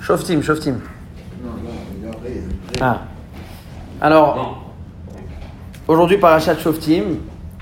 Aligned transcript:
Shoftim, 0.00 0.42
Shoftim. 0.42 0.80
Ah. 2.80 3.02
Alors, 4.00 4.72
aujourd'hui, 5.88 6.18
parachat 6.18 6.56
Shoftim. 6.56 7.18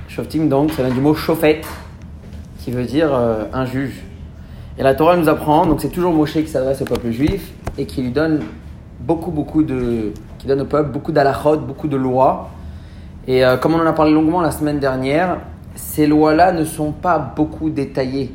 Shoftim, 0.09 0.49
donc, 0.49 0.73
ça 0.73 0.83
vient 0.83 0.95
du 0.95 1.01
mot 1.01 1.15
Shofet, 1.15 1.63
qui 2.59 2.71
veut 2.71 2.85
dire 2.85 3.15
euh, 3.15 3.45
un 3.53 3.65
juge. 3.65 4.03
Et 4.79 4.83
la 4.83 4.95
Torah 4.95 5.17
nous 5.17 5.29
apprend, 5.29 5.67
donc 5.67 5.81
c'est 5.81 5.91
toujours 5.91 6.13
Moshe 6.13 6.33
qui 6.33 6.49
s'adresse 6.49 6.81
au 6.83 6.85
peuple 6.85 7.11
juif 7.11 7.53
et 7.77 7.85
qui 7.85 8.03
lui 8.03 8.11
donne 8.11 8.41
beaucoup, 9.01 9.31
beaucoup 9.31 9.63
de. 9.63 10.13
qui 10.39 10.47
donne 10.47 10.63
au 10.63 10.67
peuple 10.67 10.91
beaucoup 10.91 11.13
d'alachot, 11.13 11.59
beaucoup 11.59 11.89
de 11.89 11.97
lois. 11.97 12.51
Et 13.27 13.45
euh, 13.45 13.57
comme 13.57 13.75
on 13.75 13.81
en 13.81 13.87
a 13.87 13.93
parlé 13.93 14.13
longuement 14.13 14.41
la 14.41 14.51
semaine 14.51 14.81
dernière, 14.81 15.39
ces 15.75 16.07
lois-là 16.07 16.53
ne 16.53 16.65
sont 16.65 16.93
pas 16.93 17.19
beaucoup 17.19 17.71
détaillées 17.71 18.33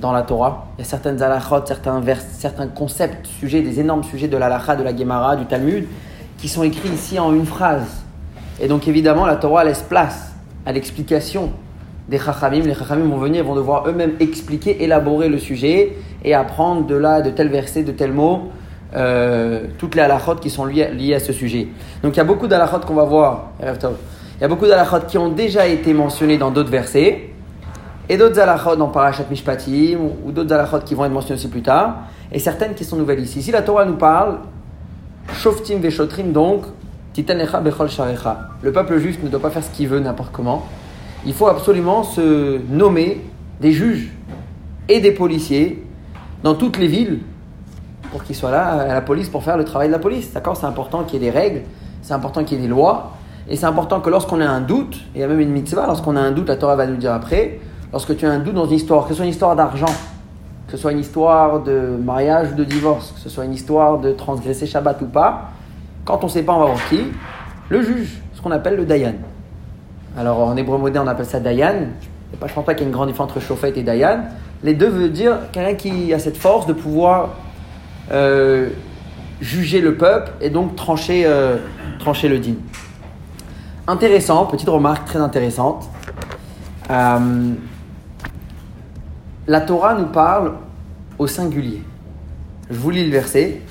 dans 0.00 0.12
la 0.12 0.22
Torah. 0.22 0.66
Il 0.78 0.82
y 0.82 0.86
a 0.86 0.88
certaines 0.88 1.22
alachot, 1.22 1.64
certains 1.66 2.00
vers, 2.00 2.20
certains 2.20 2.68
concepts, 2.68 3.26
sujets, 3.26 3.62
des 3.62 3.80
énormes 3.80 4.04
sujets 4.04 4.28
de 4.28 4.36
l'alacha, 4.36 4.76
de 4.76 4.82
la 4.82 4.96
Gemara, 4.96 5.36
du 5.36 5.46
Talmud, 5.46 5.86
qui 6.38 6.48
sont 6.48 6.62
écrits 6.62 6.90
ici 6.90 7.18
en 7.18 7.34
une 7.34 7.46
phrase. 7.46 8.04
Et 8.60 8.68
donc 8.68 8.88
évidemment, 8.88 9.26
la 9.26 9.36
Torah 9.36 9.64
laisse 9.64 9.82
place 9.82 10.32
à 10.66 10.72
l'explication 10.72 11.50
des 12.08 12.18
Chachamim. 12.18 12.60
Les 12.60 12.74
Chachamim 12.74 13.08
vont 13.08 13.18
venir, 13.18 13.44
vont 13.44 13.54
devoir 13.54 13.88
eux-mêmes 13.88 14.14
expliquer, 14.20 14.82
élaborer 14.82 15.28
le 15.28 15.38
sujet 15.38 15.96
et 16.24 16.34
apprendre 16.34 16.86
de 16.86 16.94
là, 16.94 17.20
de 17.20 17.30
tel 17.30 17.48
verset, 17.48 17.82
de 17.82 17.92
tel 17.92 18.12
mot, 18.12 18.50
euh, 18.94 19.66
toutes 19.78 19.94
les 19.94 20.02
halachot 20.02 20.36
qui 20.36 20.50
sont 20.50 20.64
liées, 20.64 20.90
liées 20.92 21.14
à 21.14 21.20
ce 21.20 21.32
sujet. 21.32 21.68
Donc 22.02 22.14
il 22.14 22.16
y 22.16 22.20
a 22.20 22.24
beaucoup 22.24 22.46
d'halachot 22.46 22.80
qu'on 22.80 22.94
va 22.94 23.04
voir. 23.04 23.50
Il 23.60 24.42
y 24.42 24.44
a 24.44 24.48
beaucoup 24.48 24.66
d'halachot 24.66 25.00
qui 25.06 25.18
ont 25.18 25.28
déjà 25.28 25.66
été 25.66 25.92
mentionnés 25.92 26.38
dans 26.38 26.50
d'autres 26.50 26.70
versets 26.70 27.27
et 28.08 28.16
d'autres 28.16 28.38
halachot 28.40 28.76
dans 28.76 28.88
Parashat 28.88 29.24
Mishpatim 29.30 29.98
ou, 30.24 30.32
d'autres 30.32 30.52
halachot 30.52 30.80
qui 30.80 30.94
vont 30.94 31.04
être 31.04 31.12
mentionnés 31.12 31.38
aussi 31.38 31.48
plus 31.48 31.62
tard 31.62 31.96
et 32.32 32.38
certaines 32.38 32.74
qui 32.74 32.84
sont 32.84 32.96
nouvelles 32.96 33.20
ici. 33.20 33.40
Ici, 33.40 33.50
la 33.50 33.62
Torah 33.62 33.84
nous 33.84 33.96
parle 33.96 34.38
Shoftim 35.34 35.78
Veshotrim, 35.78 36.32
donc 36.32 36.62
Titanecha 37.12 37.60
Bechol 37.60 37.88
Sharecha. 37.88 38.48
Le 38.62 38.72
peuple 38.72 38.98
juif 38.98 39.22
ne 39.22 39.28
doit 39.28 39.40
pas 39.40 39.50
faire 39.50 39.64
ce 39.64 39.70
qu'il 39.70 39.88
veut 39.88 40.00
n'importe 40.00 40.30
comment. 40.32 40.66
Il 41.26 41.34
faut 41.34 41.48
absolument 41.48 42.02
se 42.02 42.58
nommer 42.70 43.20
des 43.60 43.72
juges 43.72 44.10
et 44.88 45.00
des 45.00 45.12
policiers 45.12 45.84
dans 46.42 46.54
toutes 46.54 46.78
les 46.78 46.86
villes 46.86 47.20
pour 48.10 48.24
qu'ils 48.24 48.36
soient 48.36 48.50
là 48.50 48.68
à 48.68 48.94
la 48.94 49.00
police 49.00 49.28
pour 49.28 49.42
faire 49.42 49.56
le 49.56 49.64
travail 49.64 49.88
de 49.88 49.92
la 49.92 49.98
police. 49.98 50.32
D'accord 50.32 50.56
C'est 50.56 50.66
important 50.66 51.04
qu'il 51.04 51.22
y 51.22 51.26
ait 51.26 51.30
des 51.30 51.38
règles, 51.38 51.62
c'est 52.02 52.14
important 52.14 52.44
qu'il 52.44 52.58
y 52.58 52.60
ait 52.60 52.62
des 52.62 52.68
lois, 52.68 53.12
et 53.48 53.56
c'est 53.56 53.66
important 53.66 54.00
que 54.00 54.10
lorsqu'on 54.10 54.40
a 54.40 54.46
un 54.46 54.60
doute, 54.60 54.96
et 55.14 55.18
il 55.18 55.20
y 55.20 55.24
a 55.24 55.28
même 55.28 55.40
une 55.40 55.50
mitzvah, 55.50 55.86
lorsqu'on 55.86 56.16
a 56.16 56.20
un 56.20 56.30
doute, 56.30 56.48
la 56.48 56.56
Torah 56.56 56.76
va 56.76 56.86
nous 56.86 56.96
dire 56.96 57.12
après, 57.12 57.60
lorsque 57.92 58.16
tu 58.16 58.26
as 58.26 58.30
un 58.30 58.38
doute 58.38 58.54
dans 58.54 58.66
une 58.66 58.76
histoire, 58.76 59.04
que 59.04 59.10
ce 59.10 59.14
soit 59.16 59.24
une 59.24 59.30
histoire 59.30 59.56
d'argent, 59.56 59.92
que 60.66 60.72
ce 60.72 60.76
soit 60.76 60.92
une 60.92 60.98
histoire 60.98 61.62
de 61.62 61.96
mariage 62.02 62.52
ou 62.52 62.54
de 62.54 62.64
divorce, 62.64 63.12
que 63.12 63.20
ce 63.20 63.28
soit 63.28 63.44
une 63.44 63.54
histoire 63.54 63.98
de 63.98 64.12
transgresser 64.12 64.66
Shabbat 64.66 65.00
ou 65.02 65.06
pas, 65.06 65.50
quand 66.04 66.22
on 66.22 66.26
ne 66.26 66.32
sait 66.32 66.42
pas, 66.42 66.54
on 66.54 66.60
va 66.60 66.66
voir 66.66 66.88
qui 66.88 67.00
Le 67.68 67.82
juge, 67.82 68.20
ce 68.34 68.40
qu'on 68.40 68.50
appelle 68.50 68.76
le 68.76 68.84
Dayan. 68.84 69.14
Alors 70.16 70.40
en 70.40 70.56
hébreu 70.56 70.78
moderne, 70.78 71.06
on 71.06 71.10
appelle 71.10 71.26
ça 71.26 71.40
Dayan. 71.40 71.86
Je 72.32 72.36
ne 72.36 72.50
pense 72.50 72.64
pas 72.64 72.74
qu'il 72.74 72.82
y 72.82 72.84
ait 72.84 72.88
une 72.88 72.94
grande 72.94 73.08
différence 73.08 73.30
entre 73.30 73.40
Shofet 73.40 73.72
et 73.76 73.82
Dayan. 73.82 74.20
Les 74.62 74.74
deux 74.74 74.88
veut 74.88 75.08
dire 75.08 75.36
quelqu'un 75.52 75.74
qui 75.74 76.12
a 76.12 76.18
cette 76.18 76.36
force 76.36 76.66
de 76.66 76.72
pouvoir 76.72 77.30
euh, 78.10 78.70
juger 79.40 79.80
le 79.80 79.94
peuple 79.96 80.32
et 80.40 80.50
donc 80.50 80.76
trancher, 80.76 81.24
euh, 81.26 81.56
le 82.04 82.38
din. 82.38 82.54
Intéressant, 83.86 84.46
petite 84.46 84.68
remarque 84.68 85.06
très 85.06 85.18
intéressante. 85.18 85.88
Euh, 86.90 87.52
la 89.48 89.62
Torah 89.62 89.94
nous 89.94 90.06
parle 90.06 90.52
au 91.18 91.26
singulier. 91.26 91.82
Je 92.70 92.76
vous 92.78 92.90
lis 92.90 93.04
le 93.04 93.10
verset. 93.10 93.62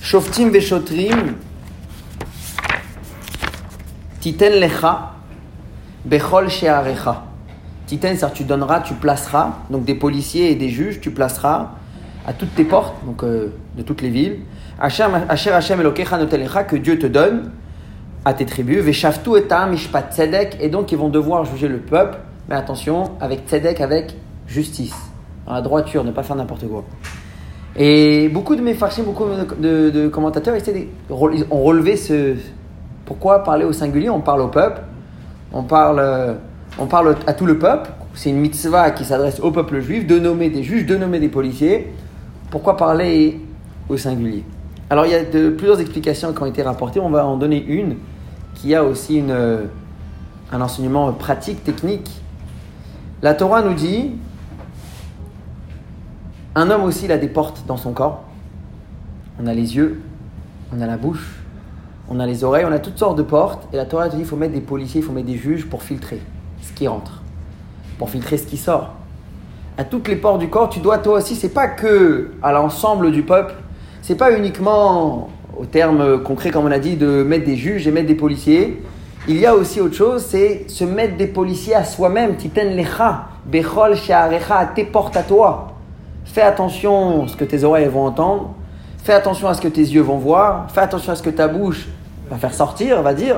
Shoftim 0.00 0.50
veshotrim 0.50 1.34
titen 4.20 4.60
lecha 4.60 5.14
bechol 6.04 6.48
shearecha. 6.48 7.24
Titen, 7.86 8.16
c'est 8.16 8.32
tu 8.32 8.44
donneras, 8.44 8.80
tu 8.80 8.94
placeras. 8.94 9.58
Donc 9.70 9.84
des 9.84 9.96
policiers 9.96 10.52
et 10.52 10.54
des 10.54 10.68
juges, 10.68 11.00
tu 11.00 11.10
placeras 11.10 11.72
à 12.24 12.32
toutes 12.32 12.54
tes 12.54 12.64
portes, 12.64 13.04
donc 13.04 13.24
euh, 13.24 13.52
de 13.76 13.82
toutes 13.82 14.02
les 14.02 14.10
villes. 14.10 14.38
Asher 14.80 15.06
Hashem 15.28 15.80
Elokecha 15.80 16.16
notelecha, 16.16 16.62
que 16.62 16.76
Dieu 16.76 16.96
te 16.96 17.06
donne 17.06 17.50
à 18.24 18.34
tes 18.34 18.46
tribus. 18.46 18.84
Veshaftu 18.84 19.36
etam 19.36 19.72
mishpat 19.72 20.12
tzedek, 20.12 20.58
et 20.60 20.68
donc 20.68 20.92
ils 20.92 20.98
vont 20.98 21.08
devoir 21.08 21.44
juger 21.44 21.66
le 21.66 21.78
peuple. 21.78 22.18
Mais 22.48 22.54
attention, 22.54 23.12
avec 23.20 23.48
tzedek, 23.48 23.80
avec 23.80 24.14
justice, 24.46 24.94
la 25.48 25.60
droiture, 25.60 26.04
ne 26.04 26.10
pas 26.10 26.22
faire 26.22 26.36
n'importe 26.36 26.66
quoi. 26.68 26.84
Et 27.76 28.28
beaucoup 28.28 28.54
de 28.54 28.60
mes 28.60 28.74
beaucoup 28.74 29.24
de, 29.58 30.08
commentateurs 30.08 30.56
ont 31.10 31.62
relevé 31.62 31.96
ce. 31.96 32.34
Pourquoi 33.06 33.42
parler 33.42 33.64
au 33.64 33.72
singulier? 33.72 34.10
On 34.10 34.20
parle 34.20 34.42
au 34.42 34.48
peuple, 34.48 34.82
on 35.52 35.62
parle, 35.62 35.98
euh, 35.98 36.34
on 36.78 36.86
parle 36.86 37.16
à 37.26 37.32
tout 37.32 37.46
le 37.46 37.58
peuple. 37.58 37.90
C'est 38.14 38.30
une 38.30 38.36
mitzvah 38.38 38.90
qui 38.90 39.04
s'adresse 39.04 39.40
au 39.40 39.50
peuple 39.50 39.80
juif 39.80 40.06
de 40.06 40.18
nommer 40.18 40.50
des 40.50 40.62
juges, 40.62 40.84
de 40.84 40.96
nommer 40.96 41.18
des 41.18 41.28
policiers. 41.28 41.92
Pourquoi 42.50 42.76
parler 42.76 43.40
au 43.88 43.96
singulier? 43.96 44.44
Alors 44.90 45.06
il 45.06 45.12
y 45.12 45.14
a 45.14 45.24
de, 45.24 45.48
plusieurs 45.48 45.80
explications 45.80 46.34
qui 46.34 46.42
ont 46.42 46.46
été 46.46 46.62
rapportées. 46.62 47.00
On 47.00 47.08
va 47.08 47.24
en 47.24 47.38
donner 47.38 47.64
une 47.64 47.96
qui 48.54 48.74
a 48.74 48.84
aussi 48.84 49.16
une, 49.16 49.34
un 50.52 50.60
enseignement 50.60 51.10
pratique, 51.12 51.64
technique. 51.64 52.21
La 53.22 53.34
Torah 53.34 53.62
nous 53.62 53.74
dit 53.74 54.10
un 56.56 56.70
homme 56.70 56.82
aussi, 56.82 57.04
il 57.04 57.12
a 57.12 57.18
des 57.18 57.28
portes 57.28 57.64
dans 57.68 57.76
son 57.76 57.92
corps. 57.92 58.24
On 59.40 59.46
a 59.46 59.54
les 59.54 59.76
yeux, 59.76 60.02
on 60.76 60.80
a 60.80 60.86
la 60.86 60.96
bouche, 60.96 61.38
on 62.08 62.18
a 62.18 62.26
les 62.26 62.42
oreilles, 62.42 62.64
on 62.68 62.72
a 62.72 62.80
toutes 62.80 62.98
sortes 62.98 63.16
de 63.16 63.22
portes. 63.22 63.68
Et 63.72 63.76
la 63.76 63.86
Torah 63.86 64.08
te 64.08 64.16
dit 64.16 64.22
il 64.22 64.26
faut 64.26 64.34
mettre 64.34 64.54
des 64.54 64.60
policiers, 64.60 65.00
il 65.00 65.04
faut 65.04 65.12
mettre 65.12 65.28
des 65.28 65.38
juges 65.38 65.66
pour 65.66 65.84
filtrer 65.84 66.20
ce 66.62 66.72
qui 66.72 66.88
entre, 66.88 67.22
pour 67.96 68.10
filtrer 68.10 68.38
ce 68.38 68.46
qui 68.46 68.56
sort. 68.56 68.94
À 69.78 69.84
toutes 69.84 70.08
les 70.08 70.16
portes 70.16 70.40
du 70.40 70.48
corps, 70.48 70.68
tu 70.68 70.80
dois 70.80 70.98
toi 70.98 71.18
aussi, 71.18 71.36
c'est 71.36 71.54
pas 71.54 71.68
que 71.68 72.32
à 72.42 72.50
l'ensemble 72.50 73.12
du 73.12 73.22
peuple, 73.22 73.54
c'est 74.02 74.16
pas 74.16 74.36
uniquement 74.36 75.30
au 75.56 75.64
terme 75.64 76.24
concret, 76.24 76.50
comme 76.50 76.64
on 76.64 76.72
a 76.72 76.80
dit, 76.80 76.96
de 76.96 77.22
mettre 77.22 77.46
des 77.46 77.56
juges 77.56 77.86
et 77.86 77.92
mettre 77.92 78.08
des 78.08 78.16
policiers. 78.16 78.82
Il 79.28 79.38
y 79.38 79.46
a 79.46 79.54
aussi 79.54 79.80
autre 79.80 79.94
chose, 79.94 80.24
c'est 80.24 80.64
se 80.68 80.82
mettre 80.82 81.16
des 81.16 81.28
policiers 81.28 81.76
à 81.76 81.84
soi-même. 81.84 82.34
Titen 82.34 82.76
lecha, 82.76 83.28
bechol 83.46 83.94
she'arecha, 83.94 84.56
à 84.58 84.66
tes 84.66 84.84
portes 84.84 85.16
à 85.16 85.22
toi. 85.22 85.74
Fais 86.24 86.42
attention 86.42 87.24
à 87.24 87.28
ce 87.28 87.36
que 87.36 87.44
tes 87.44 87.62
oreilles 87.62 87.86
vont 87.86 88.04
entendre. 88.04 88.54
Fais 89.04 89.12
attention 89.12 89.46
à 89.46 89.54
ce 89.54 89.60
que 89.60 89.68
tes 89.68 89.82
yeux 89.82 90.00
vont 90.00 90.18
voir. 90.18 90.68
Fais 90.72 90.80
attention 90.80 91.12
à 91.12 91.14
ce 91.14 91.22
que 91.22 91.30
ta 91.30 91.46
bouche 91.46 91.86
va 92.28 92.36
faire 92.36 92.52
sortir, 92.52 93.00
va 93.02 93.14
dire. 93.14 93.36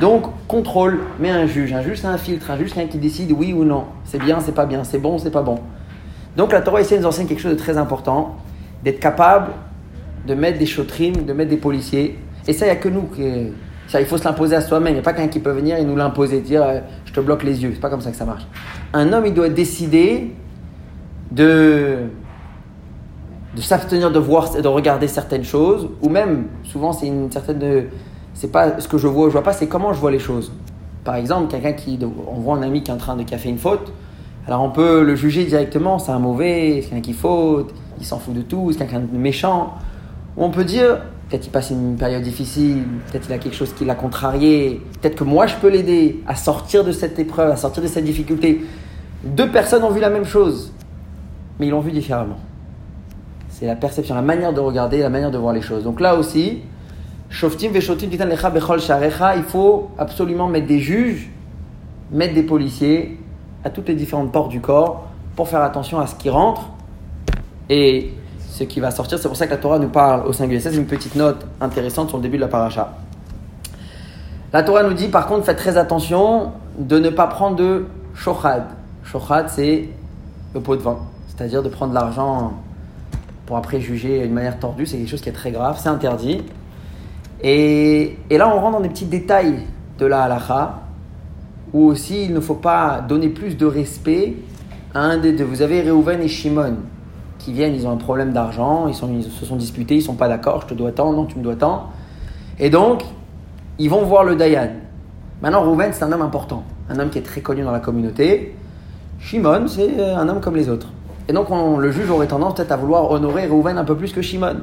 Donc, 0.00 0.24
contrôle, 0.48 1.00
mets 1.20 1.30
un 1.30 1.46
juge. 1.46 1.74
Un 1.74 1.82
juge, 1.82 1.98
c'est 2.00 2.06
un 2.06 2.16
filtre. 2.16 2.50
Un 2.50 2.56
juge, 2.56 2.70
c'est 2.70 2.76
quelqu'un 2.76 2.92
qui 2.92 2.98
décide 2.98 3.32
oui 3.32 3.52
ou 3.52 3.64
non. 3.64 3.84
C'est 4.04 4.18
bien, 4.18 4.40
c'est 4.40 4.54
pas 4.54 4.64
bien. 4.64 4.82
C'est 4.82 4.98
bon, 4.98 5.18
c'est 5.18 5.30
pas 5.30 5.42
bon. 5.42 5.58
Donc, 6.38 6.52
la 6.52 6.62
Torah 6.62 6.80
ici 6.80 6.98
nous 6.98 7.04
enseigne 7.04 7.26
quelque 7.26 7.42
chose 7.42 7.52
de 7.52 7.58
très 7.58 7.76
important 7.76 8.36
d'être 8.82 8.98
capable 8.98 9.50
de 10.26 10.34
mettre 10.34 10.58
des 10.58 10.66
chotrines, 10.66 11.26
de 11.26 11.32
mettre 11.34 11.50
des 11.50 11.58
policiers. 11.58 12.18
Et 12.46 12.54
ça, 12.54 12.64
il 12.64 12.70
n'y 12.70 12.76
a 12.76 12.76
que 12.76 12.88
nous 12.88 13.02
qui. 13.02 13.52
Il 13.94 14.06
faut 14.06 14.16
se 14.16 14.24
l'imposer 14.24 14.56
à 14.56 14.60
soi-même. 14.60 14.92
Il 14.92 14.94
n'y 14.94 15.00
a 15.00 15.02
pas 15.02 15.12
quelqu'un 15.12 15.30
qui 15.30 15.40
peut 15.40 15.50
venir 15.50 15.76
et 15.76 15.84
nous 15.84 15.96
l'imposer, 15.96 16.40
dire 16.40 16.62
euh, 16.62 16.80
je 17.04 17.12
te 17.12 17.20
bloque 17.20 17.42
les 17.42 17.62
yeux. 17.62 17.72
C'est 17.74 17.80
pas 17.80 17.90
comme 17.90 18.00
ça 18.00 18.10
que 18.10 18.16
ça 18.16 18.24
marche. 18.24 18.46
Un 18.94 19.12
homme, 19.12 19.26
il 19.26 19.34
doit 19.34 19.48
décider 19.48 20.34
de, 21.30 21.98
de 23.54 23.60
s'abstenir 23.60 24.10
de 24.10 24.18
voir, 24.18 24.50
de 24.50 24.68
regarder 24.68 25.08
certaines 25.08 25.44
choses, 25.44 25.90
ou 26.00 26.08
même, 26.08 26.46
souvent, 26.64 26.92
c'est 26.92 27.06
une 27.06 27.30
certaine. 27.30 27.86
C'est 28.34 28.50
pas 28.50 28.80
ce 28.80 28.88
que 28.88 28.96
je 28.96 29.06
vois, 29.06 29.28
je 29.28 29.32
vois 29.32 29.42
pas, 29.42 29.52
c'est 29.52 29.66
comment 29.66 29.92
je 29.92 30.00
vois 30.00 30.10
les 30.10 30.18
choses. 30.18 30.52
Par 31.04 31.16
exemple, 31.16 31.50
quelqu'un 31.50 31.72
qui. 31.72 31.98
On 32.02 32.40
voit 32.40 32.56
un 32.56 32.62
ami 32.62 32.82
qui 32.82 32.90
est 32.90 32.94
en 32.94 32.98
train 32.98 33.16
de 33.16 33.24
fait 33.24 33.48
une 33.48 33.58
faute. 33.58 33.92
Alors 34.46 34.62
on 34.62 34.70
peut 34.70 35.02
le 35.02 35.14
juger 35.14 35.44
directement, 35.44 35.98
c'est 35.98 36.10
un 36.10 36.18
mauvais, 36.18 36.80
c'est 36.82 36.88
quelqu'un 36.88 37.02
qui 37.02 37.12
faute, 37.12 37.72
il 38.00 38.04
s'en 38.04 38.18
fout 38.18 38.34
de 38.34 38.42
tout, 38.42 38.72
c'est 38.72 38.78
quelqu'un 38.78 39.00
de 39.00 39.16
méchant. 39.16 39.74
Ou 40.36 40.44
on 40.44 40.50
peut 40.50 40.64
dire, 40.64 40.98
peut-être 41.32 41.46
il 41.46 41.50
passe 41.50 41.70
une 41.70 41.96
période 41.96 42.22
difficile, 42.22 42.84
peut-être 43.10 43.24
il 43.30 43.32
a 43.32 43.38
quelque 43.38 43.56
chose 43.56 43.72
qui 43.72 43.86
l'a 43.86 43.94
contrarié, 43.94 44.82
peut-être 45.00 45.14
que 45.14 45.24
moi 45.24 45.46
je 45.46 45.56
peux 45.56 45.68
l'aider 45.68 46.20
à 46.26 46.34
sortir 46.34 46.84
de 46.84 46.92
cette 46.92 47.18
épreuve, 47.18 47.50
à 47.50 47.56
sortir 47.56 47.82
de 47.82 47.88
cette 47.88 48.04
difficulté. 48.04 48.62
Deux 49.24 49.50
personnes 49.50 49.82
ont 49.82 49.90
vu 49.90 50.00
la 50.00 50.10
même 50.10 50.26
chose, 50.26 50.74
mais 51.58 51.68
ils 51.68 51.70
l'ont 51.70 51.80
vu 51.80 51.90
différemment. 51.90 52.36
C'est 53.48 53.64
la 53.64 53.76
perception, 53.76 54.14
la 54.14 54.20
manière 54.20 54.52
de 54.52 54.60
regarder, 54.60 54.98
la 54.98 55.08
manière 55.08 55.30
de 55.30 55.38
voir 55.38 55.54
les 55.54 55.62
choses. 55.62 55.84
Donc 55.84 56.00
là 56.00 56.16
aussi, 56.16 56.58
il 57.30 57.34
faut 59.48 59.90
absolument 59.96 60.48
mettre 60.48 60.66
des 60.66 60.80
juges, 60.80 61.30
mettre 62.10 62.34
des 62.34 62.42
policiers 62.42 63.18
à 63.64 63.70
toutes 63.70 63.88
les 63.88 63.94
différentes 63.94 64.32
portes 64.32 64.50
du 64.50 64.60
corps 64.60 65.08
pour 65.34 65.48
faire 65.48 65.62
attention 65.62 65.98
à 65.98 66.06
ce 66.06 66.14
qui 66.14 66.28
rentre 66.28 66.68
et 67.70 68.10
ce 68.52 68.64
qui 68.64 68.80
va 68.80 68.90
sortir. 68.90 69.18
C'est 69.18 69.28
pour 69.28 69.36
ça 69.36 69.46
que 69.46 69.52
la 69.52 69.56
Torah 69.56 69.78
nous 69.78 69.88
parle 69.88 70.26
au 70.26 70.32
singulier. 70.32 70.60
C'est 70.60 70.74
une 70.74 70.86
petite 70.86 71.14
note 71.14 71.46
intéressante 71.60 72.08
sur 72.08 72.18
le 72.18 72.22
début 72.22 72.36
de 72.36 72.42
la 72.42 72.48
paracha. 72.48 72.92
La 74.52 74.62
Torah 74.62 74.82
nous 74.82 74.92
dit 74.92 75.08
par 75.08 75.26
contre, 75.26 75.46
faites 75.46 75.56
très 75.56 75.78
attention 75.78 76.52
de 76.78 76.98
ne 76.98 77.08
pas 77.08 77.26
prendre 77.28 77.56
de 77.56 77.86
shochad. 78.14 78.64
Shochad, 79.04 79.48
c'est 79.48 79.88
le 80.54 80.60
pot 80.60 80.76
de 80.76 80.82
vin, 80.82 80.98
c'est-à-dire 81.28 81.62
de 81.62 81.70
prendre 81.70 81.94
l'argent 81.94 82.52
pour 83.46 83.56
après 83.56 83.80
juger 83.80 84.20
d'une 84.22 84.34
manière 84.34 84.58
tordue, 84.58 84.84
c'est 84.84 84.98
quelque 84.98 85.08
chose 85.08 85.22
qui 85.22 85.30
est 85.30 85.32
très 85.32 85.50
grave, 85.50 85.78
c'est 85.82 85.88
interdit. 85.88 86.42
Et, 87.42 88.18
et, 88.28 88.38
là, 88.38 88.54
on 88.54 88.60
rentre 88.60 88.72
dans 88.72 88.80
des 88.80 88.90
petits 88.90 89.06
détails 89.06 89.60
de 89.98 90.06
la 90.06 90.24
halacha, 90.24 90.80
où 91.72 91.86
aussi 91.86 92.24
il 92.24 92.34
ne 92.34 92.40
faut 92.40 92.54
pas 92.54 93.00
donner 93.00 93.30
plus 93.30 93.56
de 93.56 93.66
respect 93.66 94.36
à 94.94 95.00
un 95.00 95.16
des 95.16 95.32
deux. 95.32 95.44
Vous 95.44 95.62
avez 95.62 95.82
Reuven 95.82 96.20
et 96.20 96.28
Shimon 96.28 96.76
qui 97.44 97.52
viennent, 97.52 97.74
ils 97.74 97.86
ont 97.86 97.90
un 97.90 97.96
problème 97.96 98.32
d'argent, 98.32 98.86
ils, 98.86 98.94
ils, 99.16 99.24
se 99.24 99.44
sont 99.44 99.56
disputés, 99.56 99.96
ils 99.96 100.02
sont 100.02 100.14
pas 100.14 100.28
d'accord, 100.28 100.62
je 100.62 100.68
te 100.68 100.74
dois 100.74 100.92
tant, 100.92 101.12
non, 101.12 101.24
tu 101.24 101.38
me 101.38 101.42
dois 101.42 101.56
tant. 101.56 101.88
Et 102.60 102.70
donc, 102.70 103.04
ils 103.78 103.90
vont 103.90 104.04
voir 104.04 104.22
le 104.22 104.36
Dayan. 104.36 104.68
Maintenant, 105.42 105.62
Reuven, 105.62 105.92
c'est 105.92 106.04
un 106.04 106.12
homme 106.12 106.22
important, 106.22 106.62
un 106.88 106.98
homme 107.00 107.10
qui 107.10 107.18
est 107.18 107.22
très 107.22 107.40
connu 107.40 107.62
dans 107.62 107.72
la 107.72 107.80
communauté. 107.80 108.54
Shimon, 109.18 109.66
c'est 109.66 110.00
un 110.00 110.28
homme 110.28 110.40
comme 110.40 110.54
les 110.54 110.68
autres. 110.68 110.88
Et 111.28 111.32
donc, 111.32 111.50
on, 111.50 111.78
le 111.78 111.90
juge 111.90 112.08
aurait 112.10 112.28
tendance 112.28 112.54
peut-être 112.54 112.70
à 112.70 112.76
vouloir 112.76 113.10
honorer 113.10 113.48
Reuven 113.48 113.76
un 113.76 113.84
peu 113.84 113.96
plus 113.96 114.12
que 114.12 114.22
Shimon. 114.22 114.58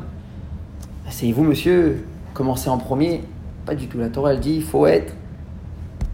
Asseyez-vous, 1.06 1.44
monsieur, 1.44 2.06
commencez 2.34 2.70
en 2.70 2.78
premier. 2.78 3.24
Pas 3.66 3.76
du 3.76 3.88
tout. 3.88 3.98
La 3.98 4.08
Torah, 4.08 4.34
elle 4.34 4.40
dit 4.40 4.56
il 4.56 4.64
faut 4.64 4.88
être, 4.88 5.14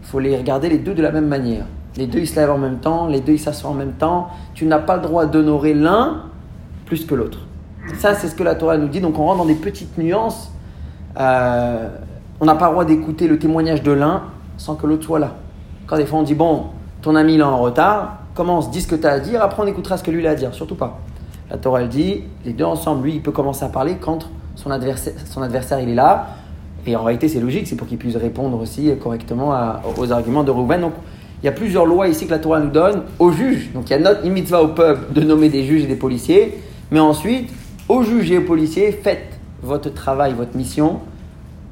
il 0.02 0.06
faut 0.06 0.18
les 0.18 0.36
regarder 0.36 0.68
les 0.68 0.78
deux 0.78 0.94
de 0.94 1.02
la 1.02 1.12
même 1.12 1.28
manière. 1.28 1.66
Les 1.96 2.08
deux, 2.08 2.18
ils 2.18 2.28
se 2.28 2.34
lèvent 2.36 2.50
en 2.50 2.58
même 2.58 2.78
temps, 2.78 3.06
les 3.06 3.20
deux, 3.20 3.34
ils 3.34 3.38
s'assoient 3.38 3.70
en 3.70 3.74
même 3.74 3.92
temps. 3.92 4.28
Tu 4.54 4.66
n'as 4.66 4.80
pas 4.80 4.96
le 4.96 5.02
droit 5.02 5.26
d'honorer 5.26 5.74
l'un 5.74 6.24
plus 6.86 7.04
que 7.04 7.14
l'autre. 7.14 7.40
Ça, 7.98 8.14
c'est 8.14 8.28
ce 8.28 8.34
que 8.34 8.42
la 8.42 8.54
Torah 8.54 8.78
nous 8.78 8.88
dit. 8.88 9.00
Donc, 9.00 9.18
on 9.18 9.24
rentre 9.24 9.38
dans 9.38 9.44
des 9.44 9.54
petites 9.54 9.98
nuances. 9.98 10.50
Euh, 11.18 11.88
on 12.40 12.46
n'a 12.46 12.54
pas 12.54 12.66
le 12.66 12.72
droit 12.72 12.84
d'écouter 12.84 13.28
le 13.28 13.38
témoignage 13.38 13.82
de 13.82 13.92
l'un 13.92 14.22
sans 14.56 14.74
que 14.74 14.86
l'autre 14.86 15.04
soit 15.04 15.18
là. 15.18 15.34
Quand 15.86 15.96
des 15.96 16.06
fois, 16.06 16.20
on 16.20 16.22
dit 16.22 16.34
Bon, 16.34 16.66
ton 17.02 17.14
ami, 17.14 17.34
il 17.34 17.40
est 17.40 17.44
en 17.44 17.58
retard, 17.58 18.20
commence, 18.34 18.70
dis 18.70 18.80
ce 18.80 18.88
que 18.88 18.96
tu 18.96 19.06
as 19.06 19.12
à 19.12 19.20
dire, 19.20 19.42
après, 19.42 19.62
on 19.62 19.66
écoutera 19.66 19.96
ce 19.96 20.02
que 20.02 20.10
lui 20.10 20.26
a 20.26 20.30
à 20.30 20.34
dire. 20.34 20.54
Surtout 20.54 20.74
pas. 20.74 20.98
La 21.50 21.58
Torah, 21.58 21.82
elle 21.82 21.88
dit 21.88 22.22
Les 22.44 22.52
deux 22.52 22.64
ensemble, 22.64 23.04
lui, 23.04 23.14
il 23.14 23.22
peut 23.22 23.32
commencer 23.32 23.64
à 23.64 23.68
parler 23.68 23.96
quand 24.00 24.30
son 24.54 24.70
adversaire, 24.70 25.14
son 25.26 25.42
adversaire 25.42 25.80
il 25.80 25.90
est 25.90 25.94
là. 25.94 26.28
Et 26.86 26.94
en 26.94 27.02
réalité, 27.02 27.28
c'est 27.28 27.40
logique, 27.40 27.66
c'est 27.66 27.74
pour 27.74 27.88
qu'il 27.88 27.98
puisse 27.98 28.16
répondre 28.16 28.60
aussi 28.60 28.92
correctement 29.02 29.54
aux 29.96 30.12
arguments 30.12 30.44
de 30.44 30.52
Rouven. 30.52 30.80
Donc, 30.80 30.92
il 31.42 31.46
y 31.46 31.48
a 31.48 31.52
plusieurs 31.52 31.84
lois 31.84 32.08
ici 32.08 32.26
que 32.26 32.30
la 32.30 32.38
Torah 32.38 32.60
nous 32.60 32.70
donne 32.70 33.02
aux 33.18 33.32
juges. 33.32 33.70
Donc, 33.74 33.90
il 33.90 33.90
y 33.90 33.94
a 33.94 33.98
notre 33.98 34.24
mitzvah 34.26 34.62
au 34.62 34.68
peuple 34.68 35.12
de 35.12 35.20
nommer 35.22 35.48
des 35.48 35.64
juges 35.64 35.82
et 35.82 35.86
des 35.86 35.96
policiers. 35.96 36.58
Mais 36.90 37.00
ensuite, 37.00 37.50
aux 37.88 38.02
juges 38.02 38.30
et 38.30 38.38
aux 38.38 38.42
policiers, 38.44 38.92
faites 38.92 39.38
votre 39.62 39.90
travail, 39.92 40.34
votre 40.34 40.56
mission 40.56 41.00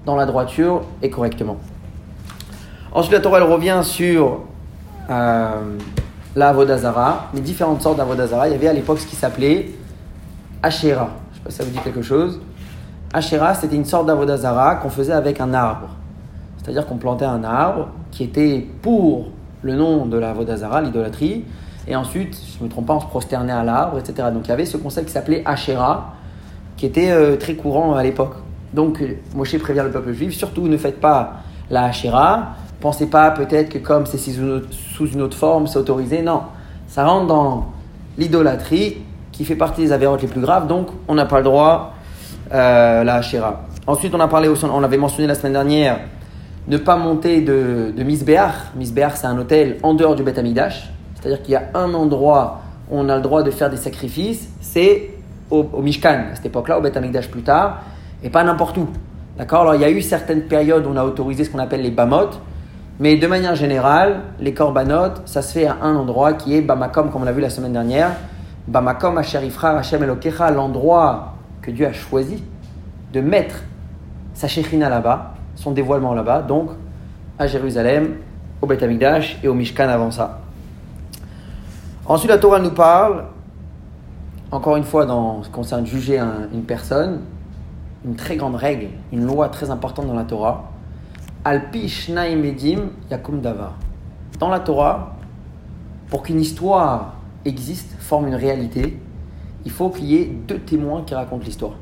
dans 0.07 0.17
la 0.17 0.27
droiture 0.27 0.83
et 1.03 1.11
correctement. 1.11 1.57
Ensuite, 2.93 3.13
la 3.13 3.21
Torah 3.21 3.39
elle 3.39 3.45
revient 3.45 3.81
sur 3.83 4.43
euh, 5.11 5.77
la 6.37 6.49
Avodazara, 6.49 7.31
les 7.35 7.41
différentes 7.41 7.83
sortes 7.83 7.97
d'Avodazara. 7.97 8.49
Il 8.49 8.53
y 8.53 8.55
avait 8.55 8.69
à 8.69 8.73
l'époque 8.73 8.99
ce 8.99 9.07
qui 9.07 9.17
s'appelait 9.17 9.71
Asherah. 10.63 11.11
Je 11.31 11.31
ne 11.31 11.37
sais 11.37 11.43
pas 11.45 11.51
si 11.51 11.57
ça 11.57 11.65
vous 11.65 11.71
dit 11.71 11.79
quelque 11.79 12.03
chose. 12.03 12.41
Asherah, 13.13 13.55
c'était 13.55 13.77
une 13.77 13.85
sorte 13.85 14.07
d'Avodazara 14.07 14.77
qu'on 14.77 14.91
faisait 14.91 15.13
avec 15.13 15.41
un 15.41 15.55
arbre. 15.55 15.89
C'est-à-dire 16.59 16.87
qu'on 16.87 16.97
plantait 16.97 17.25
un 17.25 17.45
arbre 17.45 17.89
qui 18.11 18.25
était 18.25 18.67
pour 18.83 19.29
le 19.63 19.75
nom 19.75 20.07
de 20.07 20.19
la 20.19 20.33
Vodazara, 20.33 20.81
l'idolâtrie, 20.81 21.45
et 21.87 21.97
ensuite, 21.97 22.35
si 22.35 22.53
je 22.55 22.59
ne 22.61 22.65
me 22.65 22.71
trompe 22.71 22.87
pas, 22.87 22.95
on 22.95 23.01
se 23.01 23.07
prosternait 23.07 23.53
à 23.53 23.63
l'arbre, 23.63 23.99
etc. 23.99 24.29
Donc 24.33 24.47
il 24.47 24.49
y 24.49 24.53
avait 24.53 24.65
ce 24.65 24.77
concept 24.77 25.09
qui 25.09 25.13
s'appelait 25.13 25.43
Asherah, 25.45 26.15
qui 26.77 26.87
était 26.87 27.11
euh, 27.11 27.37
très 27.37 27.55
courant 27.55 27.95
à 27.95 28.03
l'époque. 28.03 28.37
Donc 28.73 29.03
euh, 29.03 29.19
Moshe 29.35 29.57
prévient 29.59 29.83
le 29.85 29.91
peuple 29.91 30.13
juif, 30.13 30.35
surtout 30.35 30.67
ne 30.67 30.77
faites 30.77 31.01
pas 31.01 31.35
la 31.71 31.85
Asherah, 31.85 32.55
pensez 32.81 33.07
pas 33.07 33.31
peut-être 33.31 33.69
que 33.69 33.79
comme 33.79 34.07
c'est 34.07 34.19
sous 34.19 35.07
une 35.07 35.23
autre 35.23 35.37
forme, 35.37 35.67
c'est 35.67 35.79
autorisé. 35.79 36.23
Non, 36.23 36.43
ça 36.87 37.07
rentre 37.07 37.27
dans 37.27 37.67
l'idolâtrie 38.17 38.99
qui 39.33 39.45
fait 39.45 39.57
partie 39.57 39.83
des 39.83 39.93
avérotes 39.93 40.23
les 40.23 40.29
plus 40.29 40.41
graves, 40.41 40.67
donc 40.67 40.89
on 41.09 41.15
n'a 41.15 41.27
pas 41.27 41.39
le 41.39 41.45
droit 41.45 41.95
euh, 42.53 43.05
la 43.05 43.17
Asherah. 43.17 43.63
Ensuite, 43.87 44.15
on 44.15 44.21
a 44.21 44.29
parlé, 44.29 44.49
on 44.49 44.83
avait 44.83 44.97
mentionné 44.97 45.29
la 45.29 45.35
semaine 45.35 45.53
dernière, 45.53 45.99
ne 46.69 46.79
pas 46.79 46.97
monter 46.97 47.43
de, 47.43 47.93
de 47.95 48.03
Misbéach. 48.03 48.73
Misbéach, 48.77 49.17
c'est 49.17 49.27
un 49.27 49.37
hôtel 49.37 49.77
en 49.83 49.93
dehors 49.93 50.15
du 50.15 50.23
Beth 50.23 50.39
Amidash. 50.39 50.94
C'est-à-dire 51.25 51.43
qu'il 51.43 51.53
y 51.53 51.57
a 51.57 51.71
un 51.73 51.95
endroit 51.95 52.61
où 52.91 52.99
on 52.99 53.09
a 53.09 53.17
le 53.17 53.23
droit 53.23 53.43
de 53.43 53.51
faire 53.51 53.71
des 53.71 53.79
sacrifices, 53.79 54.47
c'est 54.61 55.09
au, 55.51 55.65
Mishkan, 55.81 56.27
à 56.33 56.35
cette 56.35 56.45
époque-là, 56.45 56.79
au 56.79 56.83
Beth 56.83 56.99
Amikdash 56.99 57.31
plus 57.31 57.41
tard, 57.41 57.81
et 58.23 58.29
pas 58.29 58.45
n'importe 58.45 58.77
où. 58.77 58.87
D'accord? 59.39 59.63
Alors 59.63 59.75
il 59.75 59.81
y 59.81 59.85
a 59.85 59.91
eu 59.91 60.03
certaines 60.03 60.43
périodes 60.43 60.85
où 60.85 60.91
on 60.91 60.97
a 60.99 61.05
autorisé 61.05 61.45
ce 61.45 61.51
qu'on 61.51 61.61
appelle 61.61 61.81
les 61.81 61.91
bamot, 61.91 62.29
mais 63.01 63.17
de 63.17 63.27
manière 63.27 63.55
générale, 63.55 64.21
les 64.39 64.53
korbanot, 64.53 65.15
ça 65.25 65.41
se 65.41 65.55
fait 65.55 65.67
à 65.67 65.79
un 65.81 65.97
endroit 65.97 66.35
qui 66.35 66.57
est 66.57 66.61
Bamakom, 66.61 67.11
comme 67.11 67.23
on 67.23 67.25
l'a 67.25 67.33
vu 67.33 67.41
la 67.41 67.49
semaine 67.49 67.73
dernière. 67.73 68.11
Bamakom, 68.69 69.17
Asherifra, 69.17 69.79
Hashem 69.79 70.03
Elokecha, 70.03 70.51
l'endroit 70.51 71.37
que 71.63 71.71
Dieu 71.71 71.87
a 71.87 71.95
choisi 71.95 72.43
de 73.15 73.23
mettre 73.23 73.63
sa 74.35 74.47
Shechina 74.47 74.91
là-bas, 74.91 75.33
son 75.55 75.71
dévoilement 75.71 76.13
là-bas, 76.13 76.43
donc 76.43 76.69
à 77.39 77.47
Jérusalem, 77.47 78.17
au 78.61 78.67
Beth 78.67 78.83
Amikdash 78.83 79.39
et 79.43 79.49
au 79.49 79.55
Mishkan 79.55 79.89
avant 79.89 80.11
ça. 80.11 80.44
Ensuite, 82.07 82.31
la 82.31 82.39
Torah 82.39 82.59
nous 82.59 82.71
parle, 82.71 83.25
encore 84.51 84.77
une 84.77 84.85
fois, 84.85 85.07
dans 85.07 85.43
ce 85.43 85.49
qui 85.49 85.55
concerne 85.55 85.87
juger 85.87 86.19
une 86.19 86.65
personne, 86.65 87.23
une 88.05 88.15
très 88.15 88.37
grande 88.37 88.57
règle, 88.57 88.89
une 89.11 89.25
loi 89.25 89.49
très 89.49 89.71
importante 89.71 90.07
dans 90.07 90.15
la 90.15 90.25
Torah. 90.25 90.71
Alpi 91.47 91.89
Shnaim 91.89 92.43
Edim 92.43 92.91
Yakum 93.11 93.41
Davar. 93.41 93.75
Dans 94.39 94.51
la 94.51 94.61
Torah, 94.61 95.17
pour 96.11 96.23
qu'une 96.23 96.41
histoire 96.41 97.15
existe, 97.47 97.97
forme 97.99 98.29
une 98.29 98.35
réalité, 98.35 99.01
il 99.65 99.71
faut 99.71 99.89
qu'il 99.89 100.05
y 100.05 100.17
ait 100.17 100.27
deux 100.27 100.59
témoins 100.59 101.03
qui 101.07 101.15
racontent 101.15 101.45
l'histoire. 101.45 101.73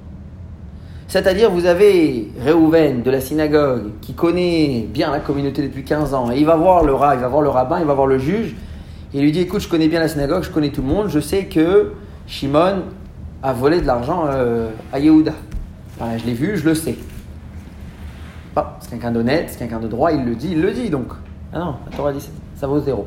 C'est-à-dire, 1.09 1.51
vous 1.51 1.67
avez 1.67 2.31
Réhouven 2.41 3.03
de 3.03 3.11
la 3.11 3.21
synagogue 3.21 3.91
qui 4.01 4.15
connaît 4.15 4.87
bien 4.89 5.11
la 5.11 5.19
communauté 5.19 5.63
depuis 5.63 5.85
15 5.85 6.15
ans, 6.15 6.31
et 6.31 6.39
il 6.39 6.47
va 6.47 6.55
voir 6.55 6.85
le 6.85 6.93
il 6.93 7.21
va 7.21 7.29
voir 7.29 7.43
le 7.43 7.49
rabbin, 7.49 7.81
il 7.81 7.87
va 7.87 7.95
voir 7.95 8.07
le 8.07 8.19
juge, 8.19 8.55
il 9.15 9.23
lui 9.23 9.33
dit 9.33 9.41
Écoute, 9.41 9.61
je 9.61 9.69
connais 9.69 9.89
bien 9.89 10.01
la 10.01 10.09
synagogue, 10.09 10.43
je 10.43 10.51
connais 10.51 10.71
tout 10.71 10.83
le 10.83 10.89
monde, 10.89 11.09
je 11.09 11.21
sais 11.21 11.45
que 11.47 11.93
Shimon 12.27 12.83
a 13.43 13.53
volé 13.53 13.81
de 13.81 13.87
l'argent 13.87 14.25
euh, 14.27 14.69
à 14.93 14.99
Yehuda. 14.99 15.33
je 16.01 16.25
l'ai 16.25 16.35
vu, 16.35 16.57
je 16.57 16.65
le 16.65 16.75
sais. 16.75 16.97
c'est 18.81 18.91
quelqu'un 18.91 19.11
d'honnête, 19.11 19.47
c'est 19.49 19.59
quelqu'un 19.59 19.81
de 19.81 19.89
droit, 19.89 20.13
il 20.13 20.25
le 20.25 20.35
dit, 20.35 20.53
il 20.53 20.63
le 20.63 20.73
dit 20.73 20.91
donc. 20.91 21.09
Ah 21.53 21.59
non, 21.59 21.75
la 21.91 21.97
Torah 21.97 22.13
dit 22.13 22.29
ça 22.57 22.67
vaut 22.67 22.81
zéro. 22.81 23.07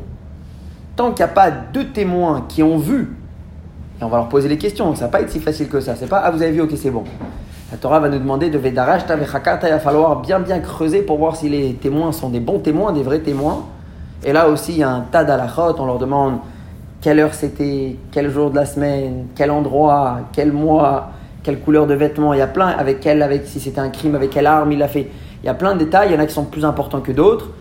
Tant 0.96 1.12
qu'il 1.12 1.26
n'y 1.26 1.32
a 1.32 1.34
pas 1.34 1.50
deux 1.50 1.88
témoins 1.88 2.46
qui 2.48 2.62
ont 2.62 2.78
vu, 2.78 3.16
et 4.00 4.04
on 4.04 4.10
va 4.10 4.18
leur 4.18 4.30
poser 4.30 4.50
les 4.50 4.58
questions, 4.58 4.94
ça 4.96 5.06
ne 5.06 5.12
va 5.12 5.18
pas 5.18 5.22
être 5.22 5.32
si 5.32 5.40
facile 5.40 5.70
que 5.70 5.80
ça. 5.80 5.96
C'est 5.96 6.08
pas 6.08 6.20
Ah, 6.20 6.32
vous 6.32 6.42
avez 6.42 6.52
vu, 6.52 6.62
ok, 6.62 6.72
c'est 6.76 6.92
bon. 6.92 7.04
La 7.72 7.78
Torah 7.78 8.00
va 8.00 8.10
nous 8.10 8.20
demander 8.20 8.50
de 8.50 8.58
Vedarash, 8.58 9.02
il 9.10 9.70
va 9.70 9.80
falloir 9.80 10.22
bien 10.22 10.40
bien 10.40 10.60
creuser 10.60 11.02
pour 11.02 11.18
voir 11.18 11.36
si 11.36 11.50
les 11.50 11.74
témoins 11.74 12.12
sont 12.12 12.30
des 12.30 12.40
bons 12.40 12.60
témoins, 12.60 12.94
des 12.94 13.02
vrais 13.02 13.20
témoins. 13.20 13.66
Et 14.26 14.34
là 14.34 14.50
aussi, 14.50 14.72
il 14.72 14.80
y 14.80 14.84
a 14.84 14.90
un 14.90 15.02
tas 15.02 15.24
d'alachot. 15.24 15.76
On 15.78 15.86
leur 15.86 16.00
demande 16.00 16.40
quelle 17.00 17.20
heure 17.20 17.36
c'était, 17.36 17.96
quel 18.12 18.32
jour 18.32 18.50
de 18.50 18.56
la 18.56 18.66
semaine, 18.66 19.28
quel 19.36 19.52
endroit, 19.52 20.22
quel 20.34 20.52
mois, 20.52 21.12
quelle 21.44 21.60
couleur 21.60 21.86
de 21.86 21.94
vêtements. 21.94 22.34
Il 22.34 22.40
y 22.40 22.42
a 22.42 22.48
plein, 22.48 22.70
avec 22.70 23.00
quel, 23.00 23.42
si 23.46 23.60
c'était 23.60 23.80
un 23.80 23.90
crime, 23.90 24.16
avec 24.16 24.32
quelle 24.32 24.48
arme 24.48 24.72
il 24.72 24.80
l'a 24.80 24.88
fait. 24.88 25.12
Il 25.44 25.46
y 25.46 25.50
a 25.50 25.54
plein 25.54 25.76
de 25.76 25.80
détails. 25.80 26.10
Il 26.10 26.16
y 26.16 26.18
en 26.18 26.20
a 26.20 26.26
qui 26.26 26.34
sont 26.34 26.46
plus 26.46 26.66
importants 26.66 27.02
que 27.02 27.12
d'autres. 27.12 27.52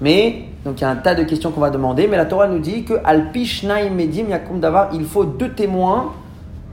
Mais, 0.00 0.46
donc 0.64 0.80
il 0.80 0.82
y 0.82 0.84
a 0.84 0.90
un 0.90 0.96
tas 0.96 1.14
de 1.14 1.22
questions 1.22 1.52
qu'on 1.52 1.60
va 1.60 1.70
demander. 1.70 2.08
Mais 2.08 2.16
la 2.16 2.26
Torah 2.26 2.48
nous 2.48 2.58
dit 2.58 2.82
que 2.82 2.94
Yakum 2.94 4.58
Davar, 4.58 4.88
il 4.92 5.04
faut 5.04 5.24
deux 5.24 5.50
témoins 5.50 6.14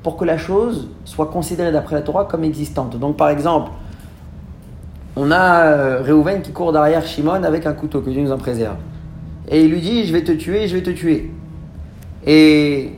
pour 0.01 0.17
que 0.17 0.25
la 0.25 0.39
chose 0.39 0.89
soit 1.03 1.27
considérée 1.27 1.71
d'après 1.71 1.95
la 1.95 2.01
Torah 2.01 2.25
comme 2.25 2.43
existante. 2.43 2.97
Donc 2.97 3.15
par 3.15 3.29
exemple, 3.29 3.69
on 5.15 5.29
a 5.29 5.65
euh, 5.65 6.01
Réhouven 6.01 6.41
qui 6.41 6.51
court 6.51 6.73
derrière 6.73 7.05
Shimon 7.05 7.43
avec 7.43 7.67
un 7.67 7.73
couteau, 7.73 8.01
que 8.01 8.09
Dieu 8.09 8.23
nous 8.23 8.31
en 8.31 8.37
préserve 8.37 8.75
et 9.49 9.61
il 9.61 9.71
lui 9.71 9.81
dit 9.81 10.05
Je 10.05 10.13
vais 10.13 10.23
te 10.23 10.31
tuer, 10.31 10.67
je 10.67 10.75
vais 10.75 10.83
te 10.83 10.89
tuer. 10.89 11.31
Et 12.25 12.91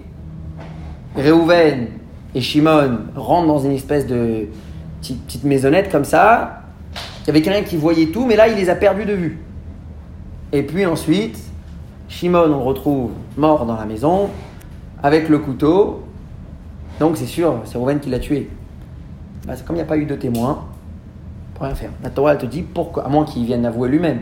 Réhouven 1.16 1.88
et 2.36 2.42
Shimon 2.42 3.00
rentrent 3.16 3.48
dans 3.48 3.60
une 3.60 3.72
espèce 3.72 4.08
de 4.08 4.46
petite, 5.02 5.44
maisonnette 5.44 5.92
comme 5.92 6.06
ça. 6.06 6.62
Il 7.24 7.28
y 7.28 7.30
avait 7.32 7.42
quelqu'un 7.42 7.64
qui 7.64 7.76
voyait 7.76 8.08
tout, 8.08 8.26
mais 8.26 8.36
là, 8.36 8.48
il 8.48 8.56
les 8.56 8.70
a 8.70 8.76
perdus 8.76 9.06
de 9.06 9.14
vue. 9.14 9.40
Et 10.54 10.64
puis 10.64 10.86
ensuite, 10.86 11.38
Shimon, 12.08 12.44
on 12.46 12.48
le 12.48 12.56
retrouve 12.56 13.12
mort 13.36 13.66
dans 13.66 13.76
la 13.76 13.86
maison, 13.86 14.30
avec 15.04 15.28
le 15.28 15.40
couteau. 15.40 16.04
Donc 17.00 17.18
c'est 17.18 17.26
sûr, 17.26 17.62
c'est 17.66 17.74
Réhouven 17.74 18.00
qui 18.00 18.10
l'a 18.10 18.20
tué. 18.20 18.50
Bah, 19.46 19.54
comme 19.66 19.76
il 19.76 19.80
n'y 19.80 19.84
a 19.84 19.88
pas 19.88 19.98
eu 19.98 20.06
de 20.06 20.16
témoin, 20.16 20.66
pour 21.54 21.66
rien 21.66 21.76
faire. 21.76 21.92
La 22.04 22.10
Torah, 22.10 22.36
te 22.36 22.46
dit 22.46 22.62
pourquoi, 22.62 23.06
à 23.06 23.10
moins 23.10 23.26
qu'il 23.26 23.46
vienne 23.46 23.66
avouer 23.66 23.90
lui-même. 23.90 24.20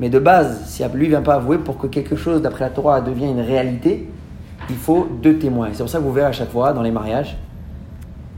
Mais 0.00 0.08
de 0.08 0.18
base, 0.18 0.62
si 0.66 0.82
lui 0.94 1.04
ne 1.04 1.10
vient 1.10 1.22
pas 1.22 1.34
avouer 1.34 1.58
pour 1.58 1.78
que 1.78 1.86
quelque 1.86 2.16
chose, 2.16 2.42
d'après 2.42 2.64
la 2.64 2.70
Torah, 2.70 3.00
devienne 3.00 3.38
une 3.38 3.44
réalité, 3.44 4.08
il 4.68 4.76
faut 4.76 5.06
deux 5.22 5.38
témoins. 5.38 5.68
C'est 5.72 5.82
pour 5.82 5.90
ça 5.90 5.98
que 5.98 6.04
vous 6.04 6.12
verrez 6.12 6.28
à 6.28 6.32
chaque 6.32 6.50
fois 6.50 6.72
dans 6.72 6.82
les 6.82 6.90
mariages, 6.90 7.36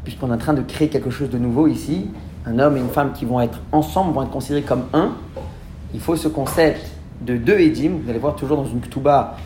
puisqu'on 0.04 0.30
est 0.30 0.34
en 0.34 0.38
train 0.38 0.54
de 0.54 0.62
créer 0.62 0.88
quelque 0.88 1.10
chose 1.10 1.30
de 1.30 1.38
nouveau 1.38 1.66
ici, 1.66 2.10
un 2.46 2.58
homme 2.58 2.76
et 2.76 2.80
une 2.80 2.90
femme 2.90 3.12
qui 3.12 3.24
vont 3.24 3.40
être 3.40 3.58
ensemble, 3.72 4.12
vont 4.12 4.22
être 4.22 4.30
considérés 4.30 4.62
comme 4.62 4.84
un, 4.92 5.12
il 5.94 6.00
faut 6.00 6.16
ce 6.16 6.28
concept 6.28 6.90
de 7.22 7.36
deux 7.36 7.58
édim. 7.58 7.92
Vous 8.02 8.10
allez 8.10 8.18
voir 8.18 8.36
toujours 8.36 8.58
dans 8.58 8.66
une 8.66 8.80
ketouba, 8.80 9.36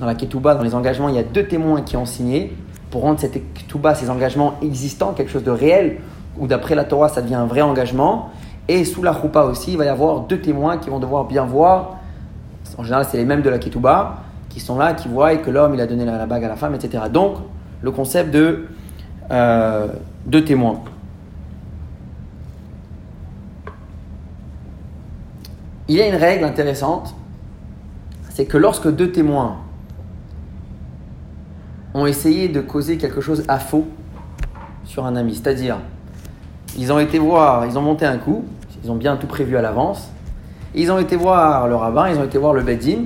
dans 0.00 0.06
la 0.06 0.14
ketouba, 0.14 0.54
dans 0.54 0.62
les 0.62 0.74
engagements, 0.74 1.08
il 1.08 1.14
y 1.14 1.18
a 1.18 1.22
deux 1.22 1.46
témoins 1.46 1.82
qui 1.82 1.96
ont 1.96 2.06
signé. 2.06 2.52
pour 2.90 3.02
rendre 3.02 3.20
cette 3.20 3.40
tout 3.68 3.78
bas, 3.78 3.94
ces 3.94 4.10
engagements 4.10 4.54
existants, 4.62 5.12
quelque 5.12 5.30
chose 5.30 5.44
de 5.44 5.50
réel, 5.52 5.98
ou 6.38 6.48
d'après 6.48 6.74
la 6.74 6.84
Torah, 6.84 7.08
ça 7.08 7.22
devient 7.22 7.36
un 7.36 7.46
vrai 7.46 7.60
engagement. 7.60 8.30
Et 8.72 8.84
sous 8.84 9.02
la 9.02 9.12
choupa 9.12 9.42
aussi, 9.42 9.72
il 9.72 9.78
va 9.78 9.84
y 9.84 9.88
avoir 9.88 10.20
deux 10.20 10.40
témoins 10.40 10.78
qui 10.78 10.90
vont 10.90 11.00
devoir 11.00 11.24
bien 11.24 11.44
voir. 11.44 11.96
En 12.78 12.84
général, 12.84 13.04
c'est 13.04 13.16
les 13.16 13.24
mêmes 13.24 13.42
de 13.42 13.50
la 13.50 13.58
ketouba 13.58 14.18
qui 14.48 14.60
sont 14.60 14.78
là, 14.78 14.94
qui 14.94 15.08
voient 15.08 15.34
que 15.38 15.50
l'homme, 15.50 15.74
il 15.74 15.80
a 15.80 15.88
donné 15.88 16.04
la, 16.04 16.24
bague 16.24 16.44
à 16.44 16.48
la 16.48 16.54
femme, 16.54 16.76
etc. 16.76 17.02
Donc, 17.12 17.38
le 17.82 17.90
concept 17.90 18.30
de 18.30 18.68
euh, 19.32 19.88
deux 20.24 20.44
témoins. 20.44 20.78
Il 25.88 25.96
y 25.96 26.00
a 26.00 26.06
une 26.06 26.14
règle 26.14 26.44
intéressante, 26.44 27.16
c'est 28.28 28.46
que 28.46 28.56
lorsque 28.56 28.88
deux 28.88 29.10
témoins 29.10 29.56
ont 31.92 32.06
essayé 32.06 32.48
de 32.48 32.60
causer 32.60 32.98
quelque 32.98 33.20
chose 33.20 33.42
à 33.48 33.58
faux 33.58 33.88
sur 34.84 35.06
un 35.06 35.16
ami, 35.16 35.34
c'est-à-dire 35.34 35.78
ils 36.78 36.92
ont 36.92 37.00
été 37.00 37.18
voir, 37.18 37.66
ils 37.66 37.76
ont 37.76 37.82
monté 37.82 38.06
un 38.06 38.18
coup, 38.18 38.44
ils 38.84 38.90
ont 38.90 38.96
bien 38.96 39.16
tout 39.16 39.26
prévu 39.26 39.56
à 39.56 39.62
l'avance, 39.62 40.10
ils 40.74 40.90
ont 40.90 40.98
été 40.98 41.16
voir 41.16 41.68
le 41.68 41.74
rabbin, 41.74 42.08
ils 42.08 42.18
ont 42.18 42.24
été 42.24 42.38
voir 42.38 42.54
le 42.54 42.62
Bedin, 42.62 43.04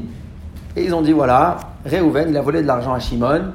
et 0.76 0.84
ils 0.84 0.94
ont 0.94 1.02
dit 1.02 1.12
voilà, 1.12 1.58
Réhouven, 1.84 2.28
il 2.30 2.36
a 2.36 2.42
volé 2.42 2.62
de 2.62 2.66
l'argent 2.66 2.92
à 2.92 2.98
Shimon, 2.98 3.52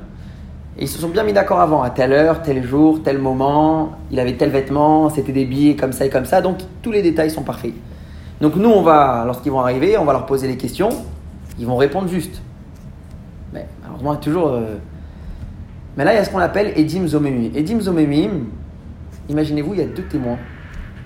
et 0.78 0.84
ils 0.84 0.88
se 0.88 1.00
sont 1.00 1.10
bien 1.10 1.24
mis 1.24 1.34
d'accord 1.34 1.60
avant, 1.60 1.84
à 1.84 1.90
telle 1.90 2.14
heure, 2.14 2.42
tel 2.42 2.64
jour, 2.66 3.04
tel 3.04 3.18
moment, 3.18 3.94
il 4.12 4.20
avait 4.20 4.38
tel 4.38 4.50
vêtement, 4.50 5.10
c'était 5.10 5.32
des 5.32 5.46
billets 5.46 5.76
comme 5.76 5.92
ça 5.92 6.06
et 6.06 6.10
comme 6.10 6.26
ça, 6.26 6.42
donc 6.42 6.58
tous 6.82 6.92
les 6.92 7.02
détails 7.02 7.30
sont 7.30 7.44
parfaits. 7.44 7.74
Donc 8.42 8.56
nous, 8.56 8.70
on 8.70 8.82
va, 8.82 9.24
lorsqu'ils 9.26 9.52
vont 9.52 9.60
arriver, 9.60 9.98
on 9.98 10.06
va 10.06 10.14
leur 10.14 10.26
poser 10.26 10.48
les 10.48 10.58
questions, 10.58 10.90
ils 11.60 11.68
vont 11.68 11.76
répondre 11.76 12.08
juste. 12.08 12.42
Mais 13.54 13.68
malheureusement, 13.82 14.16
toujours. 14.16 14.48
Euh, 14.48 14.76
mais 15.98 16.06
là, 16.06 16.14
il 16.14 16.16
y 16.16 16.20
a 16.20 16.24
ce 16.24 16.30
qu'on 16.30 16.40
appelle 16.40 16.72
Edim 16.78 17.06
Zomemim. 17.08 17.52
Edim 17.54 17.82
Zomemim, 17.82 18.46
imaginez-vous, 19.28 19.74
il 19.74 19.80
y 19.82 19.84
a 19.84 19.88
deux 19.88 20.04
témoins 20.04 20.38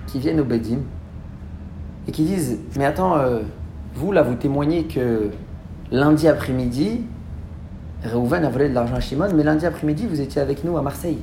qui 0.06 0.20
viennent 0.20 0.38
au 0.38 0.44
Bedim 0.44 0.78
et 2.08 2.12
qui 2.12 2.22
disent 2.22 2.58
Mais 2.76 2.84
attends, 2.84 3.16
euh, 3.16 3.40
vous 3.94 4.12
là, 4.12 4.22
vous 4.22 4.34
témoignez 4.34 4.84
que 4.84 5.30
lundi 5.90 6.28
après-midi, 6.28 7.02
Reuven 8.04 8.44
a 8.44 8.50
volé 8.50 8.68
de 8.68 8.74
l'argent 8.74 8.96
à 8.96 9.00
Shimon, 9.00 9.28
mais 9.34 9.42
lundi 9.42 9.64
après-midi, 9.64 10.06
vous 10.08 10.20
étiez 10.20 10.42
avec 10.42 10.64
nous 10.64 10.76
à 10.76 10.82
Marseille. 10.82 11.18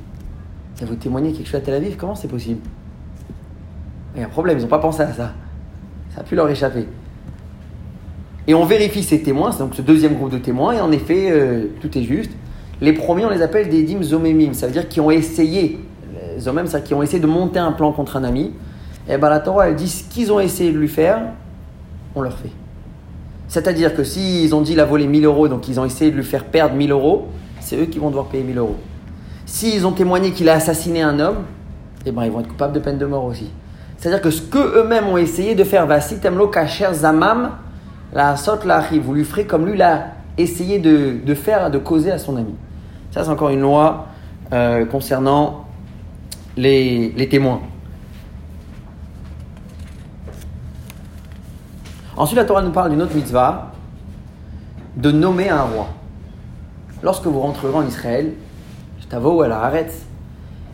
Et 0.82 0.86
vous 0.86 0.96
témoignez 0.96 1.32
quelque 1.32 1.46
chose 1.46 1.62
à 1.62 1.62
Tel 1.62 1.76
Aviv, 1.76 1.96
comment 1.96 2.16
c'est 2.16 2.28
possible? 2.28 2.62
Il 4.16 4.22
y 4.22 4.24
a 4.24 4.28
un 4.28 4.30
problème, 4.30 4.58
ils 4.58 4.62
n'ont 4.62 4.68
pas 4.68 4.80
pensé 4.80 5.02
à 5.02 5.14
ça. 5.14 5.34
Ça 6.16 6.22
a 6.22 6.24
pu 6.24 6.36
leur 6.36 6.50
échapper. 6.50 6.88
Et 8.48 8.56
on 8.56 8.66
vérifie 8.66 9.04
ces 9.04 9.22
témoins, 9.22 9.52
c'est 9.52 9.60
donc 9.60 9.76
ce 9.76 9.84
deuxième 9.84 10.16
groupe 10.16 10.32
de 10.32 10.40
témoins, 10.40 10.74
et 10.74 10.82
en 10.82 10.92
effet, 10.92 11.30
euh, 11.32 11.66
tout 11.82 11.96
est 11.98 12.04
juste. 12.04 12.32
Les 12.82 12.94
premiers, 12.94 13.26
on 13.26 13.30
les 13.30 13.44
appelle 13.44 13.70
des 13.70 13.84
dim 13.84 14.02
zomemim, 14.02 14.54
ça 14.54 14.66
veut 14.66 14.74
dire 14.74 14.90
qui 14.90 15.00
ont 15.00 15.12
essayé, 15.12 15.80
zomem, 16.40 16.66
c'est-à-dire 16.66 16.88
qui 16.88 16.94
ont 16.96 17.04
essayé 17.04 17.22
de 17.22 17.28
monter 17.28 17.60
un 17.60 17.72
plan 17.72 17.92
contre 17.92 18.18
un 18.18 18.24
ami. 18.24 18.52
Et 19.12 19.18
bien 19.18 19.30
la 19.30 19.41
Torah, 19.41 19.68
elle 19.68 19.75
dit 19.75 19.89
ce 19.89 20.03
qu'ils 20.06 20.32
ont 20.32 20.39
essayé 20.39 20.72
de 20.72 20.77
lui 20.77 20.88
faire, 20.88 21.20
on 22.15 22.22
leur 22.22 22.38
fait. 22.38 22.51
C'est-à-dire 23.50 23.94
que 23.94 24.06
s'ils 24.06 24.56
ont 24.56 24.62
dit 24.62 24.72
il 24.72 24.80
a 24.80 24.86
volé 24.86 25.06
1000 25.06 25.25
euros, 25.25 25.50
donc 25.50 25.68
ils 25.68 25.82
ont 25.82 25.86
essayé 25.86 26.12
de 26.12 26.15
lui 26.15 26.24
faire 26.24 26.46
perdre 26.46 26.75
1000 26.75 26.91
euros, 26.91 27.27
c'est 27.60 27.75
eux 27.75 27.86
qui 27.86 28.00
vont 28.00 28.08
devoir 28.08 28.27
payer 28.27 28.46
1000 28.46 28.58
euros. 28.58 28.77
S'ils 29.46 29.86
ont 29.86 29.91
témoigné 29.91 30.32
qu'il 30.32 30.48
a 30.48 30.53
assassiné 30.53 31.01
un 31.01 31.20
homme, 31.20 31.39
eh 32.06 32.12
ben, 32.12 32.24
ils 32.24 32.32
vont 32.32 32.39
être 32.39 32.48
coupables 32.48 32.72
de 32.72 32.80
peine 32.80 32.98
de 32.98 33.06
mort 33.06 33.25
aussi. 33.25 33.51
C'est-à-dire 33.98 34.22
que 34.22 34.32
ce 34.32 34.41
qu'eux-mêmes 34.41 35.08
ont 35.10 35.18
essayé 35.18 35.56
de 35.56 35.65
faire, 35.65 35.86
Vasi 35.86 36.20
temlo 36.20 36.48
kacher 36.48 36.94
zamam, 36.94 37.51
la 38.13 38.38
sot 38.38 38.60
la 38.65 38.82
vous 39.03 39.13
lui 39.13 39.25
ferez 39.25 39.46
comme 39.46 39.65
lui 39.65 39.77
l'a 39.77 40.08
essayé 40.38 40.80
de, 40.80 41.18
de, 41.25 41.36
faire, 41.36 41.70
de 41.70 41.77
causer 41.80 42.12
à 42.12 42.18
son 42.18 42.38
ami. 42.38 42.56
Ça, 43.12 43.25
c'est 43.25 43.30
encore 43.30 43.50
une 43.50 43.60
loi 43.60 44.08
euh, 44.53 44.86
concernant 44.86 45.65
les 46.56 47.27
témoins. 47.30 47.60
Ensuite, 52.18 52.38
la 52.38 52.46
Torah 52.46 52.62
nous 52.62 52.72
parle 52.72 52.91
d'une 52.91 53.01
autre 53.01 53.15
mitzvah, 53.15 53.72
de 54.98 55.12
nommer 55.12 55.50
un 55.50 55.63
roi. 55.63 55.88
Lorsque 57.03 57.25
vous 57.25 57.39
rentrerez 57.39 57.74
en 57.74 57.86
Israël, 57.88 58.34
je 59.00 59.08
t'avoue, 59.08 59.44
elle 59.44 59.51
arrête. 59.51 59.94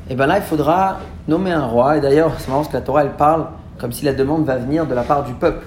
Et 0.10 0.16
bien 0.16 0.26
là, 0.26 0.38
il 0.38 0.44
faudra 0.44 0.98
nommer 1.28 1.52
un 1.52 1.66
roi. 1.66 1.98
Et 1.98 2.02
d'ailleurs, 2.02 2.32
c'est 2.40 2.48
marrant 2.48 2.62
parce 2.62 2.70
que 2.72 2.78
la 2.78 2.82
Torah, 2.82 3.04
elle 3.04 3.14
parle 3.14 3.48
comme 3.78 3.92
si 3.92 4.04
la 4.04 4.14
demande 4.14 4.46
va 4.46 4.58
venir 4.58 4.88
de 4.88 4.96
la 4.96 5.04
part 5.04 5.24
du 5.24 5.34
peuple. 5.34 5.66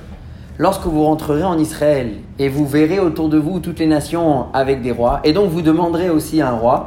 Lorsque 0.59 0.85
vous 0.85 1.05
rentrerez 1.05 1.45
en 1.45 1.59
Israël 1.59 2.17
et 2.39 2.49
vous 2.49 2.67
verrez 2.67 2.99
autour 2.99 3.29
de 3.29 3.39
vous 3.39 3.61
toutes 3.61 3.79
les 3.79 3.87
nations 3.87 4.53
avec 4.53 4.83
des 4.83 4.91
rois, 4.93 5.21
et 5.25 5.33
donc 5.33 5.49
vous 5.49 5.63
demanderez 5.63 6.11
aussi 6.11 6.43
un 6.43 6.51
roi, 6.51 6.87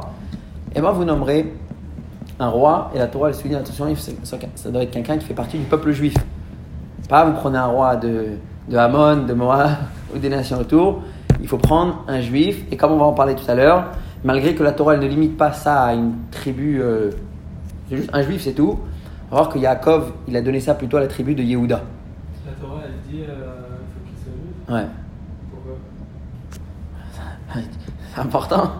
et 0.76 0.80
bien 0.80 0.92
vous 0.92 1.04
nommerez 1.04 1.52
un 2.38 2.48
roi, 2.48 2.90
et 2.94 2.98
la 2.98 3.08
Torah, 3.08 3.30
elle 3.30 3.34
souligne, 3.34 3.56
attention, 3.56 3.86
ça 4.22 4.70
doit 4.70 4.82
être 4.82 4.92
quelqu'un 4.92 5.16
qui 5.16 5.24
fait 5.24 5.34
partie 5.34 5.58
du 5.58 5.64
peuple 5.64 5.90
juif. 5.90 6.14
Pas 7.08 7.24
vous 7.24 7.32
prenez 7.32 7.58
un 7.58 7.66
roi 7.66 7.96
de, 7.96 8.36
de 8.68 8.76
Hamon, 8.76 9.24
de 9.26 9.34
Moab 9.34 9.70
ou 10.14 10.18
des 10.18 10.28
nations 10.28 10.58
autour, 10.58 11.02
il 11.40 11.48
faut 11.48 11.58
prendre 11.58 12.04
un 12.08 12.20
juif, 12.20 12.64
et 12.70 12.76
comme 12.76 12.92
on 12.92 12.98
va 12.98 13.04
en 13.04 13.12
parler 13.12 13.34
tout 13.34 13.48
à 13.50 13.54
l'heure, 13.54 13.92
malgré 14.22 14.54
que 14.54 14.62
la 14.62 14.72
Torah 14.72 14.96
ne 14.96 15.06
limite 15.06 15.36
pas 15.36 15.52
ça 15.52 15.82
à 15.82 15.94
une 15.94 16.14
tribu 16.30 16.80
euh, 16.80 17.10
c'est 17.88 17.96
juste 17.96 18.10
un 18.12 18.22
juif, 18.22 18.42
c'est 18.42 18.52
tout. 18.52 18.78
On 19.30 19.36
va 19.36 19.42
voir 19.42 19.52
que 19.52 19.58
Yaakov, 19.58 20.12
il 20.26 20.36
a 20.36 20.42
donné 20.42 20.60
ça 20.60 20.74
plutôt 20.74 20.96
à 20.96 21.00
la 21.00 21.06
tribu 21.06 21.34
de 21.34 21.42
Yehuda. 21.42 21.82
La 22.46 22.52
Torah, 22.52 22.80
elle 22.84 23.12
dit 23.12 23.22
euh, 23.22 23.34
faut 23.92 24.06
qu'il 24.06 24.16
soit 24.18 24.32
juif 24.32 24.54
Ouais. 24.70 24.86
Pourquoi? 25.50 25.72
C'est 28.14 28.20
important. 28.20 28.72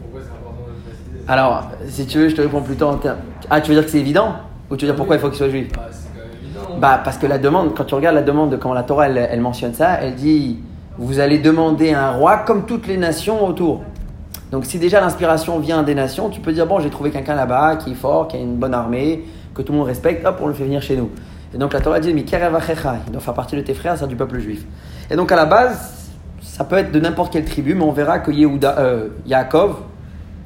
Pourquoi 0.00 0.20
c'est 0.22 0.30
important 0.30 0.64
de 0.66 0.72
le 0.72 0.80
préciser? 0.84 1.24
Alors, 1.28 1.70
si 1.86 2.06
tu 2.06 2.18
veux, 2.18 2.28
je 2.28 2.36
te 2.36 2.40
réponds 2.40 2.62
plutôt 2.62 2.86
en 2.86 2.96
termes. 2.96 3.18
Ah, 3.50 3.60
tu 3.60 3.70
veux 3.70 3.76
dire 3.76 3.84
que 3.84 3.90
c'est 3.90 4.00
évident? 4.00 4.36
Ou 4.70 4.76
tu 4.76 4.86
veux 4.86 4.92
dire 4.92 4.96
pourquoi 4.96 5.16
il 5.16 5.18
faut 5.18 5.28
qu'il 5.28 5.38
soit 5.38 5.50
juif? 5.50 5.70
Bah, 5.74 5.88
c'est 5.90 6.08
quand 6.08 6.26
même 6.26 6.38
évident. 6.42 6.67
Bah, 6.78 7.00
parce 7.02 7.18
que 7.18 7.26
la 7.26 7.38
demande, 7.38 7.74
quand 7.74 7.84
tu 7.84 7.94
regardes 7.96 8.14
la 8.14 8.22
demande 8.22 8.50
de 8.50 8.56
quand 8.56 8.72
la 8.72 8.84
Torah, 8.84 9.08
elle, 9.08 9.40
mentionne 9.40 9.74
ça, 9.74 9.98
elle 10.00 10.14
dit 10.14 10.60
Vous 10.96 11.18
allez 11.18 11.38
demander 11.38 11.92
un 11.92 12.12
roi 12.12 12.38
comme 12.38 12.66
toutes 12.66 12.86
les 12.86 12.96
nations 12.96 13.44
autour. 13.44 13.82
Donc 14.52 14.64
si 14.64 14.78
déjà 14.78 15.00
l'inspiration 15.00 15.58
vient 15.58 15.82
des 15.82 15.96
nations, 15.96 16.30
tu 16.30 16.40
peux 16.40 16.52
dire 16.52 16.66
bon 16.66 16.78
j'ai 16.78 16.88
trouvé 16.88 17.10
quelqu'un 17.10 17.34
là-bas 17.34 17.76
qui 17.76 17.90
est 17.90 17.94
fort, 17.94 18.28
qui 18.28 18.36
a 18.36 18.40
une 18.40 18.56
bonne 18.56 18.74
armée, 18.74 19.24
que 19.54 19.60
tout 19.60 19.72
le 19.72 19.78
monde 19.78 19.88
respecte, 19.88 20.24
hop 20.24 20.38
on 20.40 20.46
le 20.46 20.54
fait 20.54 20.64
venir 20.64 20.80
chez 20.80 20.96
nous. 20.96 21.10
Et 21.52 21.58
donc 21.58 21.72
la 21.72 21.80
Torah 21.80 22.00
dit 22.00 22.14
mais 22.14 22.22
il 22.22 23.10
doit 23.10 23.20
faire 23.20 23.34
partie 23.34 23.56
de 23.56 23.60
tes 23.60 23.74
frères, 23.74 23.98
c'est 23.98 24.06
du 24.06 24.16
peuple 24.16 24.38
juif. 24.38 24.64
Et 25.10 25.16
donc 25.16 25.32
à 25.32 25.36
la 25.36 25.44
base, 25.44 26.08
ça 26.40 26.64
peut 26.64 26.76
être 26.76 26.92
de 26.92 27.00
n'importe 27.00 27.32
quelle 27.32 27.44
tribu, 27.44 27.74
mais 27.74 27.84
on 27.84 27.92
verra 27.92 28.20
que 28.20 28.30
Yehuda, 28.30 28.78
euh, 28.78 29.08
Yaakov, 29.26 29.80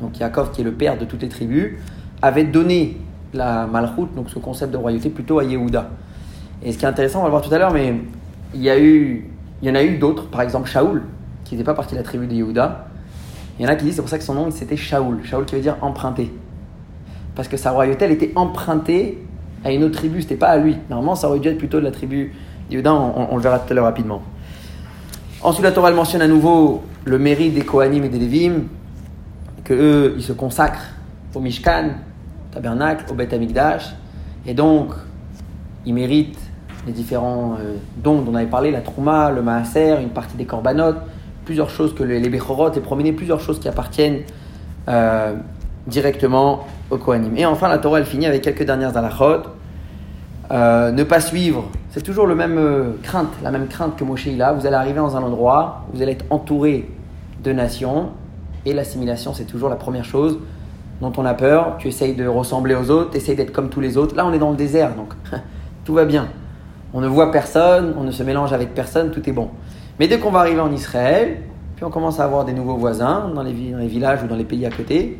donc 0.00 0.18
Yaakov 0.18 0.50
qui 0.50 0.62
est 0.62 0.64
le 0.64 0.72
père 0.72 0.98
de 0.98 1.04
toutes 1.04 1.22
les 1.22 1.28
tribus, 1.28 1.78
avait 2.22 2.44
donné 2.44 2.96
la 3.34 3.66
malchoute, 3.66 4.14
donc 4.16 4.30
ce 4.30 4.38
concept 4.38 4.72
de 4.72 4.78
royauté, 4.78 5.10
plutôt 5.10 5.38
à 5.38 5.44
Yehuda. 5.44 5.88
Et 6.64 6.72
ce 6.72 6.78
qui 6.78 6.84
est 6.84 6.88
intéressant, 6.88 7.20
on 7.20 7.22
va 7.22 7.28
le 7.28 7.32
voir 7.32 7.42
tout 7.42 7.52
à 7.52 7.58
l'heure, 7.58 7.72
mais 7.72 7.94
il 8.54 8.62
y, 8.62 9.70
en 9.70 9.74
a 9.74 9.82
eu 9.82 9.98
d'autres, 9.98 10.28
par 10.28 10.42
exemple 10.42 10.68
Shaoul, 10.68 11.02
qui 11.44 11.54
n'était 11.54 11.64
pas 11.64 11.74
partie 11.74 11.94
de 11.94 11.98
la 11.98 12.04
tribu 12.04 12.26
de 12.26 12.34
Yehuda, 12.34 12.86
il 13.58 13.64
y 13.64 13.68
en 13.68 13.68
a 13.68 13.76
qui 13.76 13.84
disent 13.84 13.96
c'est 13.96 14.02
pour 14.02 14.08
ça 14.08 14.18
que 14.18 14.24
son 14.24 14.34
nom 14.34 14.50
c'était 14.50 14.76
Shaoul. 14.76 15.24
Shaoul 15.24 15.44
qui 15.44 15.54
veut 15.54 15.60
dire 15.60 15.76
emprunté. 15.82 16.32
Parce 17.34 17.48
que 17.48 17.56
sa 17.56 17.70
royauté 17.70 18.04
elle 18.04 18.12
était 18.12 18.32
empruntée 18.34 19.18
à 19.64 19.72
une 19.72 19.84
autre 19.84 19.94
tribu, 19.94 20.22
c'était 20.22 20.36
pas 20.36 20.48
à 20.48 20.56
lui. 20.56 20.76
Normalement 20.88 21.14
ça 21.14 21.28
aurait 21.28 21.38
dû 21.38 21.48
être 21.48 21.58
plutôt 21.58 21.78
de 21.78 21.84
la 21.84 21.90
tribu 21.90 22.32
d'Yehuda, 22.70 22.92
on, 22.94 23.36
le 23.36 23.42
verra 23.42 23.58
tout 23.58 23.70
à 23.70 23.74
l'heure 23.74 23.84
rapidement. 23.84 24.22
Ensuite 25.42 25.64
la 25.64 25.72
Torah 25.72 25.90
mentionne 25.90 26.22
à 26.22 26.28
nouveau 26.28 26.82
le 27.04 27.18
mérite 27.18 27.54
des 27.54 27.62
Kohanim 27.62 28.04
et 28.04 28.08
des 28.08 28.18
Lévim, 28.18 28.64
que 29.64 29.74
eux 29.74 30.14
ils 30.16 30.22
se 30.22 30.32
consacrent 30.32 30.94
au 31.34 31.40
Mishkan, 31.40 31.90
au 32.50 32.54
tabernacle, 32.54 33.04
au 33.10 33.14
Beth 33.14 33.32
Amikdash, 33.32 33.94
et 34.46 34.54
donc 34.54 34.92
ils 35.84 35.94
méritent 35.94 36.51
les 36.86 36.92
différents 36.92 37.56
euh, 37.60 37.74
dons 37.96 38.22
dont 38.22 38.32
on 38.32 38.34
avait 38.34 38.46
parlé, 38.46 38.70
la 38.70 38.80
Trouma, 38.80 39.30
le 39.30 39.42
Maaser, 39.42 40.00
une 40.02 40.10
partie 40.10 40.36
des 40.36 40.44
Korbanot, 40.44 40.94
plusieurs 41.44 41.70
choses 41.70 41.94
que 41.94 42.02
les, 42.02 42.20
les 42.20 42.28
Bechorot, 42.28 42.70
les 42.74 42.80
promener, 42.80 43.12
plusieurs 43.12 43.40
choses 43.40 43.58
qui 43.58 43.68
appartiennent 43.68 44.20
euh, 44.88 45.34
directement 45.86 46.66
au 46.90 46.98
Kohanim. 46.98 47.36
Et 47.36 47.46
enfin, 47.46 47.68
la 47.68 47.78
Torah, 47.78 47.98
elle 47.98 48.06
finit 48.06 48.26
avec 48.26 48.42
quelques 48.42 48.64
dernières 48.64 48.96
halachot. 48.96 49.42
Euh, 50.50 50.90
ne 50.90 51.04
pas 51.04 51.20
suivre, 51.20 51.64
c'est 51.90 52.02
toujours 52.02 52.26
le 52.26 52.34
même 52.34 52.94
crainte, 53.02 53.32
la 53.42 53.50
même 53.50 53.68
crainte 53.68 53.96
que 53.96 54.04
Moshe. 54.04 54.28
Vous 54.28 54.66
allez 54.66 54.74
arriver 54.74 54.98
dans 54.98 55.16
un 55.16 55.22
endroit, 55.22 55.86
vous 55.94 56.02
allez 56.02 56.12
être 56.12 56.26
entouré 56.30 56.90
de 57.42 57.52
nations, 57.52 58.10
et 58.66 58.74
l'assimilation, 58.74 59.32
c'est 59.32 59.44
toujours 59.44 59.68
la 59.68 59.76
première 59.76 60.04
chose 60.04 60.38
dont 61.00 61.12
on 61.16 61.24
a 61.24 61.34
peur. 61.34 61.76
Tu 61.78 61.88
essayes 61.88 62.14
de 62.14 62.26
ressembler 62.26 62.74
aux 62.74 62.90
autres, 62.90 63.10
tu 63.12 63.16
essayes 63.16 63.36
d'être 63.36 63.52
comme 63.52 63.70
tous 63.70 63.80
les 63.80 63.96
autres. 63.96 64.14
Là, 64.14 64.26
on 64.26 64.32
est 64.32 64.38
dans 64.38 64.50
le 64.50 64.56
désert, 64.56 64.94
donc 64.94 65.14
tout 65.84 65.94
va 65.94 66.04
bien. 66.04 66.28
On 66.94 67.00
ne 67.00 67.06
voit 67.06 67.30
personne, 67.30 67.94
on 67.98 68.04
ne 68.04 68.10
se 68.10 68.22
mélange 68.22 68.52
avec 68.52 68.74
personne, 68.74 69.10
tout 69.10 69.28
est 69.28 69.32
bon. 69.32 69.48
Mais 69.98 70.08
dès 70.08 70.18
qu'on 70.18 70.30
va 70.30 70.40
arriver 70.40 70.60
en 70.60 70.72
Israël, 70.72 71.38
puis 71.76 71.84
on 71.84 71.90
commence 71.90 72.20
à 72.20 72.24
avoir 72.24 72.44
des 72.44 72.52
nouveaux 72.52 72.76
voisins 72.76 73.30
dans 73.34 73.42
les, 73.42 73.52
villages 73.52 74.22
ou 74.22 74.26
dans 74.26 74.36
les 74.36 74.44
pays 74.44 74.66
à 74.66 74.70
côté. 74.70 75.18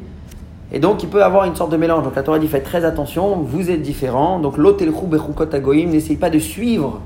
Et 0.71 0.79
donc, 0.79 1.03
il 1.03 1.09
peut 1.09 1.23
avoir 1.23 1.45
une 1.45 1.57
sorte 1.57 1.73
de 1.73 1.77
mélange. 1.77 2.05
Donc, 2.05 2.17
la 2.17 2.23
Torah 2.23 2.39
dit 2.39 2.49
faites 2.49 2.65
très 2.65 2.85
attention, 2.85 3.37
vous 3.37 3.71
êtes 3.71 3.83
différents. 3.83 4.39
Donc, 4.39 4.57
l'otelchou 4.57 5.07
bechukot 5.07 5.53
agoïm, 5.53 5.91
n'essaye 5.91 6.17
pas 6.17 6.31
de 6.31 6.39
suivre 6.39 7.01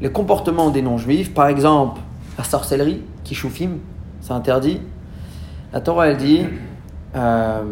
les 0.00 0.10
comportements 0.10 0.70
des 0.70 0.82
non-juifs. 0.82 1.34
Par 1.34 1.48
exemple, 1.48 2.00
la 2.38 2.44
sorcellerie, 2.44 3.02
kishoufim, 3.24 3.78
c'est 4.20 4.32
interdit. 4.32 4.80
La 5.72 5.80
Torah, 5.80 6.08
elle 6.08 6.16
dit 6.16 6.46
euh, 7.16 7.62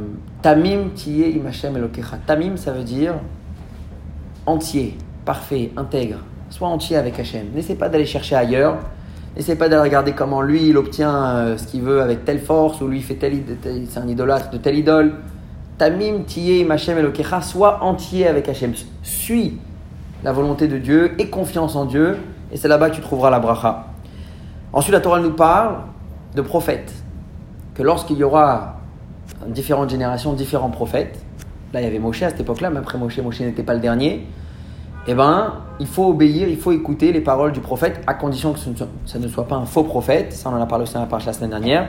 Tamim 0.42 0.90
tiye 0.94 1.30
imachem 1.30 1.76
elokecha. 1.76 2.18
Tamim, 2.26 2.56
ça 2.56 2.72
veut 2.72 2.84
dire 2.84 3.14
entier, 4.46 4.96
parfait, 5.28 5.72
intègre. 5.76 6.20
Sois 6.48 6.68
entier 6.68 6.96
avec 6.96 7.20
Hachem. 7.20 7.48
N'essaie 7.54 7.74
pas 7.74 7.90
d'aller 7.90 8.06
chercher 8.06 8.34
ailleurs. 8.34 8.78
N'essaie 9.36 9.56
pas 9.56 9.68
d'aller 9.68 9.82
regarder 9.82 10.12
comment 10.12 10.40
lui, 10.40 10.70
il 10.70 10.76
obtient 10.78 11.14
euh, 11.14 11.58
ce 11.58 11.66
qu'il 11.66 11.82
veut 11.82 12.00
avec 12.00 12.24
telle 12.24 12.40
force, 12.40 12.80
ou 12.80 12.88
lui, 12.88 13.02
fait 13.02 13.16
tel, 13.16 13.42
tel- 13.60 13.84
c'est 13.86 14.00
un 14.00 14.08
idolâtre 14.08 14.48
de 14.48 14.56
telle 14.56 14.78
idole. 14.78 15.16
Tamim 15.76 16.22
tiye 16.26 16.60
imachem 16.60 16.96
elokecha. 16.96 17.42
Sois 17.42 17.84
entier 17.84 18.26
avec 18.26 18.48
Hachem. 18.48 18.72
Suis 19.02 19.58
la 20.24 20.32
volonté 20.32 20.66
de 20.66 20.78
Dieu 20.78 21.12
et 21.20 21.28
confiance 21.28 21.76
en 21.76 21.84
Dieu. 21.84 22.16
Et 22.50 22.56
c'est 22.56 22.68
là-bas 22.68 22.88
que 22.88 22.94
tu 22.94 23.02
trouveras 23.02 23.28
la 23.28 23.38
bracha. 23.38 23.84
Ensuite, 24.72 24.94
la 24.94 25.00
Torah 25.00 25.20
nous 25.20 25.32
parle 25.32 25.74
de 26.34 26.40
prophètes. 26.40 26.94
Que 27.74 27.82
lorsqu'il 27.82 28.16
y 28.16 28.24
aura 28.24 28.76
différentes 29.46 29.90
générations, 29.90 30.32
différents 30.32 30.70
prophètes, 30.70 31.22
là 31.74 31.82
il 31.82 31.84
y 31.84 31.86
avait 31.86 31.98
Moshe 31.98 32.22
à 32.22 32.30
cette 32.30 32.40
époque-là, 32.40 32.70
mais 32.70 32.78
après 32.78 32.96
Moshe, 32.96 33.18
Moshe 33.18 33.40
n'était 33.40 33.62
pas 33.62 33.74
le 33.74 33.80
dernier, 33.80 34.26
eh 35.10 35.14
ben, 35.14 35.54
il 35.80 35.86
faut 35.86 36.10
obéir, 36.10 36.48
il 36.48 36.58
faut 36.58 36.70
écouter 36.70 37.12
les 37.12 37.22
paroles 37.22 37.52
du 37.52 37.60
prophète, 37.60 38.02
à 38.06 38.12
condition 38.12 38.52
que 38.52 38.58
ça 38.58 39.18
ne 39.18 39.26
soit 39.26 39.48
pas 39.48 39.56
un 39.56 39.64
faux 39.64 39.82
prophète. 39.82 40.34
Ça, 40.34 40.50
on 40.50 40.56
en 40.56 40.60
a 40.60 40.66
parlé 40.66 40.82
aussi 40.82 40.92
dans 40.92 41.00
la 41.00 41.06
parole 41.06 41.24
la 41.24 41.32
semaine 41.32 41.50
dernière. 41.50 41.88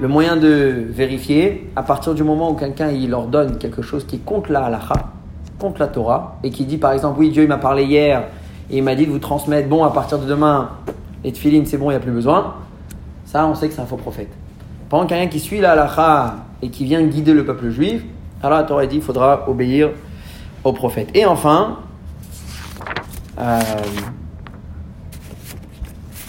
Le 0.00 0.08
moyen 0.08 0.36
de 0.36 0.86
vérifier, 0.88 1.70
à 1.76 1.82
partir 1.82 2.14
du 2.14 2.24
moment 2.24 2.50
où 2.50 2.54
quelqu'un 2.54 2.90
il 2.90 3.10
leur 3.10 3.26
donne 3.26 3.58
quelque 3.58 3.82
chose 3.82 4.06
qui 4.06 4.20
contre 4.20 4.52
la 4.52 4.64
halacha, 4.64 4.94
contre 5.58 5.80
la 5.80 5.88
Torah, 5.88 6.38
et 6.42 6.50
qui 6.50 6.64
dit 6.64 6.78
par 6.78 6.92
exemple, 6.92 7.20
oui, 7.20 7.28
Dieu 7.28 7.42
il 7.42 7.48
m'a 7.48 7.58
parlé 7.58 7.84
hier, 7.84 8.24
et 8.70 8.78
il 8.78 8.82
m'a 8.82 8.94
dit 8.94 9.06
de 9.06 9.10
vous 9.10 9.18
transmettre, 9.18 9.68
bon, 9.68 9.84
à 9.84 9.90
partir 9.90 10.18
de 10.18 10.26
demain, 10.26 10.70
les 11.24 11.32
tefilines, 11.32 11.66
c'est 11.66 11.76
bon, 11.76 11.90
il 11.90 11.94
n'y 11.94 11.98
a 11.98 12.00
plus 12.00 12.12
besoin, 12.12 12.54
ça, 13.26 13.46
on 13.46 13.54
sait 13.54 13.68
que 13.68 13.74
c'est 13.74 13.82
un 13.82 13.86
faux 13.86 13.96
prophète. 13.96 14.30
Par 14.88 15.00
contre, 15.00 15.10
quelqu'un 15.10 15.28
qui 15.28 15.40
suit 15.40 15.60
la 15.60 15.72
halacha 15.72 16.36
et 16.62 16.70
qui 16.70 16.84
vient 16.84 17.02
guider 17.02 17.34
le 17.34 17.44
peuple 17.44 17.68
juif, 17.68 18.02
alors 18.42 18.58
la 18.58 18.64
Torah 18.64 18.86
dit 18.86 18.96
qu'il 18.96 19.04
faudra 19.04 19.46
obéir 19.46 19.90
au 20.64 20.72
prophète. 20.72 21.10
Et 21.14 21.26
enfin, 21.26 21.78
euh, 23.38 23.60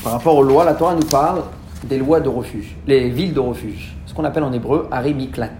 par 0.03 0.13
rapport 0.13 0.35
aux 0.35 0.43
lois, 0.43 0.65
la 0.65 0.73
Torah 0.73 0.95
nous 0.95 1.07
parle 1.07 1.43
des 1.83 1.97
lois 1.97 2.19
de 2.19 2.29
refuge, 2.29 2.75
les 2.87 3.09
villes 3.09 3.33
de 3.33 3.39
refuge, 3.39 3.95
ce 4.05 4.13
qu'on 4.13 4.23
appelle 4.23 4.43
en 4.43 4.51
hébreu 4.53 4.87
Ari 4.91 5.13
Miklat. 5.13 5.51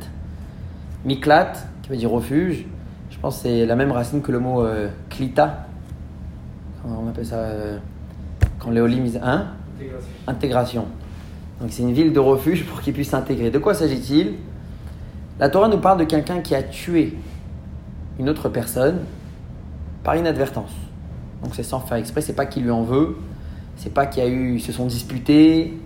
Miklat, 1.06 1.54
qui 1.84 1.90
veut 1.90 1.98
dire 1.98 2.10
refuge, 2.12 2.66
je 3.10 3.18
pense 3.20 3.38
que 3.38 3.42
c'est 3.44 3.66
la 3.66 3.76
même 3.76 3.92
racine 3.92 4.22
que 4.22 4.32
le 4.32 4.40
mot 4.40 4.62
euh, 4.64 4.90
klita. 5.10 5.68
Comment 6.82 7.04
on 7.06 7.10
appelle 7.10 7.26
ça 7.26 7.38
euh, 7.38 7.78
Quand 8.60 8.70
l'éolim 8.72 9.06
is 9.06 9.18
un 9.22 9.48
Intégration. 9.78 10.08
intégration. 10.28 10.86
Donc 11.62 11.70
c'est 11.72 11.82
une 11.84 11.94
ville 11.94 12.14
de 12.14 12.20
refuge 12.20 12.66
pour 12.66 12.82
qu'ils 12.82 12.94
puissent 12.94 13.10
s'intégrer. 13.10 13.50
De 13.52 13.60
quoi 13.60 13.74
s'agit-il? 13.74 14.34
La 15.40 15.50
Torah 15.50 15.68
nous 15.68 15.78
parle 15.80 16.00
de 16.00 16.04
quelqu'un 16.04 16.40
qui 16.40 16.56
a 16.56 16.64
tué 16.64 17.16
une 18.20 18.30
autre 18.30 18.50
personne 18.50 19.00
par 20.04 20.16
inadvertance. 20.16 20.72
Donc 21.44 21.54
c'est 21.56 21.64
sans 21.64 21.80
faire 21.80 21.98
exprès, 21.98 22.22
c'est 22.22 22.34
pas 22.34 22.46
qu'il 22.46 22.64
lui 22.64 22.72
en 22.72 22.84
veut, 22.84 23.18
c'est 23.76 23.94
pas 23.94 24.06
qu'il 24.06 24.24
y 24.24 24.26
a 24.26 24.30
eu, 24.30 24.56
ils 24.56 24.62
se 24.62 24.72
sont 24.72 24.86
disputés, 24.86 25.78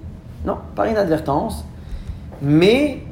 non, 0.45 0.57
par 0.75 0.87
inadvertance. 0.87 1.65
Mais 2.41 3.03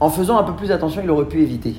en 0.00 0.08
faisant 0.08 0.38
un 0.38 0.44
peu 0.44 0.54
plus 0.54 0.70
attention, 0.70 1.00
il 1.04 1.10
aurait 1.10 1.26
pu 1.26 1.42
éviter 1.42 1.76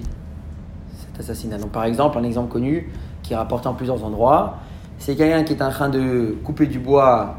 cet 0.98 1.20
assassinat. 1.20 1.58
Donc 1.58 1.72
par 1.72 1.84
exemple, 1.86 2.18
un 2.18 2.24
exemple 2.24 2.52
connu 2.52 2.90
qui 3.24 3.34
est 3.34 3.36
rapporté 3.36 3.68
en 3.68 3.74
plusieurs 3.74 4.04
endroits, 4.04 4.58
c'est 5.00 5.16
quelqu'un 5.16 5.44
qui 5.44 5.54
est 5.54 5.62
en 5.62 5.70
train 5.70 5.90
de 5.90 6.36
couper 6.44 6.68
du 6.68 6.80
bois 6.80 7.36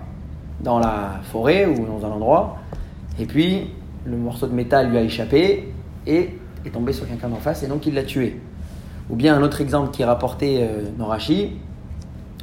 dans 0.61 0.79
la 0.79 1.21
forêt 1.31 1.67
ou 1.67 1.87
dans 1.87 2.05
un 2.07 2.11
endroit, 2.11 2.57
et 3.19 3.27
puis 3.27 3.71
le 4.05 4.17
morceau 4.17 4.47
de 4.47 4.55
métal 4.55 4.91
lui 4.91 4.99
a 4.99 5.03
échappé 5.03 5.73
et 6.07 6.39
est 6.65 6.71
tombé 6.71 6.93
sur 6.93 7.07
quelqu'un 7.07 7.29
d'en 7.29 7.37
face 7.37 7.63
et 7.63 7.67
donc 7.67 7.87
il 7.87 7.95
l'a 7.95 8.03
tué. 8.03 8.41
Ou 9.11 9.17
bien 9.17 9.37
un 9.37 9.43
autre 9.43 9.61
exemple 9.61 9.91
qui 9.91 10.03
est 10.03 10.05
rapporté 10.05 10.59
euh, 10.63 10.85
dans 10.99 11.07
Rachi, 11.07 11.53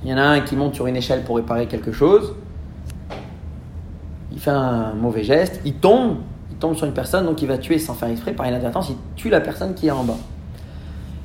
il 0.04 0.10
y 0.10 0.14
en 0.14 0.18
a 0.18 0.24
un 0.24 0.42
qui 0.42 0.56
monte 0.56 0.76
sur 0.76 0.88
une 0.88 0.96
échelle 0.96 1.24
pour 1.24 1.38
réparer 1.38 1.68
quelque 1.68 1.92
chose, 1.92 2.36
il 4.32 4.40
fait 4.40 4.52
un 4.52 4.94
mauvais 4.94 5.24
geste, 5.24 5.62
il 5.66 5.76
tombe, 5.76 6.18
il 6.52 6.58
tombe 6.58 6.76
sur 6.76 6.86
une 6.86 6.94
personne, 6.94 7.26
donc 7.26 7.42
il 7.42 7.48
va 7.48 7.58
tuer 7.58 7.80
sans 7.80 7.94
faire 7.94 8.10
exprès, 8.10 8.34
par 8.34 8.48
inadvertance, 8.48 8.90
il 8.90 8.96
tue 9.16 9.30
la 9.30 9.42
personne 9.42 9.74
qui 9.74 9.88
est 9.88 9.92
en 9.92 10.04
bas. 10.04 10.18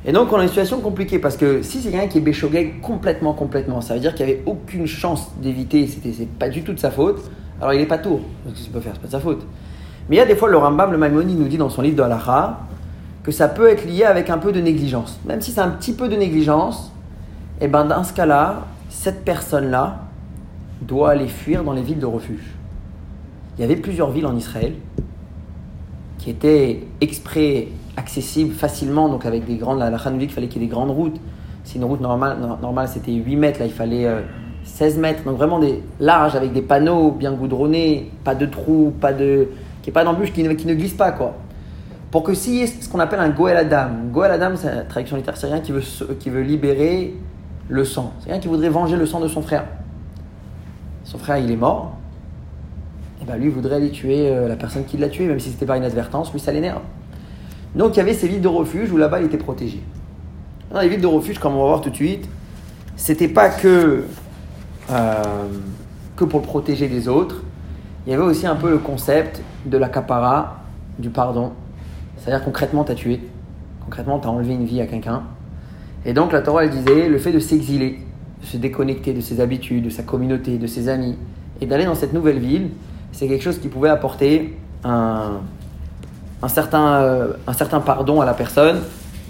Et 0.07 0.12
donc 0.12 0.33
on 0.33 0.37
a 0.37 0.42
une 0.42 0.49
situation 0.49 0.81
compliquée 0.81 1.18
parce 1.18 1.37
que 1.37 1.62
si 1.62 1.81
c'est 1.81 1.90
quelqu'un 1.90 2.09
qui 2.09 2.18
est 2.18 2.23
béchogué 2.23 2.77
complètement, 2.81 3.35
complètement, 3.35 3.81
ça 3.83 3.94
veut 3.94 4.01
dire 4.01 4.14
qu'il 4.14 4.25
n'y 4.25 4.33
avait 4.33 4.42
aucune 4.47 4.87
chance 4.87 5.31
d'éviter, 5.42 5.87
c'était 5.87 6.12
c'est 6.12 6.29
pas 6.29 6.49
du 6.49 6.62
tout 6.62 6.73
de 6.73 6.79
sa 6.79 6.90
faute, 6.90 7.21
alors 7.61 7.75
il 7.75 7.81
n'est 7.81 7.87
pas 7.87 7.99
tour. 7.99 8.21
Ce 8.55 8.62
qu'il 8.62 8.73
peut 8.73 8.81
faire, 8.81 8.92
c'est 8.94 9.01
pas 9.03 9.07
de 9.09 9.12
sa 9.12 9.21
faute. 9.21 9.44
Mais 10.09 10.16
il 10.16 10.18
y 10.18 10.23
a 10.23 10.27
des 10.27 10.35
fois, 10.35 10.49
le 10.49 10.57
Rambam, 10.57 10.90
le 10.90 10.99
Maimoni 10.99 11.35
nous 11.35 11.47
dit 11.47 11.59
dans 11.59 11.68
son 11.68 11.83
livre 11.83 11.97
de 11.97 12.03
Halacha 12.03 12.61
que 13.23 13.31
ça 13.31 13.49
peut 13.49 13.68
être 13.68 13.87
lié 13.87 14.05
avec 14.05 14.31
un 14.31 14.38
peu 14.38 14.51
de 14.51 14.61
négligence. 14.61 15.21
Même 15.27 15.40
si 15.40 15.53
c'est 15.53 15.61
un 15.61 15.68
petit 15.68 15.92
peu 15.92 16.09
de 16.09 16.16
négligence, 16.16 16.90
et 17.61 17.68
ben 17.68 17.85
dans 17.85 18.05
ce 18.05 18.12
cas-là, 18.12 18.66
cette 18.88 19.25
personne-là 19.25 20.01
doit 20.83 21.11
aller 21.11 21.29
fuir 21.29 21.62
dans 21.64 21.73
les 21.73 21.83
villes 21.83 21.99
de 21.99 22.07
refuge. 22.07 22.55
Il 23.59 23.61
y 23.62 23.64
avait 23.64 23.77
plusieurs 23.77 24.11
villes 24.11 24.27
en 24.27 24.37
Israël 24.37 24.75
qui 26.18 26.31
étaient 26.31 26.85
exprès 27.01 27.68
accessibles 27.96 28.55
facilement, 28.55 29.09
donc 29.09 29.27
avec 29.27 29.44
des 29.44 29.57
grandes. 29.57 29.79
La 29.79 29.90
dit 29.90 30.18
qu'il 30.27 30.31
fallait 30.31 30.49
qu'il 30.49 30.62
y 30.62 30.64
ait 30.64 30.68
des 30.68 30.73
grandes 30.73 30.90
routes. 30.90 31.20
Si 31.64 31.77
une 31.77 31.85
route 31.85 32.01
normale, 32.01 32.38
no- 32.40 32.57
normale 32.61 32.88
c'était 32.88 33.12
8 33.12 33.37
mètres, 33.37 33.61
là 33.61 33.66
il 33.66 33.73
fallait 33.73 34.07
euh, 34.07 34.20
16 34.64 34.99
mètres. 34.99 35.25
Donc 35.25 35.37
vraiment 35.37 35.59
des 35.59 35.83
larges 35.99 36.37
avec 36.37 36.53
des 36.53 36.62
panneaux 36.62 37.11
bien 37.11 37.33
goudronnés, 37.33 38.11
pas 38.25 38.35
de 38.35 38.46
trous, 38.46 38.92
pas 39.01 39.12
de. 39.12 39.49
qui 39.83 39.90
est 39.90 39.92
pas 39.92 40.05
d'embûche, 40.05 40.33
qui 40.33 40.42
ne, 40.42 40.53
qui 40.55 40.66
ne 40.66 40.75
glisse 40.75 40.94
pas 40.94 41.12
quoi. 41.12 41.35
Pour 42.11 42.23
que 42.25 42.33
ait 42.33 42.66
ce 42.66 42.88
qu'on 42.88 42.99
appelle 42.99 43.20
un 43.20 43.29
Goel 43.29 43.57
Adam, 43.57 43.90
Goel 44.11 44.33
Adam, 44.33 44.57
c'est 44.57 44.75
la 44.75 44.83
traduction 44.83 45.16
littéraire, 45.16 45.38
quelqu'un 45.40 45.61
qui 45.61 45.73
veut, 45.73 45.83
qui 46.18 46.29
veut 46.31 46.42
libérer 46.42 47.14
le 47.70 47.85
sang. 47.85 48.12
C'est 48.18 48.26
quelqu'un 48.26 48.40
qui 48.40 48.48
voudrait 48.48 48.68
venger 48.68 48.96
le 48.96 49.06
sang 49.06 49.20
de 49.20 49.28
son 49.28 49.40
frère. 49.40 49.64
Son 51.04 51.18
frère, 51.18 51.38
il 51.38 51.50
est 51.50 51.56
mort. 51.56 51.92
Et 53.22 53.24
ben 53.24 53.37
lui 53.37 53.46
il 53.46 53.50
voudrait 53.50 53.76
aller 53.76 53.90
tuer 53.90 54.30
euh, 54.30 54.48
la 54.48 54.56
personne 54.56 54.85
qui 54.85 54.96
l'a 54.96 55.09
tué, 55.09 55.26
même 55.26 55.40
si 55.40 55.50
c'était 55.50 55.66
par 55.66 55.76
inadvertance, 55.76 56.33
lui 56.33 56.40
ça 56.40 56.52
l'énerve. 56.52 56.80
Donc 57.74 57.94
il 57.94 57.98
y 57.98 58.00
avait 58.00 58.14
ces 58.14 58.26
villes 58.26 58.40
de 58.40 58.48
refuge 58.48 58.90
où 58.90 58.96
là-bas 58.96 59.20
il 59.20 59.26
était 59.26 59.37
protégé. 59.37 59.83
Dans 60.72 60.80
les 60.80 60.88
villes 60.88 61.00
de 61.00 61.06
refuge, 61.06 61.38
comme 61.38 61.54
on 61.54 61.62
va 61.62 61.68
voir 61.68 61.80
tout 61.80 61.90
de 61.90 61.94
suite, 61.94 62.28
c'était 62.96 63.28
pas 63.28 63.50
que, 63.50 64.04
euh, 64.90 65.22
que 66.16 66.24
pour 66.24 66.42
protéger 66.42 66.88
des 66.88 67.09
autres, 67.09 67.42
il 68.06 68.11
y 68.11 68.14
avait 68.14 68.24
aussi 68.24 68.46
un 68.46 68.56
peu 68.56 68.70
le 68.70 68.78
concept 68.78 69.42
de 69.66 69.76
la 69.76 69.88
capara, 69.88 70.61
du 70.98 71.11
pardon. 71.11 71.52
C'est-à-dire 72.16 72.44
concrètement, 72.44 72.85
tu 72.85 72.92
as 72.92 72.94
tué, 72.94 73.20
concrètement, 73.85 74.18
tu 74.18 74.28
as 74.28 74.30
enlevé 74.30 74.54
une 74.54 74.64
vie 74.64 74.80
à 74.80 74.87
quelqu'un. 74.87 75.24
Et 76.05 76.13
donc 76.13 76.33
la 76.33 76.41
Torah, 76.41 76.67
disait, 76.67 77.09
le 77.09 77.19
fait 77.19 77.33
de 77.33 77.39
s'exiler, 77.39 77.99
de 78.41 78.47
se 78.47 78.57
déconnecter 78.57 79.13
de 79.13 79.21
ses 79.21 79.41
habitudes, 79.41 79.85
de 79.85 79.91
sa 79.91 80.03
communauté, 80.03 80.57
de 80.57 80.67
ses 80.67 80.89
amis, 80.89 81.17
et 81.61 81.67
d'aller 81.67 81.85
dans 81.85 81.95
cette 81.95 82.13
nouvelle 82.13 82.39
ville, 82.39 82.71
c'est 83.13 83.29
quelque 83.29 83.43
chose 83.43 83.59
qui 83.59 83.69
pouvait 83.69 83.91
apporter 83.91 84.57
un, 84.83 85.41
euh, 86.43 86.49
certain 86.49 87.81
pardon 87.81 88.21
à 88.21 88.25
la 88.25 88.35
personne. 88.35 88.79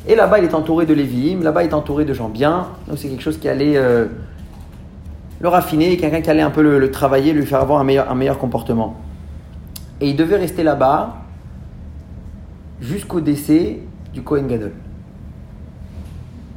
Et 0.07 0.15
là-bas, 0.15 0.39
il 0.39 0.45
est 0.45 0.55
entouré 0.55 0.87
de 0.87 0.95
Lévim, 0.95 1.43
là-bas, 1.43 1.65
il 1.65 1.71
est 1.71 1.75
entouré 1.75 2.05
de 2.05 2.15
gens 2.15 2.29
bien. 2.29 2.69
Donc 2.89 2.99
c'est 2.99 3.09
quelque 3.09 3.23
chose 3.23 3.39
qui 3.39 3.49
allait 3.49 3.77
euh, 3.77 4.07
le 5.41 5.49
raffiner, 5.49 5.97
quelqu'un 5.97 6.21
qui 6.21 6.31
allait 6.31 6.43
un 6.43 6.51
peu 6.51 6.63
le, 6.63 6.79
le 6.79 6.91
travailler, 6.91 7.33
lui 7.33 7.47
faire 7.47 7.61
avoir 7.61 7.81
un 7.81 7.85
meilleur, 7.85 8.11
un 8.11 8.15
meilleur 8.15 8.39
comportement. 8.39 8.97
Et 10.01 10.09
il 10.09 10.17
devait 10.17 10.37
rester 10.37 10.63
là-bas 10.63 11.17
jusqu'au 12.81 13.21
décès 13.21 13.81
du 14.15 14.23
Kohen 14.23 14.47
Gadol. 14.47 14.73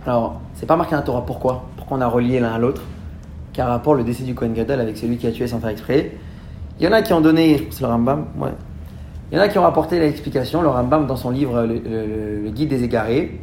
Alors, 0.05 0.41
c'est 0.53 0.65
pas 0.65 0.75
marqué 0.75 0.91
dans 0.91 0.97
la 0.97 1.03
Torah. 1.03 1.25
Pourquoi 1.25 1.65
Pourquoi 1.77 1.97
on 1.97 2.01
a 2.01 2.07
relié 2.07 2.39
l'un 2.39 2.53
à 2.53 2.59
l'autre 2.59 2.81
Car 3.53 3.69
rapport 3.69 3.95
le 3.95 4.03
décès 4.03 4.23
du 4.23 4.35
Kohen 4.35 4.53
Gadol 4.53 4.81
avec 4.81 4.97
celui 4.97 5.17
qui 5.17 5.27
a 5.27 5.31
tué 5.31 5.47
sans 5.47 5.59
faire 5.59 5.69
exprès. 5.69 6.11
Il 6.79 6.85
y 6.85 6.87
en 6.87 6.91
a 6.91 7.01
qui 7.01 7.13
ont 7.13 7.21
donné, 7.21 7.67
c'est 7.71 7.81
le 7.81 7.87
Rambam, 7.87 8.25
ouais. 8.37 8.49
Il 9.31 9.37
y 9.37 9.39
en 9.39 9.41
a 9.41 9.47
qui 9.47 9.57
ont 9.57 9.63
rapporté 9.63 9.99
l'explication. 9.99 10.61
Le 10.61 10.67
Rambam, 10.67 11.07
dans 11.07 11.15
son 11.15 11.29
livre 11.29 11.63
le 11.63 12.49
Guide 12.49 12.69
des 12.69 12.83
égarés, 12.83 13.39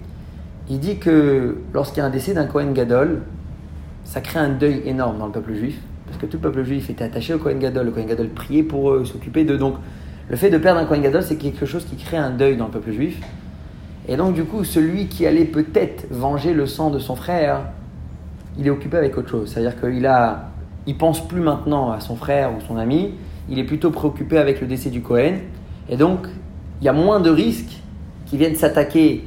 il 0.69 0.79
dit 0.79 0.99
que 0.99 1.57
lorsqu'il 1.73 1.99
y 1.99 2.03
a 2.03 2.07
un 2.07 2.11
décès 2.11 2.35
d'un 2.35 2.47
Kohen 2.47 2.75
Gadol, 2.75 3.23
ça 4.05 4.21
crée 4.21 4.39
un 4.39 4.51
deuil 4.51 4.83
énorme 4.85 5.19
dans 5.19 5.27
le 5.27 5.33
peuple 5.33 5.55
juif. 5.55 5.81
Parce 6.07 6.19
que 6.19 6.27
tout 6.27 6.37
le 6.37 6.43
peuple 6.43 6.65
juif 6.65 6.91
était 6.91 7.05
attaché 7.05 7.35
au 7.35 7.39
Kohen 7.39 7.59
Gadol. 7.59 7.87
Le 7.87 7.93
Kohen 7.93 8.07
Gadol 8.07 8.29
priait 8.29 8.63
pour 8.63 8.93
eux, 8.93 9.05
s'occupait 9.05 9.45
d'eux. 9.45 9.59
Donc, 9.59 9.77
le 10.29 10.37
fait 10.37 10.51
de 10.51 10.59
perdre 10.59 10.81
un 10.81 10.85
Kohen 10.85 11.03
Gadol, 11.03 11.23
c'est 11.23 11.37
quelque 11.37 11.67
chose 11.67 11.85
qui 11.85 11.97
crée 11.97 12.19
un 12.19 12.31
deuil 12.31 12.57
dans 12.57 12.67
le 12.67 12.71
peuple 12.71 12.93
juif. 12.93 13.21
Et 14.11 14.17
donc, 14.17 14.35
du 14.35 14.45
coup, 14.45 14.65
celui 14.65 15.07
qui 15.07 15.25
allait 15.25 15.45
peut-être 15.45 16.09
venger 16.11 16.53
le 16.53 16.67
sang 16.67 16.91
de 16.91 16.99
son 16.99 17.15
frère, 17.15 17.61
il 18.59 18.67
est 18.67 18.71
occupé 18.71 18.97
avec 18.97 19.17
autre 19.17 19.31
chose. 19.31 19.53
C'est-à-dire 19.53 19.81
qu'il 19.81 20.05
a, 20.05 20.51
il 20.89 20.99
pense 20.99 21.27
plus 21.27 21.41
maintenant 21.41 21.93
à 21.93 22.01
son 22.01 22.17
frère 22.17 22.51
ou 22.51 22.61
son 22.67 22.77
ami, 22.77 23.15
il 23.49 23.61
est 23.61 23.65
plutôt 23.65 23.93
préoccupé 23.93 24.37
avec 24.37 24.61
le 24.61 24.67
décès 24.67 24.91
du 24.91 25.01
Cohen. 25.01 25.35
Et 25.89 25.97
donc, 25.97 26.27
il 26.81 26.85
y 26.85 26.89
a 26.89 26.93
moins 26.93 27.21
de 27.21 27.31
risques 27.31 27.81
qui 28.27 28.37
viennent 28.37 28.57
s'attaquer 28.57 29.25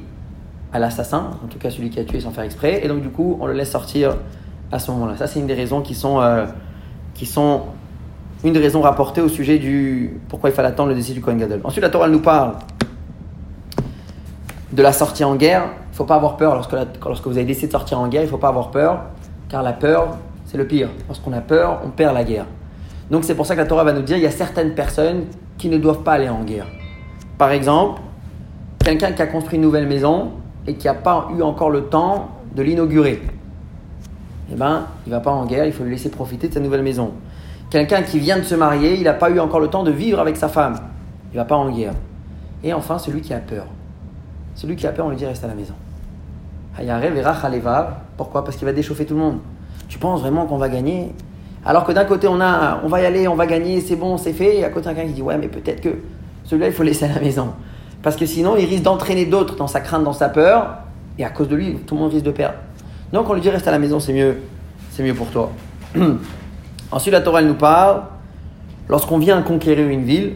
à 0.74 0.80
l'assassin, 0.80 1.32
en 1.42 1.48
tout 1.48 1.60
cas 1.60 1.70
celui 1.70 1.90
qui 1.90 2.02
a 2.02 2.04
tué 2.04 2.20
sans 2.20 2.32
faire 2.32 2.44
exprès. 2.44 2.82
Et 2.84 2.90
donc, 2.90 3.02
du 3.02 3.10
coup, 3.10 3.38
on 3.40 3.46
le 3.46 3.54
laisse 3.54 3.72
sortir 3.72 4.18
à 4.70 4.80
ce 4.80 4.92
moment-là. 4.92 5.16
Ça, 5.16 5.28
c'est 5.28 5.40
une 5.40 5.48
des 5.48 5.54
raisons 5.54 5.80
qui 5.80 5.96
sont, 5.96 6.20
euh, 6.20 6.46
qui 7.14 7.26
sont 7.26 7.62
une 8.44 8.52
des 8.52 8.60
raisons 8.60 8.82
rapportées 8.82 9.22
au 9.22 9.30
sujet 9.30 9.60
du 9.60 10.20
pourquoi 10.28 10.50
il 10.50 10.54
fallait 10.54 10.68
attendre 10.68 10.90
le 10.90 10.96
décès 10.96 11.14
du 11.14 11.22
Cohen 11.22 11.38
Gadol. 11.38 11.62
Ensuite, 11.64 11.84
la 11.84 11.90
Torah 11.90 12.10
nous 12.10 12.20
parle 12.20 12.56
de 14.74 14.82
la 14.82 14.92
sortie 14.92 15.24
en 15.24 15.36
guerre, 15.36 15.66
il 15.92 15.96
faut 15.96 16.04
pas 16.04 16.16
avoir 16.16 16.36
peur. 16.36 16.56
Lorsque, 16.56 16.74
lorsque 17.06 17.26
vous 17.26 17.38
avez 17.38 17.46
décidé 17.46 17.68
de 17.68 17.72
sortir 17.72 18.00
en 18.00 18.08
guerre, 18.08 18.24
il 18.24 18.28
faut 18.28 18.38
pas 18.38 18.48
avoir 18.48 18.72
peur, 18.72 19.02
car 19.48 19.62
la 19.62 19.74
peur, 19.74 20.18
c'est 20.46 20.58
le 20.58 20.66
pire. 20.66 20.90
Lorsqu'on 21.08 21.32
a 21.34 21.42
peur, 21.42 21.82
on 21.86 21.90
perd 21.90 22.16
la 22.16 22.24
guerre. 22.24 22.46
Donc 23.12 23.24
c'est 23.24 23.36
pour 23.36 23.46
ça 23.46 23.54
que 23.54 23.60
la 23.60 23.68
Torah 23.68 23.84
va 23.84 23.94
nous 23.94 24.02
dire 24.02 24.18
il 24.18 24.24
y 24.24 24.28
a 24.28 24.32
certaines 24.32 24.74
personnes 24.74 25.26
qui 25.58 25.70
ne 25.70 25.78
doivent 25.78 26.02
pas 26.02 26.14
aller 26.14 26.30
en 26.30 26.44
guerre. 26.44 26.66
Par 27.38 27.52
exemple, 27.52 28.02
quelqu'un 28.84 29.12
qui 29.12 29.22
a 29.22 29.28
construit 29.28 29.58
une 29.58 29.62
nouvelle 29.62 29.88
maison 29.88 30.32
et 30.66 30.74
qui 30.74 30.88
n'a 30.88 30.96
pas 30.96 31.28
eu 31.38 31.44
encore 31.44 31.70
le 31.70 31.84
temps 31.84 32.30
de 32.56 32.64
l'inaugurer. 32.64 33.22
Eh 34.52 34.56
ben, 34.56 34.88
il 35.06 35.12
va 35.12 35.20
pas 35.20 35.32
en 35.32 35.46
guerre, 35.46 35.66
il 35.66 35.74
faut 35.74 35.84
lui 35.84 35.92
laisser 35.92 36.10
profiter 36.10 36.48
de 36.48 36.54
sa 36.54 36.60
nouvelle 36.60 36.84
maison. 36.84 37.12
Quelqu'un 37.70 38.02
qui 38.02 38.20
vient 38.20 38.38
de 38.38 38.44
se 38.44 38.56
marier, 38.56 38.96
il 38.96 39.04
n'a 39.04 39.14
pas 39.14 39.30
eu 39.30 39.40
encore 39.40 39.60
le 39.60 39.68
temps 39.68 39.84
de 39.84 39.92
vivre 39.92 40.20
avec 40.20 40.38
sa 40.38 40.48
femme. 40.48 40.76
Il 41.32 41.38
va 41.38 41.46
pas 41.46 41.56
en 41.56 41.72
guerre. 41.72 41.94
Et 42.64 42.74
enfin, 42.74 42.98
celui 42.98 43.22
qui 43.22 43.34
a 43.34 43.40
peur. 43.40 43.66
Celui 44.56 44.76
qui 44.76 44.88
a 44.88 44.92
peur, 44.92 45.06
on 45.06 45.10
lui 45.10 45.18
dit 45.18 45.26
reste 45.26 45.44
à 45.44 45.48
la 45.48 45.56
maison. 45.56 45.74
Rachalevav. 46.78 47.96
Pourquoi? 48.18 48.44
Parce 48.44 48.58
qu'il 48.58 48.66
va 48.66 48.74
déchauffer 48.74 49.06
tout 49.06 49.14
le 49.14 49.20
monde. 49.20 49.40
Tu 49.88 50.00
penses 50.00 50.22
vraiment 50.22 50.46
qu'on 50.46 50.58
va 50.58 50.70
gagner? 50.70 51.12
Alors 51.66 51.86
que 51.86 51.92
d'un 51.92 52.06
côté, 52.06 52.28
on 52.28 52.42
a 52.42 52.82
on 52.84 52.88
va 52.88 53.02
y 53.02 53.06
aller, 53.06 53.28
on 53.28 53.36
va 53.36 53.46
gagner, 53.46 53.80
c'est 53.82 53.96
bon, 53.96 54.18
c'est 54.18 54.34
fait. 54.34 54.58
Et 54.58 54.66
à 54.66 54.70
côté, 54.70 54.88
quelqu'un 54.88 55.08
qui 55.08 55.14
dit 55.14 55.22
ouais, 55.22 55.38
mais 55.38 55.48
peut-être 55.48 55.82
que 55.82 55.98
celui-là, 56.46 56.68
il 56.68 56.74
faut 56.74 56.84
laisser 56.84 57.06
à 57.06 57.14
la 57.14 57.20
maison. 57.20 57.50
Parce 58.02 58.16
que 58.16 58.26
sinon, 58.26 58.58
il 58.58 58.66
risque 58.66 58.84
d'entraîner 58.84 59.26
d'autres 59.26 59.56
dans 59.56 59.68
sa 59.68 59.80
crainte, 59.80 60.04
dans 60.04 60.14
sa 60.14 60.30
peur. 60.30 60.78
Et 61.18 61.24
à 61.24 61.30
cause 61.30 61.48
de 61.48 61.56
lui, 61.56 61.76
tout 61.86 61.96
le 61.96 62.02
monde 62.02 62.12
risque 62.12 62.26
de 62.26 62.32
perdre. 62.32 62.56
Donc 63.12 63.30
on 63.30 63.34
lui 63.34 63.42
dit 63.42 63.50
reste 63.50 63.68
à 63.68 63.72
la 63.72 63.80
maison, 63.80 64.00
c'est 64.00 64.14
mieux. 64.14 64.38
C'est 64.92 65.04
mieux 65.04 65.14
pour 65.14 65.28
toi. 65.28 65.52
Ensuite, 66.92 67.14
la 67.14 67.22
Torah 67.22 67.42
nous 67.42 67.54
parle, 67.54 68.04
lorsqu'on 68.90 69.20
vient 69.20 69.42
conquérir 69.42 69.88
une 69.88 70.04
ville, 70.04 70.34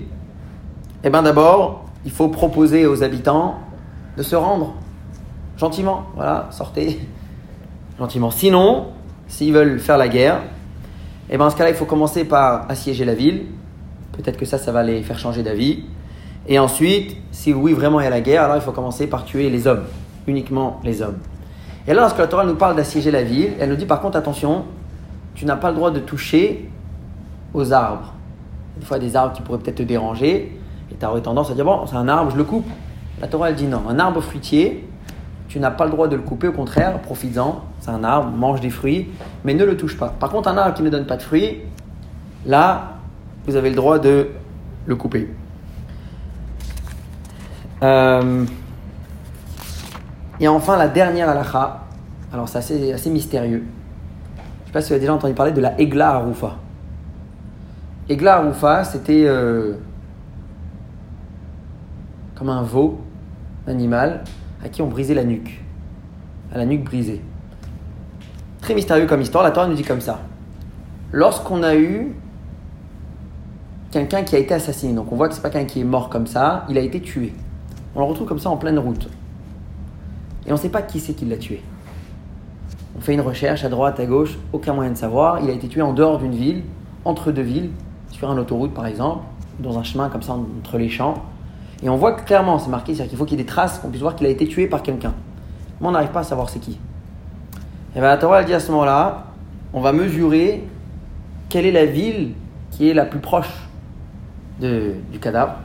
eh 1.03 1.10
bien 1.10 1.23
d'abord, 1.23 1.86
il 2.06 2.12
faut 2.12 2.30
proposer 2.30 2.86
aux 2.86 3.03
habitants 3.03 3.56
de 4.17 4.23
se 4.23 4.36
rendre 4.36 4.73
gentiment. 5.58 6.06
Voilà, 6.15 6.47
sortez 6.51 6.99
gentiment. 7.99 8.32
Sinon, 8.32 8.88
s'ils 9.27 9.53
veulent 9.53 9.80
faire 9.80 9.97
la 9.97 10.08
guerre, 10.08 10.41
eh 11.30 11.38
bien 11.38 11.45
dans 11.45 11.51
ce 11.51 11.56
cas-là, 11.56 11.69
il 11.69 11.75
faut 11.75 11.86
commencer 11.86 12.25
par 12.25 12.65
assiéger 12.69 13.06
la 13.06 13.13
ville. 13.13 13.45
Peut-être 14.13 14.38
que 14.38 14.45
ça, 14.45 14.58
ça 14.58 14.71
va 14.71 14.84
les 14.84 15.03
faire 15.03 15.19
changer 15.19 15.43
d'avis. 15.43 15.84
Et 16.47 16.58
ensuite, 16.60 17.17
si 17.32 17.53
oui, 17.53 17.73
vraiment 17.73 17.99
il 17.99 18.06
y 18.06 18.08
a 18.08 18.10
la 18.10 18.21
guerre, 18.21 18.43
alors 18.43 18.56
il 18.56 18.62
faut 18.62 18.71
commencer 18.71 19.08
par 19.08 19.25
tuer 19.25 19.49
les 19.49 19.67
hommes, 19.67 19.84
uniquement 20.25 20.80
les 20.84 21.01
hommes. 21.01 21.17
Et 21.86 21.93
là, 21.93 22.01
lorsque 22.01 22.17
la 22.17 22.27
Torah 22.27 22.45
nous 22.45 22.56
parle 22.56 22.75
d'assiéger 22.75 23.12
la 23.12 23.23
ville, 23.23 23.51
elle 23.60 23.69
nous 23.69 23.75
dit 23.75 23.86
par 23.86 24.01
contre, 24.01 24.17
attention, 24.17 24.65
tu 25.36 25.45
n'as 25.45 25.56
pas 25.58 25.69
le 25.69 25.75
droit 25.75 25.91
de 25.91 25.99
toucher 25.99 26.69
aux 27.53 27.71
arbres. 27.71 28.13
Des 28.77 28.86
fois, 28.86 28.97
des 28.97 29.15
arbres 29.15 29.34
qui 29.34 29.41
pourraient 29.41 29.60
peut-être 29.60 29.77
te 29.77 29.84
déranger, 29.84 30.58
et 30.91 30.95
tu 30.99 31.06
aurais 31.06 31.21
tendance 31.21 31.51
à 31.51 31.53
dire, 31.53 31.65
bon, 31.65 31.86
c'est 31.86 31.95
un 31.95 32.08
arbre, 32.08 32.32
je 32.32 32.38
le 32.38 32.43
coupe. 32.43 32.67
La 33.19 33.27
Torah, 33.27 33.49
elle 33.49 33.56
dit 33.56 33.65
non, 33.65 33.84
un 33.89 33.97
arbre 33.99 34.21
fruitier, 34.21 34.88
tu 35.47 35.60
n'as 35.60 35.71
pas 35.71 35.86
le 35.86 35.91
droit 35.91 36.08
de 36.08 36.15
le 36.15 36.21
couper, 36.21 36.47
au 36.49 36.51
contraire, 36.51 36.99
profites-en, 36.99 37.63
c'est 37.80 37.89
un 37.89 38.03
arbre, 38.03 38.30
mange 38.30 38.62
des 38.62 38.69
fruits, 38.69 39.10
mais 39.43 39.53
ne 39.53 39.63
le 39.63 39.77
touche 39.77 39.97
pas. 39.97 40.10
Par 40.10 40.30
contre, 40.30 40.49
un 40.49 40.58
arbre 40.58 40.75
qui 40.75 40.84
ne 40.84 40.89
donne 40.89 41.06
pas 41.06 41.17
de 41.17 41.23
fruits, 41.23 41.62
là, 42.45 42.97
vous 43.45 43.56
avez 43.56 43.69
le 43.69 43.75
droit 43.75 43.97
de 43.97 44.27
le 44.86 44.95
couper. 44.95 45.30
Euh, 47.84 48.45
et 50.39 50.47
enfin, 50.47 50.77
la 50.77 50.88
dernière 50.88 51.30
halakha, 51.30 51.86
alors 52.34 52.49
c'est 52.49 52.58
assez, 52.60 52.93
assez 52.93 53.10
mystérieux. 53.10 53.63
Je 54.36 54.41
ne 54.41 54.65
sais 54.67 54.71
pas 54.73 54.82
si 54.82 54.88
vous 54.89 54.93
avez 54.93 55.01
déjà 55.01 55.13
entendu 55.13 55.34
parler 55.34 55.53
de 55.53 55.62
la 55.62 55.80
Egla 55.80 56.10
Arufa. 56.10 56.58
Egla 58.10 58.38
Arufa, 58.38 58.84
c'était 58.84 59.23
euh, 59.25 59.73
comme 62.36 62.49
un 62.49 62.62
veau, 62.62 62.99
animal, 63.67 64.23
à 64.63 64.69
qui 64.69 64.82
on 64.82 64.88
brisait 64.88 65.13
la 65.13 65.23
nuque. 65.23 65.62
À 66.53 66.58
la 66.58 66.65
nuque 66.65 66.84
brisée. 66.84 67.21
Très 68.62 68.73
mystérieux 68.73 69.06
comme 69.06 69.21
histoire, 69.21 69.43
la 69.43 69.51
Torah 69.51 69.67
nous 69.67 69.75
dit 69.75 69.84
comme 69.84 70.01
ça. 70.01 70.21
Lorsqu'on 71.12 71.63
a 71.63 71.75
eu 71.75 72.13
quelqu'un 73.91 74.23
qui 74.23 74.36
a 74.36 74.39
été 74.39 74.53
assassiné, 74.53 74.93
donc 74.93 75.12
on 75.12 75.15
voit 75.15 75.30
que 75.30 75.36
c'est 75.36 75.41
pas 75.41 75.49
quelqu'un 75.49 75.67
qui 75.67 75.82
est 75.82 75.86
mort 75.86 76.10
comme 76.10 76.27
ça, 76.27 76.65
il 76.69 76.77
a 76.77 76.82
été 76.82 76.99
tué. 76.99 77.34
On 77.95 77.99
le 77.99 78.06
retrouve 78.06 78.27
comme 78.27 78.39
ça 78.39 78.49
en 78.49 78.58
pleine 78.58 78.80
route. 78.80 79.10
Et 80.45 80.51
on 80.51 80.56
ne 80.56 80.60
sait 80.60 80.69
pas 80.69 80.82
qui 80.82 80.99
c'est 80.99 81.13
qui 81.13 81.25
l'a 81.25 81.38
tué. 81.38 81.62
On 82.97 83.01
fait 83.01 83.13
une 83.13 83.21
recherche 83.21 83.63
à 83.63 83.69
droite, 83.69 83.99
à 83.99 84.06
gauche, 84.06 84.38
aucun 84.53 84.73
moyen 84.73 84.91
de 84.91 84.97
savoir. 84.97 85.41
Il 85.43 85.49
a 85.49 85.53
été 85.53 85.67
tué 85.67 85.82
en 85.82 85.93
dehors 85.93 86.17
d'une 86.17 86.34
ville, 86.34 86.63
entre 87.06 87.32
deux 87.32 87.41
villes, 87.41 87.69
sur 88.12 88.32
une 88.32 88.39
autoroute 88.39 88.73
par 88.73 88.86
exemple, 88.86 89.23
dans 89.60 89.77
un 89.77 89.84
chemin 89.84 90.10
comme 90.10 90.21
ça 90.21 90.34
entre 90.34 90.77
les 90.77 90.89
champs. 90.89 91.23
Et 91.83 91.89
on 91.89 91.95
voit 91.95 92.13
que 92.13 92.23
clairement, 92.25 92.59
c'est 92.59 92.69
marqué, 92.69 92.93
c'est-à-dire 92.93 93.09
qu'il 93.09 93.17
faut 93.17 93.25
qu'il 93.25 93.37
y 93.37 93.41
ait 93.41 93.43
des 93.43 93.49
traces, 93.49 93.79
qu'on 93.79 93.89
puisse 93.89 94.01
voir 94.01 94.15
qu'il 94.15 94.25
a 94.25 94.29
été 94.29 94.47
tué 94.47 94.67
par 94.67 94.81
quelqu'un. 94.81 95.13
Mais 95.79 95.87
on 95.87 95.91
n'arrive 95.91 96.09
pas 96.09 96.21
à 96.21 96.23
savoir 96.23 96.49
c'est 96.49 96.59
qui. 96.59 96.79
Et 97.95 97.99
bien 97.99 98.09
la 98.09 98.17
Torah 98.17 98.43
dit 98.43 98.53
à 98.53 98.59
ce 98.59 98.71
moment-là, 98.71 99.25
on 99.73 99.81
va 99.81 99.91
mesurer 99.91 100.63
quelle 101.49 101.65
est 101.65 101.71
la 101.71 101.85
ville 101.85 102.31
qui 102.71 102.89
est 102.89 102.93
la 102.93 103.05
plus 103.05 103.19
proche 103.19 103.69
du 104.59 105.19
cadavre. 105.21 105.55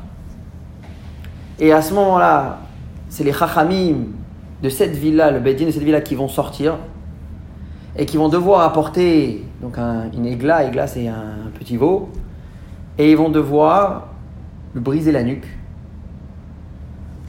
Et 1.59 1.73
à 1.73 1.81
ce 1.81 1.95
moment-là, 1.95 2.59
c'est 3.09 3.25
les 3.25 3.33
chachamim 3.33 4.07
de 4.63 4.69
cette 4.69 4.97
ville-là, 4.97 5.31
le 5.31 5.41
Bedin 5.41 5.67
de 5.67 5.71
cette 5.71 5.83
ville-là, 5.83 6.01
qui 6.01 6.15
vont 6.15 6.29
sortir 6.29 6.77
et 7.97 8.07
qui 8.07 8.17
vont 8.17 8.29
devoir 8.29 8.63
apporter 8.63 9.45
donc 9.61 9.79
un, 9.79 10.11
une 10.13 10.27
égla, 10.27 10.65
égla 10.65 10.87
c'est 10.87 11.09
un, 11.09 11.51
petit 11.59 11.77
veau, 11.77 12.09
et 12.99 13.11
ils 13.11 13.17
vont 13.17 13.29
devoir 13.29 14.09
lui 14.75 14.81
briser 14.81 15.13
la 15.13 15.23
nuque. 15.23 15.47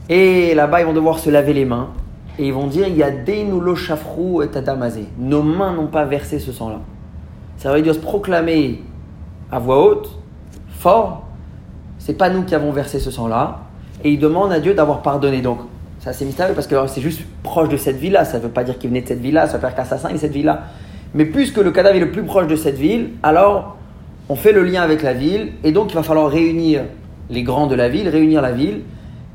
Et 0.08 0.54
là-bas, 0.54 0.80
ils 0.80 0.86
vont 0.86 0.92
devoir 0.92 1.18
se 1.18 1.30
laver 1.30 1.52
les 1.52 1.64
mains. 1.64 1.90
Et 2.38 2.46
ils 2.48 2.52
vont 2.52 2.66
dire 2.66 2.88
Il 2.88 2.96
y 2.96 3.02
a 3.02 3.10
Deinulo 3.10 3.74
Shafrou 3.74 4.42
et 4.42 4.48
Adamazé. 4.54 5.06
Nos 5.18 5.42
mains 5.42 5.74
n'ont 5.74 5.86
pas 5.86 6.04
versé 6.04 6.38
ce 6.38 6.52
sang-là. 6.52 6.80
Ça 7.56 7.72
veut 7.72 7.80
dire 7.82 7.94
se 7.94 8.00
proclamer 8.00 8.82
à 9.50 9.58
voix 9.58 9.86
haute, 9.86 10.18
fort 10.70 11.26
C'est 11.98 12.14
pas 12.18 12.28
nous 12.28 12.42
qui 12.42 12.54
avons 12.54 12.72
versé 12.72 12.98
ce 12.98 13.10
sang-là. 13.10 13.60
Et 14.02 14.10
ils 14.10 14.18
demandent 14.18 14.52
à 14.52 14.60
Dieu 14.60 14.74
d'avoir 14.74 15.00
pardonné. 15.00 15.40
Donc, 15.40 15.60
ça 16.00 16.12
c'est 16.12 16.26
mystérieux 16.26 16.54
parce 16.54 16.66
que 16.66 16.74
c'est 16.88 17.00
juste 17.00 17.22
proche 17.42 17.68
de 17.70 17.76
cette 17.76 17.96
ville-là. 17.96 18.24
Ça 18.24 18.38
ne 18.38 18.42
veut 18.42 18.50
pas 18.50 18.64
dire 18.64 18.78
qu'il 18.78 18.90
venait 18.90 19.02
de 19.02 19.08
cette 19.08 19.20
ville-là, 19.20 19.46
ça 19.46 19.54
veut 19.54 19.60
faire 19.60 19.74
qu'assassin 19.74 20.10
est 20.10 20.18
cette 20.18 20.32
ville-là. 20.32 20.64
Mais 21.14 21.24
puisque 21.24 21.58
le 21.58 21.70
cadavre 21.70 21.96
est 21.96 22.00
le 22.00 22.10
plus 22.10 22.24
proche 22.24 22.48
de 22.48 22.56
cette 22.56 22.76
ville, 22.76 23.10
alors 23.22 23.76
on 24.28 24.34
fait 24.34 24.52
le 24.52 24.64
lien 24.64 24.82
avec 24.82 25.02
la 25.02 25.14
ville. 25.14 25.52
Et 25.62 25.72
donc, 25.72 25.92
il 25.92 25.94
va 25.94 26.02
falloir 26.02 26.28
réunir 26.28 26.82
les 27.30 27.42
grands 27.42 27.68
de 27.68 27.74
la 27.74 27.88
ville, 27.88 28.08
réunir 28.08 28.42
la 28.42 28.52
ville 28.52 28.82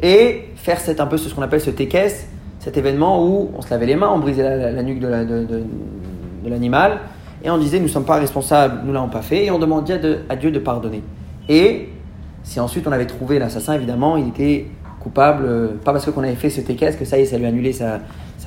et 0.01 0.49
faire 0.55 0.79
un 0.99 1.05
peu 1.05 1.17
ce 1.17 1.33
qu'on 1.33 1.41
appelle 1.41 1.61
ce 1.61 1.69
tekes, 1.71 2.25
cet 2.59 2.77
événement 2.77 3.25
où 3.25 3.51
on 3.57 3.61
se 3.61 3.69
lavait 3.69 3.85
les 3.85 3.95
mains, 3.95 4.09
on 4.13 4.19
brisait 4.19 4.71
la, 4.71 4.83
nuque 4.83 4.99
de 4.99 5.07
la- 5.07 5.25
de- 5.25 5.45
de- 5.45 5.63
de 6.43 6.49
l'animal 6.49 6.99
et 7.43 7.49
on 7.49 7.57
disait 7.57 7.77
nous 7.79 7.85
ne 7.85 7.89
sommes 7.89 8.05
pas 8.05 8.15
responsables, 8.17 8.81
nous 8.85 8.93
l'avons 8.93 9.07
pas 9.09 9.21
fait 9.21 9.45
et 9.45 9.51
on 9.51 9.59
demandait 9.59 9.99
à, 10.29 10.35
Dieu 10.35 10.51
de 10.51 10.59
pardonner. 10.59 11.01
Et 11.47 11.89
si 12.43 12.59
ensuite 12.59 12.87
on 12.87 12.91
avait 12.91 13.05
trouvé 13.07 13.39
l'assassin, 13.39 13.73
évidemment, 13.73 14.17
il 14.17 14.29
était 14.29 14.67
coupable, 14.99 15.43
euh, 15.45 15.67
pas 15.83 15.93
parce 15.93 16.09
qu'on 16.11 16.23
avait 16.23 16.35
fait 16.35 16.49
ce 16.49 16.61
tekes 16.61 16.97
que 16.97 17.05
ça 17.05 17.17
y 17.17 17.21
est, 17.21 17.25
ça 17.25 17.37
lui 17.37 17.45
a 17.45 17.49
annulé 17.49 17.71
sa, 17.71 17.99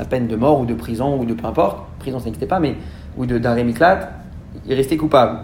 peine 0.08 0.26
de 0.26 0.36
mort 0.36 0.60
ou 0.60 0.66
de 0.66 0.74
prison 0.74 1.18
ou 1.18 1.24
de 1.24 1.32
peu 1.34 1.46
importe, 1.46 1.78
prison 1.98 2.18
ça 2.18 2.26
n'existait 2.26 2.46
pas, 2.46 2.60
mais 2.60 2.76
ou 3.16 3.24
de 3.26 3.38
d'arrêt 3.38 3.64
il 4.66 4.74
restait 4.74 4.96
coupable. 4.96 5.38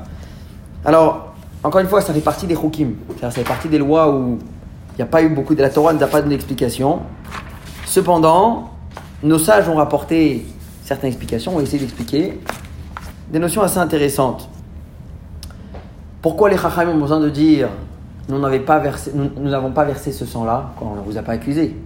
Alors, 0.84 1.34
encore 1.64 1.80
une 1.80 1.86
fois, 1.86 2.00
ça 2.00 2.12
fait 2.12 2.20
partie 2.20 2.46
des 2.46 2.54
hukim. 2.54 2.94
Ça 3.20 3.30
fait 3.30 3.42
partie 3.42 3.68
des 3.68 3.78
lois 3.78 4.14
où 4.14 4.38
il 4.98 5.02
n'y 5.02 5.04
a 5.04 5.06
pas 5.06 5.22
eu 5.22 5.28
beaucoup 5.28 5.54
de 5.54 5.62
la 5.62 5.70
Torah, 5.70 5.92
ne 5.92 5.98
nous 5.98 6.04
a 6.04 6.08
pas 6.08 6.20
donné 6.20 6.34
d'explication. 6.34 6.98
Cependant, 7.86 8.70
nos 9.22 9.38
sages 9.38 9.68
ont 9.68 9.76
rapporté 9.76 10.44
certaines 10.82 11.10
explications, 11.10 11.54
ont 11.56 11.60
essayé 11.60 11.78
d'expliquer 11.78 12.40
des 13.30 13.38
notions 13.38 13.62
assez 13.62 13.78
intéressantes. 13.78 14.48
Pourquoi 16.20 16.50
les 16.50 16.56
Chachamim 16.58 16.94
ont 16.96 16.98
besoin 16.98 17.20
de 17.20 17.30
dire 17.30 17.68
nous 18.28 18.40
n'avons 18.40 18.58
pas 18.64 18.80
versé, 18.80 19.12
nous, 19.14 19.48
n'avons 19.48 19.70
pas 19.70 19.84
versé 19.84 20.10
ce 20.10 20.26
sang-là 20.26 20.72
quand 20.78 20.92
on 20.92 20.96
ne 20.96 21.00
vous 21.00 21.16
a 21.16 21.22
pas 21.22 21.32
accusé? 21.32 21.76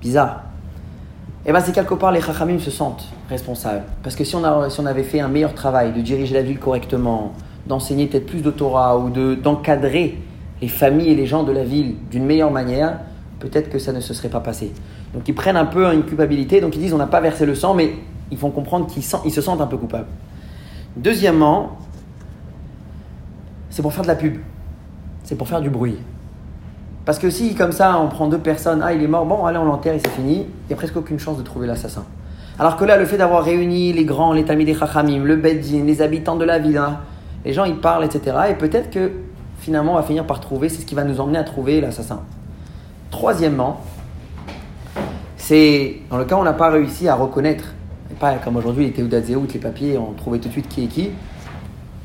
Bizarre. 0.00 0.40
Eh 1.44 1.52
bien, 1.52 1.60
c'est 1.60 1.72
quelque 1.72 1.94
part 1.94 2.10
les 2.10 2.22
Chachamim 2.22 2.58
se 2.58 2.70
sentent 2.70 3.04
responsables. 3.28 3.82
Parce 4.02 4.16
que 4.16 4.24
si 4.24 4.34
on, 4.34 4.42
a- 4.44 4.70
si 4.70 4.80
on 4.80 4.86
avait 4.86 5.02
fait 5.04 5.20
un 5.20 5.28
meilleur 5.28 5.52
travail 5.54 5.92
de 5.92 6.00
diriger 6.00 6.32
la 6.34 6.42
ville 6.42 6.58
correctement, 6.58 7.34
d'enseigner 7.66 8.06
peut-être 8.06 8.26
plus 8.26 8.40
de 8.40 8.50
Torah 8.50 8.96
ou 8.96 9.10
de, 9.10 9.34
d'encadrer 9.34 10.18
les 10.60 10.68
familles 10.68 11.10
et 11.10 11.14
les 11.14 11.26
gens 11.26 11.42
de 11.42 11.52
la 11.52 11.64
ville 11.64 11.96
d'une 12.10 12.24
meilleure 12.24 12.50
manière, 12.50 12.98
peut-être 13.40 13.68
que 13.68 13.78
ça 13.78 13.92
ne 13.92 14.00
se 14.00 14.14
serait 14.14 14.28
pas 14.28 14.40
passé. 14.40 14.72
Donc 15.14 15.28
ils 15.28 15.34
prennent 15.34 15.56
un 15.56 15.66
peu 15.66 15.92
une 15.92 16.04
culpabilité, 16.04 16.60
donc 16.60 16.76
ils 16.76 16.80
disent 16.80 16.94
on 16.94 16.98
n'a 16.98 17.06
pas 17.06 17.20
versé 17.20 17.46
le 17.46 17.54
sang, 17.54 17.74
mais 17.74 17.94
ils 18.30 18.38
font 18.38 18.50
comprendre 18.50 18.86
qu'ils 18.86 19.02
se 19.04 19.40
sentent 19.40 19.60
un 19.60 19.66
peu 19.66 19.76
coupables. 19.76 20.08
Deuxièmement, 20.96 21.76
c'est 23.70 23.82
pour 23.82 23.92
faire 23.92 24.02
de 24.02 24.08
la 24.08 24.14
pub. 24.14 24.36
C'est 25.22 25.36
pour 25.36 25.48
faire 25.48 25.60
du 25.60 25.70
bruit. 25.70 25.98
Parce 27.04 27.18
que 27.18 27.30
si, 27.30 27.54
comme 27.54 27.72
ça, 27.72 27.98
on 28.00 28.08
prend 28.08 28.26
deux 28.26 28.38
personnes, 28.38 28.82
ah, 28.82 28.92
il 28.92 29.02
est 29.02 29.06
mort, 29.06 29.26
bon, 29.26 29.44
allez, 29.44 29.58
on 29.58 29.64
l'enterre 29.64 29.94
et 29.94 29.98
c'est 29.98 30.10
fini, 30.10 30.38
il 30.38 30.66
n'y 30.68 30.72
a 30.72 30.76
presque 30.76 30.96
aucune 30.96 31.18
chance 31.18 31.36
de 31.38 31.42
trouver 31.42 31.66
l'assassin. 31.66 32.04
Alors 32.58 32.76
que 32.76 32.84
là, 32.84 32.96
le 32.96 33.04
fait 33.04 33.18
d'avoir 33.18 33.44
réuni 33.44 33.92
les 33.92 34.04
grands, 34.04 34.32
les 34.32 34.44
tamis 34.44 34.64
des 34.64 34.74
chachamim, 34.74 35.22
le 35.22 35.36
beddin, 35.36 35.84
les 35.84 36.00
habitants 36.00 36.36
de 36.36 36.44
la 36.44 36.58
ville, 36.58 36.78
hein, 36.78 37.00
les 37.44 37.52
gens, 37.52 37.64
ils 37.64 37.76
parlent, 37.76 38.04
etc. 38.04 38.36
Et 38.50 38.54
peut-être 38.54 38.90
que 38.90 39.12
finalement, 39.58 39.92
on 39.92 39.96
va 39.96 40.02
finir 40.02 40.26
par 40.26 40.40
trouver, 40.40 40.68
c'est 40.68 40.82
ce 40.82 40.86
qui 40.86 40.94
va 40.94 41.04
nous 41.04 41.20
emmener 41.20 41.38
à 41.38 41.44
trouver 41.44 41.80
l'assassin. 41.80 42.20
Troisièmement, 43.10 43.80
C'est 45.46 46.00
dans 46.10 46.18
le 46.18 46.24
cas 46.24 46.34
où 46.34 46.40
on 46.40 46.42
n'a 46.42 46.54
pas 46.54 46.70
réussi 46.70 47.06
à 47.06 47.14
reconnaître, 47.14 47.72
et 48.10 48.14
pas 48.14 48.34
comme 48.38 48.56
aujourd'hui 48.56 48.86
les 48.86 48.90
Théoudat 48.90 49.20
Zéout, 49.20 49.46
les 49.54 49.60
papiers, 49.60 49.96
on 49.96 50.10
trouvait 50.10 50.40
tout 50.40 50.48
de 50.48 50.52
suite 50.52 50.66
qui 50.66 50.82
est 50.82 50.88
qui. 50.88 51.10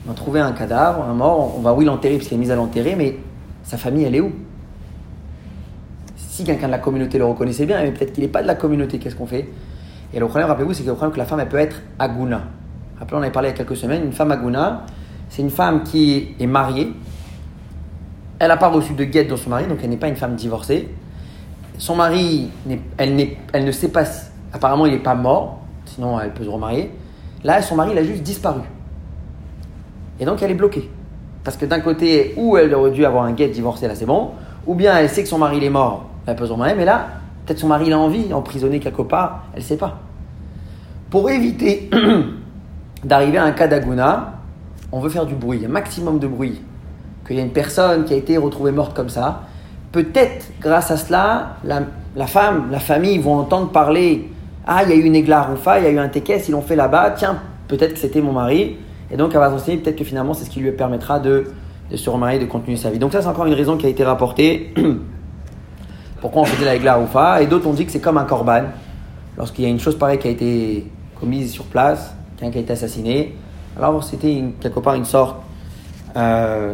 On 0.07 0.11
a 0.11 0.13
trouvé 0.13 0.39
un 0.39 0.51
cadavre, 0.51 1.03
un 1.03 1.15
mort, 1.15 1.55
on 1.57 1.61
va 1.61 1.73
oui 1.73 1.85
l'enterrer 1.85 2.17
parce 2.17 2.27
qu'il 2.27 2.37
est 2.37 2.39
mis 2.39 2.51
à 2.51 2.55
l'enterrer, 2.55 2.95
mais 2.95 3.17
sa 3.63 3.77
famille 3.77 4.03
elle 4.03 4.13
est 4.13 4.21
où? 4.21 4.31
Si 6.17 6.43
quelqu'un 6.43 6.67
de 6.67 6.71
la 6.71 6.77
communauté 6.77 7.17
le 7.17 7.25
reconnaissait 7.25 7.65
bien, 7.65 7.81
mais 7.81 7.89
peut-être 7.89 8.13
qu'il 8.13 8.23
n'est 8.23 8.29
pas 8.29 8.43
de 8.43 8.47
la 8.47 8.53
communauté, 8.53 8.99
qu'est-ce 8.99 9.15
qu'on 9.15 9.25
fait? 9.25 9.49
Et 10.13 10.19
le 10.19 10.27
problème, 10.27 10.47
rappelez-vous, 10.47 10.73
c'est 10.73 10.83
que 10.83 10.89
le 10.89 10.93
problème 10.93 11.11
que 11.11 11.17
la 11.19 11.25
femme 11.25 11.39
elle 11.39 11.49
peut 11.49 11.57
être 11.57 11.81
aguna. 11.97 12.43
Rappelez, 12.99 13.17
on 13.17 13.21
avait 13.23 13.31
parlé 13.31 13.49
il 13.49 13.53
y 13.53 13.55
a 13.55 13.57
quelques 13.57 13.75
semaines, 13.75 14.03
une 14.05 14.13
femme 14.13 14.31
aguna, 14.31 14.85
c'est 15.29 15.41
une 15.41 15.49
femme 15.49 15.81
qui 15.81 16.35
est 16.39 16.45
mariée, 16.45 16.93
elle 18.41 18.47
n'a 18.47 18.57
pas 18.57 18.69
reçu 18.69 18.93
de 18.93 19.03
guette 19.03 19.27
dans 19.27 19.37
son 19.37 19.51
mari, 19.51 19.67
donc 19.67 19.77
elle 19.83 19.91
n'est 19.91 19.97
pas 19.97 20.07
une 20.07 20.15
femme 20.15 20.35
divorcée. 20.35 20.89
Son 21.77 21.95
mari, 21.95 22.49
elle, 22.97 23.15
ne 23.15 23.71
sait 23.71 23.89
pas, 23.89 24.03
apparemment 24.51 24.87
il 24.87 24.93
n'est 24.93 24.99
pas 24.99 25.13
mort, 25.13 25.59
sinon 25.85 26.19
elle 26.19 26.33
peut 26.33 26.43
se 26.43 26.49
remarier. 26.49 26.89
Là, 27.43 27.61
son 27.61 27.75
mari, 27.75 27.91
il 27.93 27.99
a 27.99 28.03
juste 28.03 28.23
disparu. 28.23 28.61
Et 30.19 30.25
donc 30.25 30.41
elle 30.41 30.49
est 30.49 30.55
bloquée. 30.55 30.89
Parce 31.43 31.55
que 31.55 31.67
d'un 31.67 31.81
côté, 31.81 32.33
ou 32.35 32.57
elle 32.57 32.73
aurait 32.73 32.89
dû 32.89 33.05
avoir 33.05 33.25
un 33.25 33.33
guette 33.33 33.51
divorcé, 33.51 33.87
là 33.87 33.93
c'est 33.93 34.07
bon, 34.07 34.31
ou 34.65 34.73
bien 34.73 34.97
elle 34.97 35.09
sait 35.09 35.21
que 35.21 35.29
son 35.29 35.37
mari 35.37 35.57
il 35.57 35.63
est 35.63 35.69
mort, 35.69 36.05
elle 36.25 36.35
peut 36.35 36.47
se 36.47 36.51
remarier, 36.51 36.73
mais 36.75 36.85
là, 36.85 37.09
peut-être 37.45 37.59
son 37.59 37.67
mari 37.67 37.85
il 37.87 37.93
a 37.93 37.99
envie, 37.99 38.33
emprisonné 38.33 38.79
quelque 38.79 39.03
part, 39.03 39.43
elle 39.53 39.61
ne 39.61 39.65
sait 39.65 39.77
pas. 39.77 39.99
Pour 41.11 41.29
éviter 41.29 41.91
d'arriver 43.03 43.37
à 43.37 43.43
un 43.43 43.51
cas 43.51 43.67
d'aguna, 43.67 44.39
on 44.91 44.99
veut 44.99 45.09
faire 45.09 45.27
du 45.27 45.35
bruit, 45.35 45.63
un 45.63 45.69
maximum 45.69 46.17
de 46.17 46.25
bruit. 46.25 46.59
Qu'il 47.25 47.35
y 47.35 47.39
a 47.39 47.43
une 47.43 47.51
personne 47.51 48.05
qui 48.05 48.13
a 48.13 48.17
été 48.17 48.37
retrouvée 48.37 48.71
morte 48.71 48.95
comme 48.95 49.09
ça. 49.09 49.43
Peut-être, 49.91 50.47
grâce 50.59 50.91
à 50.91 50.97
cela, 50.97 51.57
la, 51.63 52.27
femme, 52.27 52.69
la 52.71 52.79
famille 52.79 53.17
vont 53.17 53.37
entendre 53.37 53.69
parler 53.69 54.29
Ah, 54.65 54.83
il 54.83 54.89
y 54.89 54.93
a 54.93 54.95
eu 54.95 55.03
une 55.03 55.15
églaroufa, 55.15 55.79
il 55.79 55.85
y 55.85 55.87
a 55.87 55.91
eu 55.91 55.99
un 55.99 56.07
tekes, 56.07 56.47
ils 56.47 56.51
l'ont 56.51 56.61
fait 56.61 56.75
là-bas, 56.75 57.11
tiens, 57.11 57.39
peut-être 57.67 57.93
que 57.93 57.99
c'était 57.99 58.21
mon 58.21 58.31
mari. 58.31 58.77
Et 59.11 59.17
donc, 59.17 59.31
elle 59.33 59.39
va 59.39 59.49
s'enseigner, 59.49 59.77
peut-être 59.77 59.97
que 59.97 60.03
finalement, 60.05 60.33
c'est 60.33 60.45
ce 60.45 60.49
qui 60.49 60.61
lui 60.61 60.71
permettra 60.71 61.19
de, 61.19 61.45
se 61.93 62.09
remarier, 62.09 62.39
de 62.39 62.45
continuer 62.45 62.77
sa 62.77 62.89
vie. 62.89 62.99
Donc, 62.99 63.11
ça, 63.11 63.21
c'est 63.21 63.27
encore 63.27 63.45
une 63.45 63.53
raison 63.53 63.77
qui 63.77 63.85
a 63.85 63.89
été 63.89 64.03
rapportée. 64.03 64.73
Pourquoi 66.21 66.43
on 66.43 66.45
faisait 66.45 66.65
la 66.65 66.75
églaroufa 66.75 67.41
Et 67.41 67.47
d'autres 67.47 67.67
ont 67.67 67.73
dit 67.73 67.85
que 67.85 67.91
c'est 67.91 67.99
comme 67.99 68.17
un 68.17 68.25
korban. 68.25 68.63
Lorsqu'il 69.37 69.65
y 69.65 69.67
a 69.67 69.71
une 69.71 69.79
chose 69.79 69.97
pareille 69.97 70.19
qui 70.19 70.27
a 70.27 70.31
été 70.31 70.87
commise 71.19 71.51
sur 71.51 71.65
place, 71.65 72.15
quelqu'un 72.37 72.51
qui 72.51 72.57
a 72.59 72.61
été 72.61 72.73
assassiné, 72.73 73.35
alors 73.77 74.03
c'était 74.03 74.43
quelque 74.59 74.79
part 74.79 74.95
une 74.95 75.05
sorte, 75.05 75.37
euh, 76.15 76.73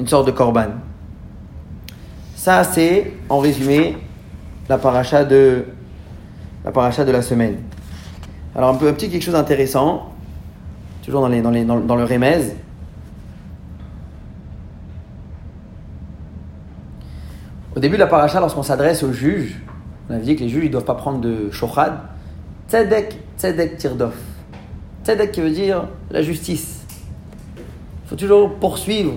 une 0.00 0.08
sorte 0.08 0.26
de 0.26 0.32
korban. 0.32 0.70
Ça, 2.34 2.64
c'est 2.64 3.12
en 3.28 3.38
résumé 3.38 3.98
la 4.66 4.78
paracha 4.78 5.24
de 5.24 5.66
la 6.64 6.70
de 7.04 7.12
la 7.12 7.20
semaine. 7.20 7.58
Alors 8.56 8.70
un 8.70 8.76
peu 8.76 8.88
un 8.88 8.94
petit 8.94 9.10
quelque 9.10 9.22
chose 9.22 9.34
d'intéressant, 9.34 10.14
toujours 11.04 11.20
dans, 11.20 11.28
le 11.28 12.04
remez. 12.04 12.54
Au 17.76 17.80
début 17.80 17.96
de 17.96 18.00
la 18.00 18.06
paracha, 18.06 18.40
lorsqu'on 18.40 18.62
s'adresse 18.62 19.02
aux 19.02 19.12
juges, 19.12 19.60
on 20.08 20.14
avait 20.14 20.24
dit 20.24 20.34
que 20.34 20.40
les 20.40 20.48
juges 20.48 20.64
ne 20.64 20.70
doivent 20.70 20.84
pas 20.84 20.94
prendre 20.94 21.20
de 21.20 21.50
shochad. 21.50 21.92
Tzedek, 22.70 23.18
tzedek 23.36 23.76
tirdof. 23.76 24.16
Tzedek 25.04 25.30
qui 25.30 25.42
veut 25.42 25.50
dire 25.50 25.88
la 26.10 26.22
justice. 26.22 26.86
Il 27.56 28.08
faut 28.08 28.16
toujours 28.16 28.54
poursuivre 28.54 29.12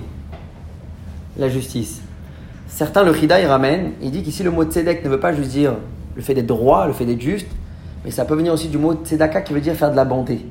la 1.38 1.50
justice. 1.50 2.02
Certains, 2.68 3.04
le 3.04 3.14
Chida, 3.14 3.40
il 3.40 3.46
ramène, 3.46 3.92
il 4.02 4.12
dit 4.12 4.24
qu'ici 4.24 4.44
le 4.44 4.52
mot 4.52 4.64
tzedek 4.64 5.04
ne 5.04 5.10
veut 5.10 5.20
pas 5.20 5.34
juste 5.34 5.52
dire 5.52 5.74
le 6.16 6.22
fait 6.22 6.34
d'être 6.34 6.48
droit, 6.48 6.88
le 6.88 6.94
fait 6.94 7.06
d'être 7.06 7.22
juste, 7.22 7.48
mais 8.04 8.12
ça 8.12 8.26
peut 8.26 8.36
venir 8.36 8.54
aussi 8.54 8.68
du 8.68 8.78
mot 8.78 8.94
tzedaka 8.94 9.42
qui 9.42 9.54
veut 9.54 9.62
dire 9.62 9.76
faire 9.76 9.92
de 9.92 9.96
la 9.96 10.06
bonté. 10.06 10.46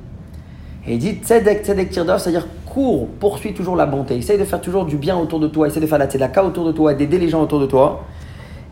Et 0.86 0.94
il 0.94 0.98
dit 0.98 1.14
tzedek, 1.22 1.64
tzedek 1.64 1.90
tirdof, 1.90 2.20
c'est-à-dire 2.20 2.46
cours, 2.66 3.08
poursuis 3.20 3.54
toujours 3.54 3.76
la 3.76 3.86
bonté, 3.86 4.16
essaye 4.16 4.38
de 4.38 4.44
faire 4.44 4.60
toujours 4.60 4.84
du 4.84 4.96
bien 4.96 5.16
autour 5.16 5.40
de 5.40 5.48
toi, 5.48 5.66
essaye 5.66 5.82
de 5.82 5.86
faire 5.86 5.98
la 5.98 6.06
tzedaka 6.06 6.44
autour 6.44 6.64
de 6.64 6.72
toi, 6.72 6.94
d'aider 6.94 7.18
les 7.18 7.28
gens 7.28 7.42
autour 7.42 7.60
de 7.60 7.66
toi. 7.66 8.04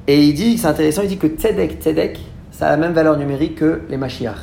Et 0.06 0.22
il 0.22 0.34
dit, 0.34 0.58
c'est 0.58 0.66
intéressant, 0.66 1.02
il 1.02 1.08
dit 1.08 1.18
que 1.18 1.28
tzedek, 1.28 1.80
tzedek, 1.80 2.20
ça 2.50 2.68
a 2.68 2.70
la 2.70 2.76
même 2.76 2.92
valeur 2.92 3.16
numérique 3.16 3.56
que 3.56 3.82
les 3.88 3.96
Mashiach. 3.96 4.36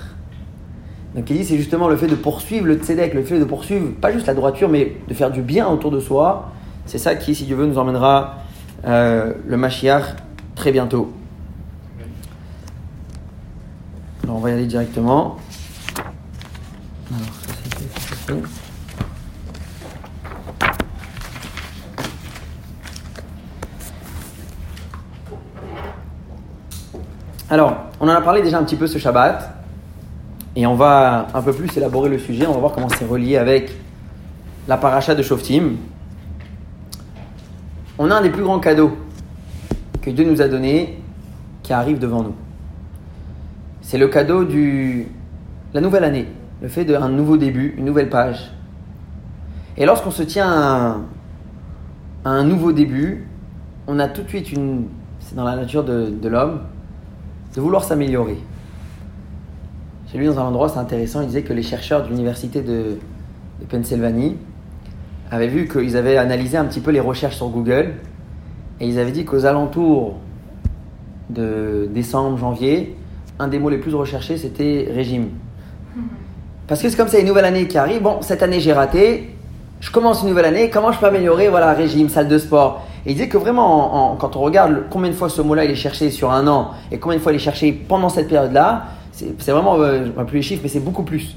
Donc 1.15 1.29
il 1.29 1.37
dit, 1.37 1.45
c'est 1.45 1.57
justement 1.57 1.87
le 1.87 1.97
fait 1.97 2.07
de 2.07 2.15
poursuivre 2.15 2.65
le 2.65 2.75
tzedek, 2.75 3.13
le 3.13 3.23
fait 3.23 3.39
de 3.39 3.45
poursuivre, 3.45 3.87
pas 3.99 4.11
juste 4.11 4.27
la 4.27 4.33
droiture, 4.33 4.69
mais 4.69 4.93
de 5.07 5.13
faire 5.13 5.31
du 5.31 5.41
bien 5.41 5.67
autour 5.67 5.91
de 5.91 5.99
soi. 5.99 6.51
C'est 6.87 6.97
ça 6.97 7.15
qui, 7.15 7.35
si 7.35 7.43
Dieu 7.43 7.57
veut, 7.57 7.65
nous 7.65 7.77
emmènera 7.77 8.37
euh, 8.85 9.33
le 9.45 9.57
Mashiach 9.57 10.15
très 10.55 10.71
bientôt. 10.71 11.13
Alors 14.23 14.37
on 14.37 14.39
va 14.39 14.51
y 14.51 14.53
aller 14.53 14.65
directement. 14.65 15.37
Alors, 27.49 27.77
on 27.99 28.07
en 28.07 28.11
a 28.11 28.21
parlé 28.21 28.41
déjà 28.41 28.59
un 28.59 28.63
petit 28.63 28.75
peu 28.75 28.87
ce 28.87 28.97
Shabbat, 28.97 29.53
et 30.55 30.65
on 30.65 30.75
va 30.75 31.27
un 31.33 31.41
peu 31.41 31.53
plus 31.53 31.75
élaborer 31.77 32.09
le 32.09 32.19
sujet, 32.19 32.45
on 32.47 32.53
va 32.53 32.59
voir 32.59 32.71
comment 32.71 32.89
c'est 32.89 33.05
relié 33.05 33.37
avec 33.37 33.71
la 34.67 34.77
paracha 34.77 35.15
de 35.15 35.21
Shoftim. 35.21 35.75
On 37.99 38.11
a 38.11 38.15
un 38.15 38.21
des 38.21 38.29
plus 38.29 38.43
grands 38.43 38.59
cadeaux 38.59 38.95
que 40.01 40.11
Dieu 40.11 40.23
nous 40.23 40.41
a 40.41 40.47
donné 40.47 40.99
qui 41.63 41.73
arrive 41.73 41.97
devant 41.97 42.21
nous. 42.21 42.35
C'est 43.81 43.97
le 43.97 44.07
cadeau 44.07 44.43
de 44.43 45.03
la 45.73 45.81
nouvelle 45.81 46.03
année, 46.03 46.27
le 46.61 46.67
fait 46.67 46.85
d'un 46.85 47.09
nouveau 47.09 47.37
début, 47.37 47.73
une 47.77 47.85
nouvelle 47.85 48.09
page. 48.09 48.51
Et 49.77 49.85
lorsqu'on 49.85 50.11
se 50.11 50.21
tient 50.23 50.47
à 52.23 52.29
un, 52.29 52.43
nouveau 52.43 52.71
début, 52.71 53.25
on 53.87 53.97
a 53.97 54.07
tout 54.07 54.21
de 54.21 54.29
suite 54.29 54.51
une. 54.51 54.85
C'est 55.19 55.35
dans 55.35 55.43
la 55.43 55.55
nature 55.55 55.83
de, 55.83 56.29
l'homme, 56.29 56.61
de 57.55 57.61
vouloir 57.61 57.83
s'améliorer. 57.83 58.37
J'ai 60.11 60.19
lu 60.19 60.25
dans 60.25 60.39
un 60.39 60.43
endroit, 60.43 60.69
c'est 60.69 60.79
intéressant, 60.79 61.21
il 61.21 61.27
disait 61.27 61.41
que 61.41 61.53
les 61.53 61.63
chercheurs 61.63 62.03
de 62.03 62.09
l'université 62.09 62.61
de 62.61 62.97
Pennsylvanie 63.67 64.37
avaient 65.31 65.47
vu 65.47 65.67
qu'ils 65.67 65.97
avaient 65.97 66.17
analysé 66.17 66.57
un 66.57 66.65
petit 66.65 66.79
peu 66.79 66.91
les 66.91 66.99
recherches 66.99 67.35
sur 67.35 67.49
Google 67.49 67.93
et 68.79 68.87
ils 68.87 68.99
avaient 68.99 69.11
dit 69.11 69.25
qu'aux 69.25 69.45
alentours 69.45 70.15
de 71.29 71.89
décembre, 71.93 72.37
janvier, 72.37 72.95
un 73.39 73.47
des 73.47 73.59
mots 73.59 73.69
les 73.69 73.77
plus 73.77 73.93
recherchés 73.93 74.37
c'était 74.37 74.87
régime. 74.93 75.29
Parce 76.67 76.81
que 76.81 76.89
c'est 76.89 76.97
comme 76.97 77.07
ça, 77.07 77.19
une 77.19 77.27
nouvelle 77.27 77.45
année 77.45 77.67
qui 77.67 77.77
arrive. 77.77 78.01
Bon, 78.01 78.17
cette 78.21 78.43
année 78.43 78.59
j'ai 78.59 78.73
raté, 78.73 79.33
je 79.79 79.91
commence 79.91 80.21
une 80.21 80.29
nouvelle 80.29 80.45
année, 80.45 80.69
comment 80.69 80.91
je 80.91 80.99
peux 80.99 81.05
améliorer? 81.05 81.49
Voilà, 81.49 81.73
régime, 81.73 82.09
salle 82.09 82.27
de 82.27 82.37
sport. 82.37 82.83
Et 83.05 83.11
il 83.11 83.13
disait 83.13 83.29
que 83.29 83.37
vraiment, 83.37 84.09
en- 84.09 84.13
en- 84.13 84.15
quand 84.17 84.35
on 84.35 84.41
regarde 84.41 84.83
combien 84.89 85.09
de 85.09 85.15
fois 85.15 85.29
ce 85.29 85.41
mot-là 85.41 85.65
il 85.65 85.71
est 85.71 85.75
cherché 85.75 86.09
sur 86.11 86.31
un 86.31 86.45
an 86.47 86.71
et 86.91 86.97
combien 86.99 87.17
de 87.17 87.23
fois 87.23 87.31
il 87.31 87.35
est 87.35 87.39
cherché 87.39 87.71
pendant 87.71 88.09
cette 88.09 88.27
période-là, 88.27 88.85
c'est 89.11 89.33
c'est 89.41 89.51
vraiment, 89.51 89.75
euh, 89.79 89.99
je 90.03 90.07
ne 90.09 90.11
vois 90.13 90.25
plus 90.25 90.37
les 90.37 90.41
chiffres, 90.43 90.61
mais 90.63 90.69
c'est 90.69 90.79
beaucoup 90.81 91.03
plus. 91.03 91.35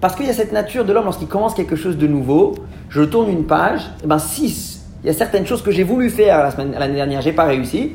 Parce 0.00 0.14
qu'il 0.14 0.26
y 0.26 0.30
a 0.30 0.34
cette 0.34 0.52
nature 0.52 0.84
de 0.84 0.92
l'homme, 0.92 1.04
lorsqu'il 1.04 1.28
commence 1.28 1.54
quelque 1.54 1.76
chose 1.76 1.96
de 1.96 2.06
nouveau, 2.06 2.54
je 2.90 3.02
tourne 3.02 3.30
une 3.30 3.44
page, 3.44 3.80
et 4.04 4.06
ben 4.06 4.18
6, 4.18 4.84
il 5.02 5.06
y 5.06 5.10
a 5.10 5.12
certaines 5.14 5.46
choses 5.46 5.62
que 5.62 5.70
j'ai 5.70 5.84
voulu 5.84 6.10
faire 6.10 6.42
la 6.42 6.50
semaine- 6.50 6.72
l'année 6.78 6.94
dernière, 6.94 7.20
j'ai 7.22 7.32
pas 7.32 7.44
réussi. 7.44 7.92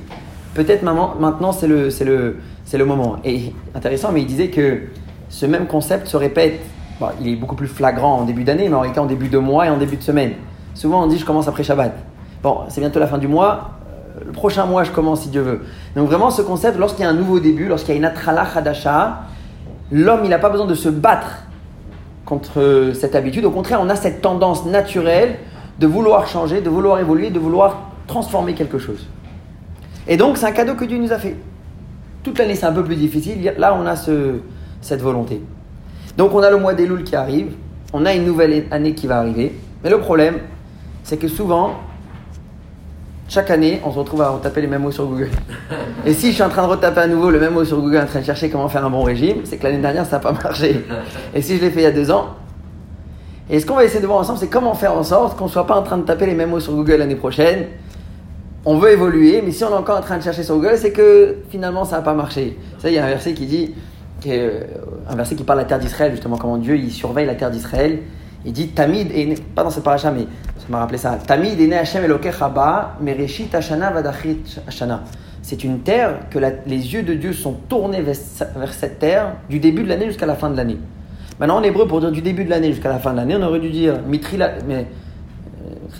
Peut-être 0.55 0.83
maintenant 0.83 1.51
c'est 1.51 1.67
le, 1.67 1.89
c'est 1.89 2.03
le, 2.05 2.37
c'est 2.65 2.77
le 2.77 2.85
moment. 2.85 3.17
Et 3.23 3.53
intéressant, 3.75 4.11
mais 4.11 4.21
il 4.21 4.27
disait 4.27 4.47
que 4.49 4.81
ce 5.29 5.45
même 5.45 5.67
concept 5.67 6.07
se 6.07 6.17
répète. 6.17 6.59
Il 7.19 7.27
est 7.29 7.35
beaucoup 7.35 7.55
plus 7.55 7.67
flagrant 7.67 8.17
en 8.19 8.23
début 8.25 8.43
d'année, 8.43 8.67
mais 8.69 8.75
en 8.75 8.81
réalité 8.81 8.99
en 8.99 9.05
début 9.05 9.27
de 9.29 9.37
mois 9.37 9.65
et 9.65 9.69
en 9.69 9.77
début 9.77 9.97
de 9.97 10.03
semaine. 10.03 10.33
Souvent 10.75 11.03
on 11.03 11.07
dit 11.07 11.17
je 11.17 11.25
commence 11.25 11.47
après 11.47 11.63
Shabbat. 11.63 11.93
Bon, 12.43 12.59
c'est 12.69 12.81
bientôt 12.81 12.99
la 12.99 13.07
fin 13.07 13.17
du 13.17 13.27
mois. 13.27 13.71
euh, 14.19 14.25
Le 14.25 14.31
prochain 14.31 14.65
mois, 14.65 14.83
je 14.83 14.91
commence 14.91 15.21
si 15.21 15.29
Dieu 15.29 15.41
veut. 15.41 15.61
Donc 15.95 16.07
vraiment, 16.07 16.29
ce 16.31 16.41
concept, 16.41 16.77
lorsqu'il 16.77 17.03
y 17.03 17.07
a 17.07 17.09
un 17.09 17.13
nouveau 17.15 17.39
début, 17.39 17.67
lorsqu'il 17.67 17.91
y 17.93 17.95
a 17.95 17.97
une 17.97 18.05
atrala 18.05 18.45
hadasha, 18.55 19.21
l'homme, 19.91 20.21
il 20.23 20.29
n'a 20.29 20.39
pas 20.39 20.49
besoin 20.49 20.67
de 20.67 20.75
se 20.75 20.89
battre 20.89 21.43
contre 22.31 22.91
cette 22.93 23.13
habitude. 23.13 23.43
Au 23.43 23.51
contraire, 23.51 23.79
on 23.83 23.89
a 23.89 23.97
cette 23.97 24.21
tendance 24.21 24.65
naturelle 24.65 25.35
de 25.79 25.85
vouloir 25.85 26.27
changer, 26.27 26.61
de 26.61 26.69
vouloir 26.69 26.97
évoluer, 26.99 27.29
de 27.29 27.39
vouloir 27.39 27.91
transformer 28.07 28.53
quelque 28.53 28.77
chose. 28.79 29.05
Et 30.07 30.15
donc, 30.15 30.37
c'est 30.37 30.45
un 30.45 30.53
cadeau 30.53 30.75
que 30.75 30.85
Dieu 30.85 30.97
nous 30.97 31.11
a 31.11 31.17
fait. 31.19 31.35
Toute 32.23 32.39
l'année, 32.39 32.55
c'est 32.55 32.65
un 32.65 32.71
peu 32.71 32.85
plus 32.85 32.95
difficile. 32.95 33.53
Là, 33.57 33.77
on 33.77 33.85
a 33.85 33.97
ce- 33.97 34.39
cette 34.79 35.01
volonté. 35.01 35.41
Donc, 36.17 36.33
on 36.33 36.41
a 36.41 36.49
le 36.49 36.55
mois 36.57 36.73
des 36.73 36.87
Louls 36.87 37.03
qui 37.03 37.17
arrive. 37.17 37.51
On 37.91 38.05
a 38.05 38.13
une 38.13 38.23
nouvelle 38.23 38.63
année 38.71 38.93
qui 38.93 39.07
va 39.07 39.17
arriver. 39.19 39.53
Mais 39.83 39.89
le 39.89 39.99
problème, 39.99 40.37
c'est 41.03 41.17
que 41.17 41.27
souvent, 41.27 41.73
chaque 43.31 43.49
année, 43.49 43.79
on 43.85 43.91
se 43.93 43.97
retrouve 43.97 44.21
à 44.23 44.29
retaper 44.29 44.59
les 44.59 44.67
mêmes 44.67 44.81
mots 44.81 44.91
sur 44.91 45.05
Google. 45.05 45.29
Et 46.05 46.13
si 46.13 46.27
je 46.27 46.33
suis 46.33 46.43
en 46.43 46.49
train 46.49 46.63
de 46.63 46.67
retaper 46.67 46.99
à 46.99 47.07
nouveau 47.07 47.29
le 47.29 47.39
même 47.39 47.53
mot 47.53 47.63
sur 47.63 47.79
Google, 47.79 47.99
en 47.99 48.05
train 48.05 48.19
de 48.19 48.25
chercher 48.25 48.49
comment 48.49 48.67
faire 48.67 48.85
un 48.85 48.89
bon 48.89 49.03
régime, 49.03 49.37
c'est 49.45 49.55
que 49.55 49.63
l'année 49.63 49.81
dernière, 49.81 50.05
ça 50.05 50.17
n'a 50.17 50.19
pas 50.19 50.33
marché. 50.33 50.85
Et 51.33 51.41
si 51.41 51.55
je 51.55 51.61
l'ai 51.61 51.69
fait 51.69 51.79
il 51.79 51.83
y 51.83 51.85
a 51.85 51.91
deux 51.91 52.11
ans, 52.11 52.35
et 53.49 53.61
ce 53.61 53.65
qu'on 53.65 53.75
va 53.75 53.85
essayer 53.85 54.01
de 54.01 54.05
voir 54.05 54.19
ensemble, 54.19 54.37
c'est 54.37 54.49
comment 54.49 54.73
faire 54.73 54.93
en 54.93 55.03
sorte 55.03 55.37
qu'on 55.37 55.45
ne 55.45 55.49
soit 55.49 55.65
pas 55.65 55.79
en 55.79 55.81
train 55.81 55.97
de 55.97 56.03
taper 56.03 56.25
les 56.25 56.33
mêmes 56.33 56.49
mots 56.49 56.59
sur 56.59 56.73
Google 56.73 56.95
l'année 56.97 57.15
prochaine. 57.15 57.67
on 58.65 58.77
veut 58.77 58.91
évoluer, 58.91 59.41
mais 59.41 59.51
si 59.51 59.63
on 59.63 59.69
est 59.69 59.77
encore 59.77 59.97
en 59.97 60.01
train 60.01 60.17
de 60.17 60.23
chercher 60.23 60.43
sur 60.43 60.55
Google, 60.55 60.75
c'est 60.75 60.91
que 60.91 61.37
finalement 61.49 61.85
ça 61.85 61.97
n'a 61.97 62.01
pas 62.01 62.13
marché. 62.13 62.57
Ça, 62.79 62.89
il 62.89 62.95
y 62.95 62.99
a 62.99 63.05
un 63.05 63.09
verset 63.09 63.33
qui 63.33 63.45
dit, 63.45 63.73
euh, 64.27 64.61
un 65.09 65.15
verset 65.15 65.35
qui 65.35 65.43
parle 65.45 65.59
de 65.59 65.63
la 65.63 65.69
terre 65.69 65.79
d'Israël, 65.79 66.11
justement, 66.11 66.35
comment 66.35 66.57
Dieu 66.57 66.75
il 66.75 66.91
surveille 66.91 67.27
la 67.27 67.35
terre 67.35 67.51
d'Israël. 67.51 67.99
Il 68.43 68.51
dit 68.51 68.69
Tamid, 68.69 69.09
et 69.13 69.35
pas 69.55 69.63
dans 69.63 69.69
ce 69.69 69.79
paracha, 69.79 70.11
mais 70.11 70.27
m'a 70.71 70.79
rappelé 70.79 70.97
ça. 70.97 71.17
Mereshit 73.01 73.53
Hashana 73.53 73.93
Hashana. 74.67 75.03
C'est 75.41 75.63
une 75.63 75.79
terre 75.79 76.29
que 76.29 76.39
les 76.39 76.93
yeux 76.93 77.03
de 77.03 77.13
Dieu 77.13 77.33
sont 77.33 77.53
tournés 77.67 78.01
vers, 78.01 78.15
cette 78.15 78.99
terre 78.99 79.33
du 79.49 79.59
début 79.59 79.83
de 79.83 79.89
l'année 79.89 80.07
jusqu'à 80.07 80.25
la 80.25 80.35
fin 80.35 80.49
de 80.49 80.57
l'année. 80.57 80.77
Maintenant, 81.39 81.57
en 81.57 81.63
hébreu, 81.63 81.87
pour 81.87 81.99
dire 81.99 82.11
du 82.11 82.21
début 82.21 82.45
de 82.45 82.49
l'année 82.49 82.71
jusqu'à 82.71 82.89
la 82.89 82.99
fin 82.99 83.11
de 83.11 83.17
l'année, 83.17 83.35
on 83.35 83.41
aurait 83.43 83.59
dû 83.59 83.69
dire 83.69 83.99
mais, 84.07 84.19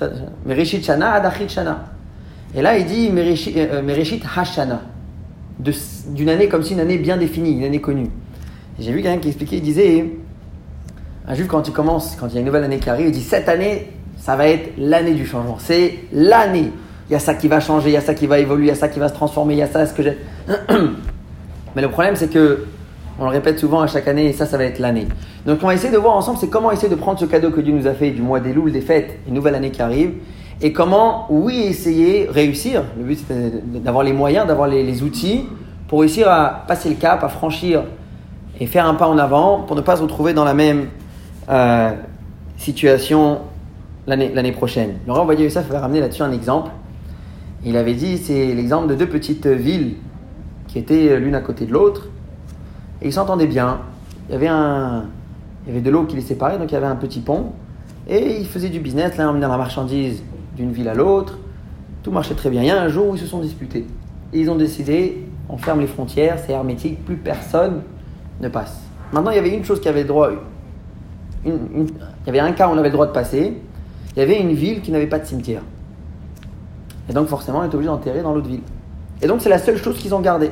euh, 0.02 0.10
mereshit 0.46 0.86
Shana. 0.86 1.22
Et 2.54 2.62
là, 2.62 2.78
il 2.78 2.86
dit 2.86 3.10
mereshit, 3.10 3.58
euh, 3.58 3.82
mereshit 3.82 4.24
D'une 6.10 6.30
année 6.30 6.48
comme 6.48 6.64
si 6.64 6.74
une 6.74 6.80
année 6.80 6.98
bien 6.98 7.18
définie, 7.18 7.58
une 7.58 7.64
année 7.64 7.82
connue. 7.82 8.10
J'ai 8.80 8.92
vu 8.92 9.02
quelqu'un 9.02 9.20
qui 9.20 9.30
expliquait, 9.30 9.58
il 9.58 9.64
disait 9.64 10.06
un 11.28 11.36
juif, 11.36 11.48
quand 11.48 11.68
il 11.68 11.74
commence, 11.74 12.16
quand 12.20 12.28
il 12.28 12.34
y 12.34 12.38
a 12.38 12.40
une 12.40 12.48
nouvelle 12.48 12.64
année 12.64 12.80
qui 12.80 12.90
arrive, 12.90 13.08
il 13.08 13.12
dit 13.12 13.22
cette 13.22 13.48
année, 13.48 13.88
ça 14.22 14.36
va 14.36 14.48
être 14.48 14.74
l'année 14.78 15.14
du 15.14 15.26
changement. 15.26 15.58
C'est 15.60 15.96
l'année. 16.14 16.72
Il 17.10 17.14
y 17.14 17.16
a 17.16 17.20
ça 17.20 17.34
qui 17.34 17.48
va 17.48 17.60
changer, 17.60 17.90
il 17.90 17.94
y 17.94 17.98
a 17.98 18.02
ça 18.02 18.14
qui 18.14 18.28
va 18.28 18.38
évoluer, 18.38 18.66
il 18.66 18.70
y 18.70 18.72
a 18.72 18.76
ça 18.76 18.88
qui 18.88 19.00
va 19.00 19.10
se 19.10 19.14
transformer, 19.14 19.56
il 19.56 19.58
y 19.58 19.64
a 19.64 19.68
ça, 19.68 19.86
ce 19.86 19.94
que 19.94 20.04
j'ai. 20.04 20.18
Mais 21.76 21.82
le 21.82 21.90
problème, 21.90 22.16
c'est 22.16 22.30
que, 22.30 22.66
on 23.20 23.26
le 23.26 23.32
répète 23.32 23.60
souvent 23.60 23.82
à 23.82 23.88
chaque 23.88 24.08
année, 24.08 24.28
et 24.28 24.34
ça, 24.34 24.46
ça 24.46 24.58
va 24.58 24.66
être 24.66 24.78
l'année. 24.78 25.08
Donc, 25.46 25.60
on 25.64 25.68
va 25.68 25.74
essayer 25.74 25.92
de 25.92 25.98
voir 25.98 26.16
ensemble, 26.16 26.38
c'est 26.40 26.50
comment 26.50 26.72
essayer 26.72 26.88
de 26.88 26.96
prendre 26.96 27.20
ce 27.20 27.26
cadeau 27.26 27.50
que 27.50 27.62
Dieu 27.62 27.74
nous 27.74 27.88
a 27.88 27.94
fait 27.94 28.12
du 28.12 28.22
mois 28.22 28.40
des 28.40 28.54
loups, 28.54 28.70
des 28.70 28.82
fêtes, 28.82 29.18
une 29.28 29.34
nouvelle 29.34 29.56
année 29.56 29.72
qui 29.72 29.82
arrive, 29.82 30.12
et 30.62 30.72
comment, 30.72 31.26
oui, 31.32 31.64
essayer, 31.68 32.28
réussir. 32.32 32.84
Le 32.98 33.04
but, 33.04 33.20
c'est 33.28 33.82
d'avoir 33.82 34.04
les 34.04 34.14
moyens, 34.14 34.46
d'avoir 34.46 34.68
les, 34.68 35.02
outils 35.02 35.48
pour 35.88 36.02
réussir 36.02 36.30
à 36.30 36.64
passer 36.68 36.90
le 36.90 36.96
cap, 36.96 37.24
à 37.24 37.28
franchir 37.28 37.84
et 38.60 38.68
faire 38.68 38.86
un 38.86 38.94
pas 38.94 39.08
en 39.08 39.18
avant 39.18 39.64
pour 39.64 39.76
ne 39.76 39.82
pas 39.82 39.96
se 39.96 40.04
retrouver 40.04 40.34
dans 40.34 40.44
la 40.44 40.54
même 40.54 40.86
euh, 41.50 41.92
situation 42.58 43.40
l'année 44.08 44.52
prochaine. 44.52 44.96
Le 45.06 45.14
roi 45.14 45.24
Obadiah 45.24 45.46
Youssef 45.46 45.70
avait 45.70 45.78
ramené 45.78 46.00
là-dessus 46.00 46.24
un 46.24 46.32
exemple. 46.32 46.72
Il 47.64 47.78
avait 47.78 47.94
dit, 47.94 48.18
c'est 48.18 48.54
l'exemple 48.54 48.88
de 48.88 48.96
deux 48.96 49.08
petites 49.08 49.48
villes 49.48 49.96
qui 50.68 50.80
étaient 50.80 51.20
l'une 51.20 51.36
à 51.36 51.42
côté 51.42 51.66
de 51.66 51.74
l'autre 51.74 52.08
et 53.02 53.08
ils 53.08 53.14
s'entendaient 53.14 53.48
bien. 53.48 53.82
Il 54.30 54.34
y 54.34 54.36
avait 54.36 54.48
un, 54.48 55.06
il 55.66 55.70
y 55.70 55.72
avait 55.72 55.82
de 55.82 55.92
l'eau 55.92 56.06
qui 56.06 56.16
les 56.16 56.22
séparait, 56.22 56.58
donc 56.58 56.72
il 56.72 56.74
y 56.74 56.78
avait 56.78 56.88
un 56.88 56.96
petit 56.96 57.20
pont 57.20 57.52
et 58.08 58.40
ils 58.40 58.48
faisaient 58.48 58.70
du 58.70 58.80
business, 58.80 59.18
l'un 59.18 59.30
emmenait 59.30 59.48
la 59.48 59.58
marchandise 59.58 60.24
d'une 60.56 60.72
ville 60.72 60.90
à 60.90 60.96
l'autre. 60.96 61.38
Tout 62.02 62.12
marchait 62.12 62.34
très 62.34 62.50
bien. 62.50 62.62
Il 62.64 62.68
y 62.68 62.72
a 62.72 62.82
un 62.82 62.88
jour 62.88 63.10
où 63.10 63.16
ils 63.16 63.22
se 63.22 63.28
sont 63.28 63.42
disputés 63.42 63.86
ils 64.34 64.50
ont 64.50 64.56
décidé, 64.56 65.26
on 65.50 65.58
ferme 65.58 65.82
les 65.82 65.88
frontières, 65.88 66.40
c'est 66.40 66.54
hermétique, 66.54 67.04
plus 67.06 67.18
personne 67.18 67.82
ne 68.40 68.48
passe. 68.48 68.82
Maintenant, 69.12 69.32
il 69.32 69.36
y 69.36 69.40
avait 69.40 69.56
une 69.56 69.66
chose 69.66 69.82
qui 69.82 69.90
avait 69.90 70.04
le 70.04 70.08
droit, 70.08 70.30
il 71.46 71.54
y 72.26 72.30
avait 72.30 72.40
un 72.40 72.52
cas 72.54 72.68
où 72.68 72.72
on 72.72 72.78
avait 72.78 72.90
le 72.90 72.94
droit 72.94 73.08
de 73.08 73.12
passer. 73.12 73.58
Il 74.15 74.19
y 74.19 74.21
avait 74.21 74.39
une 74.39 74.54
ville 74.54 74.82
qui 74.82 74.91
n'avait 74.91 75.08
pas 75.08 75.19
de 75.19 75.26
cimetière. 75.26 75.62
Et 77.10 77.13
donc, 77.13 77.28
forcément, 77.28 77.60
on 77.60 77.63
était 77.63 77.76
obligé 77.76 77.89
d'enterrer 77.89 78.21
dans 78.21 78.34
l'autre 78.34 78.47
ville. 78.47 78.62
Et 79.21 79.28
donc, 79.28 79.41
c'est 79.41 79.50
la 79.50 79.58
seule 79.58 79.78
chose 79.78 79.97
qu'ils 79.97 80.13
ont 80.13 80.19
gardée. 80.19 80.52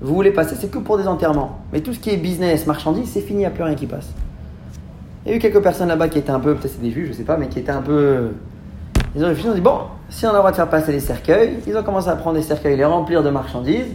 Vous 0.00 0.14
voulez 0.14 0.32
passer, 0.32 0.56
c'est 0.58 0.70
que 0.70 0.78
pour 0.78 0.98
des 0.98 1.06
enterrements. 1.06 1.60
Mais 1.72 1.80
tout 1.80 1.94
ce 1.94 1.98
qui 1.98 2.10
est 2.10 2.16
business, 2.16 2.66
marchandise, 2.66 3.08
c'est 3.10 3.20
fini, 3.20 3.38
il 3.38 3.40
n'y 3.40 3.46
a 3.46 3.50
plus 3.50 3.62
rien 3.62 3.74
qui 3.74 3.86
passe. 3.86 4.08
Il 5.24 5.30
y 5.30 5.32
a 5.32 5.36
eu 5.36 5.38
quelques 5.38 5.62
personnes 5.62 5.88
là-bas 5.88 6.08
qui 6.08 6.18
étaient 6.18 6.30
un 6.30 6.40
peu, 6.40 6.54
peut-être 6.54 6.72
c'est 6.72 6.82
des 6.82 6.90
juifs, 6.90 7.08
je 7.08 7.12
sais 7.12 7.22
pas, 7.22 7.38
mais 7.38 7.48
qui 7.48 7.58
étaient 7.58 7.72
un 7.72 7.80
peu. 7.80 8.32
Ils 9.16 9.24
ont 9.24 9.28
réfléchi, 9.28 9.48
ils 9.48 9.50
ont 9.52 9.54
dit 9.54 9.62
bon, 9.62 9.78
si 10.10 10.26
on 10.26 10.30
a 10.30 10.32
le 10.32 10.38
droit 10.38 10.50
de 10.50 10.56
faire 10.56 10.68
passer 10.68 10.92
les 10.92 11.00
cercueils, 11.00 11.54
ils 11.66 11.74
ont 11.76 11.82
commencé 11.82 12.08
à 12.08 12.16
prendre 12.16 12.36
les 12.36 12.42
cercueils, 12.42 12.76
les 12.76 12.84
remplir 12.84 13.22
de 13.22 13.30
marchandises, 13.30 13.92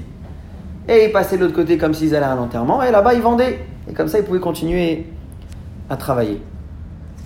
et 0.87 1.05
ils 1.05 1.11
passaient 1.11 1.37
de 1.37 1.43
l'autre 1.43 1.55
côté 1.55 1.77
comme 1.77 1.93
s'ils 1.93 2.15
allaient 2.15 2.25
à 2.25 2.31
un 2.31 2.39
enterrement, 2.39 2.81
et 2.81 2.89
là-bas 2.89 3.13
ils 3.13 3.21
vendaient. 3.21 3.59
Et 3.87 3.93
comme 3.93 4.07
ça, 4.07 4.19
ils 4.19 4.25
pouvaient 4.25 4.39
continuer 4.39 5.05
à 5.89 5.97
travailler. 5.97 6.41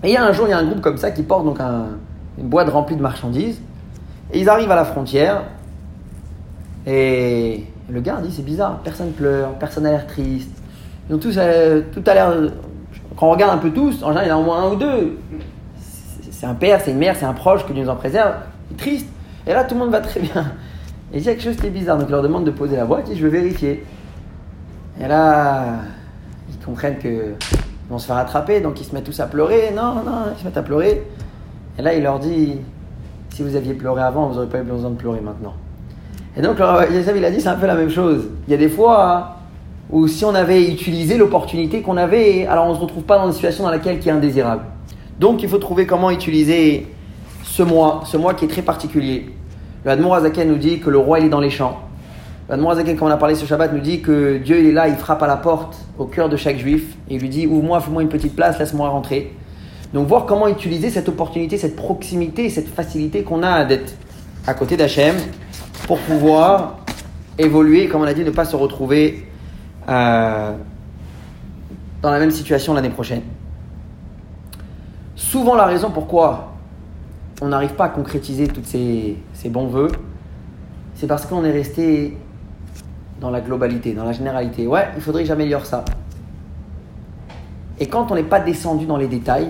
Et 0.04 0.10
il 0.10 0.14
y 0.14 0.18
a 0.18 0.24
un 0.26 0.32
jour, 0.34 0.48
il 0.48 0.52
y 0.52 0.54
a 0.54 0.58
un 0.58 0.66
groupe 0.66 0.82
comme 0.82 0.98
ça 0.98 1.12
qui 1.12 1.24
porte 1.24 1.46
donc 1.46 1.60
un- 1.60 1.88
une 2.38 2.48
boîte 2.48 2.70
remplie 2.70 2.96
de 2.96 3.02
marchandises, 3.02 3.62
et 4.32 4.40
ils 4.40 4.50
arrivent 4.50 4.72
à 4.72 4.76
la 4.76 4.86
frontière, 4.86 5.44
et 6.86 7.66
le 7.90 8.02
gars 8.02 8.20
dit 8.22 8.32
c'est 8.34 8.44
bizarre, 8.44 8.80
personne 8.84 9.12
pleure, 9.12 9.50
personne 9.60 9.84
n'a 9.84 9.92
l'air 9.92 10.08
triste. 10.08 10.52
Ils 11.10 11.16
ont 11.16 11.20
tous, 11.20 11.36
euh, 11.38 11.82
tout 11.94 12.04
a 12.08 12.14
l'air. 12.14 12.34
Quand 13.16 13.28
on 13.28 13.32
regarde 13.32 13.54
un 13.54 13.58
peu 13.60 13.72
tous, 13.72 14.04
en 14.04 14.08
général 14.08 14.26
il 14.26 14.30
y 14.30 14.32
en 14.32 14.38
a 14.38 14.42
au 14.42 14.44
moins 14.44 14.64
un 14.64 14.72
ou 14.72 14.76
deux. 14.76 15.18
C'est- 15.80 16.46
un 16.46 16.56
père, 16.56 16.82
c'est 16.84 16.92
une 16.92 16.98
mère, 16.98 17.16
c'est 17.16 17.26
un 17.26 17.34
proche 17.34 17.66
que 17.66 17.72
Dieu 17.72 17.84
nous 17.84 17.90
en 17.90 17.96
préserve, 17.96 18.34
triste. 18.78 19.08
Et 19.48 19.54
là 19.54 19.64
tout 19.64 19.76
le 19.76 19.82
monde 19.82 19.92
va 19.92 20.02
très 20.02 20.20
bien. 20.20 20.52
Et 21.14 21.20
il 21.20 21.24
y 21.24 21.30
a 21.30 21.34
quelque 21.34 21.44
chose 21.44 21.56
qui 21.56 21.68
est 21.68 21.70
bizarre, 21.70 21.98
donc 21.98 22.08
il 22.10 22.12
leur 22.12 22.24
demande 22.24 22.44
de 22.44 22.52
poser 22.52 22.76
la 22.76 22.86
boîte 22.86 23.10
et 23.10 23.16
je 23.16 23.24
vais 23.26 23.40
vérifier. 23.40 23.86
Et 25.00 25.08
là, 25.08 25.66
ils 26.50 26.66
comprennent 26.66 26.98
que 26.98 27.34
ils 27.86 27.92
vont 27.92 28.00
se 28.00 28.08
faire 28.08 28.18
attraper, 28.18 28.62
donc 28.62 28.80
ils 28.80 28.86
se 28.86 28.94
mettent 28.94 29.04
tous 29.04 29.20
à 29.20 29.28
pleurer. 29.28 29.72
Non, 29.76 29.96
non, 29.96 30.32
ils 30.36 30.40
se 30.40 30.46
mettent 30.46 30.58
à 30.58 30.64
pleurer. 30.64 31.04
Et 31.78 31.82
là, 31.82 31.94
il 31.94 32.04
leur 32.04 32.20
dit 32.20 32.58
si 33.30 33.42
vous 33.42 33.56
aviez 33.56 33.74
pleuré 33.74 34.02
avant, 34.02 34.28
vous 34.28 34.36
n'aurez 34.36 34.48
pas 34.48 34.60
eu 34.60 34.64
besoin 34.64 34.92
de 34.92 34.96
pleurer 34.96 35.20
maintenant. 35.20 35.54
Et 36.38 36.42
donc, 36.42 36.60
Rav 36.60 36.92
Yosef, 36.94 37.14
il 37.16 37.26
a 37.26 37.32
dit 37.32 37.42
c'est 37.42 37.50
un 37.50 37.56
peu 37.56 37.68
la 37.68 37.76
même 37.76 37.90
chose. 37.90 38.30
Il 38.48 38.52
y 38.52 38.54
a 38.54 38.58
des 38.58 38.70
fois 38.70 39.38
où 39.90 40.08
si 40.08 40.24
on 40.24 40.34
avait 40.34 40.70
utilisé 40.72 41.18
l'opportunité 41.18 41.82
qu'on 41.82 41.98
avait, 41.98 42.48
alors 42.48 42.68
on 42.68 42.70
ne 42.70 42.76
se 42.76 42.80
retrouve 42.80 43.04
pas 43.04 43.18
dans 43.18 43.28
une 43.28 43.34
situation 43.34 43.64
dans 43.64 43.72
laquelle 43.72 44.00
qui 44.00 44.10
est 44.10 44.12
indésirable. 44.12 44.64
Donc, 45.20 45.44
il 45.44 45.50
faut 45.50 45.58
trouver 45.58 45.86
comment 45.86 46.10
utiliser 46.10 46.88
ce 47.44 47.64
mois, 47.64 48.02
ce 48.06 48.18
mois 48.18 48.34
qui 48.34 48.46
est 48.46 48.48
très 48.48 48.62
particulier. 48.62 49.30
Le 49.86 49.92
Admour 49.92 50.16
Azaken 50.16 50.48
nous 50.48 50.58
dit 50.58 50.80
que 50.80 50.90
le 50.90 50.98
roi 50.98 51.20
il 51.20 51.26
est 51.26 51.30
dans 51.30 51.40
les 51.40 51.50
champs. 51.50 51.80
Azaken, 52.70 52.98
comme 52.98 53.08
on 53.08 53.12
a 53.12 53.18
parlé 53.18 53.36
ce 53.36 53.46
Shabbat, 53.46 53.74
nous 53.74 53.80
dit 53.80 54.02
que 54.02 54.38
Dieu 54.38 54.60
il 54.60 54.68
est 54.68 54.72
là, 54.72 54.88
il 54.88 54.96
frappe 54.96 55.24
à 55.24 55.28
la 55.28 55.38
porte 55.38 55.78
au 55.98 56.06
cœur 56.06 56.30
de 56.30 56.38
chaque 56.38 56.58
juif 56.58 56.96
et 57.10 57.16
il 57.16 57.22
lui 57.22 57.30
dit 57.30 57.48
ouvre-moi, 57.48 57.80
fais-moi 57.80 58.02
une 58.02 58.10
petite 58.10 58.36
place, 58.36 58.60
laisse-moi 58.60 58.90
rentrer. 58.90 59.34
Donc 59.94 60.08
voir 60.08 60.26
comment 60.26 60.48
utiliser 60.48 60.90
cette 60.90 61.08
opportunité, 61.10 61.58
cette 61.58 61.76
proximité, 61.76 62.50
cette 62.50 62.68
facilité 62.68 63.24
qu'on 63.24 63.44
a 63.44 63.64
d'être 63.64 63.94
à 64.48 64.54
côté 64.54 64.76
d'Hachem 64.76 65.16
pour 65.88 66.00
pouvoir 66.00 66.78
évoluer, 67.38 67.88
comme 67.88 68.02
on 68.02 68.06
a 68.06 68.14
dit, 68.14 68.24
ne 68.24 68.32
pas 68.32 68.46
se 68.46 68.56
retrouver 68.56 69.28
euh, 69.90 70.54
dans 72.02 72.12
la 72.12 72.20
même 72.20 72.32
situation 72.32 72.74
l'année 72.74 72.90
prochaine. 72.90 73.22
Souvent 75.16 75.56
la 75.56 75.66
raison 75.66 75.90
pourquoi 75.92 76.54
on 77.42 77.48
n'arrive 77.48 77.74
pas 77.74 77.86
à 77.86 77.90
concrétiser 77.90 78.48
tous 78.48 78.64
ces, 78.64 79.18
ces 79.34 79.50
bons 79.50 79.68
voeux, 79.68 79.92
c'est 80.96 81.08
parce 81.08 81.26
qu'on 81.26 81.44
est 81.44 81.52
resté 81.52 82.18
dans 83.24 83.32
la 83.32 83.40
globalité, 83.40 83.94
dans 83.94 84.04
la 84.04 84.12
généralité. 84.12 84.68
Ouais, 84.68 84.90
il 84.98 85.02
faudrait 85.02 85.22
que 85.22 85.30
j'améliore 85.30 85.66
ça. 85.66 85.86
Et 87.80 87.88
quand 87.88 88.12
on 88.12 88.16
n'est 88.16 88.24
pas 88.24 88.42
descendu 88.42 88.86
dans 88.86 88.98
les 88.98 89.08
détails, 89.08 89.48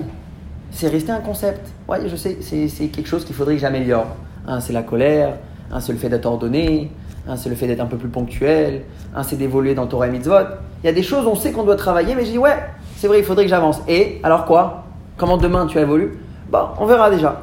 c'est 0.69 0.87
resté 0.87 1.11
un 1.11 1.19
concept. 1.19 1.73
Ouais, 1.87 2.07
je 2.07 2.15
sais, 2.15 2.37
c'est 2.41 2.87
quelque 2.87 3.07
chose 3.07 3.25
qu'il 3.25 3.35
faudrait 3.35 3.55
que 3.55 3.61
j'améliore. 3.61 4.05
Un, 4.47 4.59
c'est 4.59 4.73
la 4.73 4.83
colère. 4.83 5.37
Un, 5.71 5.79
c'est 5.79 5.91
le 5.91 5.97
fait 5.97 6.07
d'être 6.07 6.27
ordonné. 6.27 6.91
Un, 7.27 7.35
c'est 7.35 7.49
le 7.49 7.55
fait 7.55 7.65
d'être 7.65 7.79
un 7.79 7.87
peu 7.87 7.97
plus 7.97 8.09
ponctuel. 8.09 8.83
Un, 9.15 9.23
c'est 9.23 9.37
d'évoluer 9.37 9.73
dans 9.73 9.87
Torah 9.87 10.07
et 10.07 10.11
Mitzvot. 10.11 10.35
Il 10.83 10.85
y 10.85 10.89
a 10.89 10.93
des 10.93 11.03
choses, 11.03 11.25
on 11.25 11.35
sait 11.35 11.51
qu'on 11.51 11.63
doit 11.63 11.75
travailler, 11.75 12.13
mais 12.13 12.25
je 12.25 12.31
dis, 12.31 12.37
ouais, 12.37 12.57
c'est 12.97 13.07
vrai, 13.07 13.19
il 13.19 13.25
faudrait 13.25 13.45
que 13.45 13.49
j'avance. 13.49 13.81
Et, 13.87 14.19
alors 14.21 14.45
quoi? 14.45 14.83
Comment 15.17 15.37
demain 15.37 15.65
tu 15.65 15.79
évolues? 15.79 16.19
Bon, 16.51 16.67
on 16.77 16.85
verra 16.85 17.09
déjà. 17.09 17.41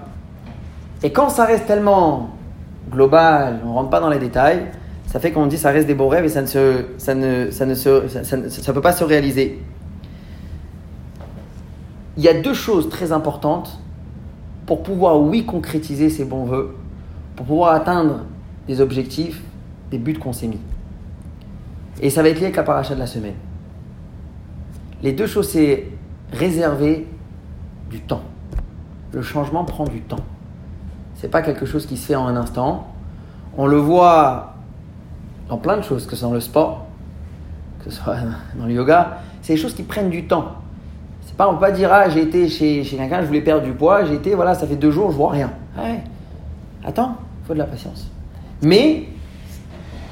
Et 1.02 1.10
quand 1.10 1.28
ça 1.28 1.44
reste 1.44 1.66
tellement 1.66 2.30
global, 2.88 3.58
on 3.66 3.72
rentre 3.72 3.90
pas 3.90 4.00
dans 4.00 4.10
les 4.10 4.18
détails, 4.20 4.66
ça 5.10 5.18
fait 5.18 5.32
qu'on 5.32 5.48
dit 5.48 5.58
ça 5.58 5.70
reste 5.72 5.88
des 5.88 5.94
beaux 5.94 6.06
rêves 6.06 6.24
et 6.24 6.28
ça 6.28 6.40
ne 6.40 6.46
se, 6.46 6.84
ça 6.96 7.16
ne, 7.16 7.50
ça 7.50 7.66
ne 7.66 7.74
se, 7.74 8.06
ça, 8.22 8.36
ne- 8.36 8.48
ça 8.48 8.72
peut 8.72 8.80
pas 8.80 8.92
se 8.92 9.02
réaliser. 9.02 9.60
Il 12.16 12.22
y 12.22 12.28
a 12.28 12.40
deux 12.40 12.54
choses 12.54 12.88
très 12.88 13.10
importantes 13.10 13.80
pour 14.66 14.84
pouvoir, 14.84 15.20
oui, 15.20 15.44
concrétiser 15.44 16.10
ces 16.10 16.24
bons 16.24 16.44
voeux, 16.44 16.76
pour 17.34 17.44
pouvoir 17.44 17.74
atteindre 17.74 18.20
des 18.68 18.80
objectifs, 18.80 19.42
des 19.90 19.98
buts 19.98 20.14
qu'on 20.14 20.32
s'est 20.32 20.46
mis. 20.46 20.60
Et 22.00 22.08
ça 22.08 22.22
va 22.22 22.28
être 22.28 22.38
lié 22.38 22.44
avec 22.44 22.56
la 22.56 22.62
paracha 22.62 22.94
de 22.94 23.00
la 23.00 23.08
semaine. 23.08 23.34
Les 25.02 25.10
deux 25.12 25.26
choses, 25.26 25.48
c'est 25.48 25.88
réserver 26.32 27.08
du 27.90 27.98
temps. 28.00 28.22
Le 29.12 29.22
changement 29.22 29.64
prend 29.64 29.86
du 29.86 30.02
temps. 30.02 30.24
C'est 31.16 31.32
pas 31.32 31.42
quelque 31.42 31.66
chose 31.66 31.84
qui 31.84 31.96
se 31.96 32.06
fait 32.06 32.14
en 32.14 32.28
un 32.28 32.36
instant. 32.36 32.92
On 33.58 33.66
le 33.66 33.76
voit 33.78 34.49
dans 35.50 35.58
plein 35.58 35.76
de 35.76 35.82
choses, 35.82 36.06
que 36.06 36.12
ce 36.12 36.18
soit 36.18 36.28
dans 36.28 36.34
le 36.34 36.40
sport, 36.40 36.86
que 37.84 37.90
ce 37.90 38.00
soit 38.00 38.14
dans 38.54 38.66
le 38.66 38.72
yoga. 38.72 39.18
C'est 39.42 39.54
des 39.54 39.60
choses 39.60 39.74
qui 39.74 39.82
prennent 39.82 40.08
du 40.08 40.26
temps. 40.26 40.54
C'est 41.22 41.36
pas, 41.36 41.48
on 41.48 41.54
peut 41.54 41.60
pas 41.60 41.72
dire, 41.72 41.92
ah, 41.92 42.08
j'ai 42.08 42.22
été 42.22 42.48
chez, 42.48 42.84
chez 42.84 42.96
quelqu'un, 42.96 43.20
je 43.20 43.26
voulais 43.26 43.40
perdre 43.40 43.64
du 43.64 43.72
poids, 43.72 44.04
j'ai 44.04 44.14
été, 44.14 44.34
voilà, 44.34 44.54
ça 44.54 44.66
fait 44.66 44.76
deux 44.76 44.90
jours, 44.90 45.10
je 45.10 45.16
vois 45.16 45.30
rien. 45.30 45.50
Ouais. 45.76 46.00
Attends, 46.84 47.16
faut 47.46 47.52
de 47.52 47.58
la 47.58 47.64
patience. 47.64 48.10
Mais, 48.62 49.04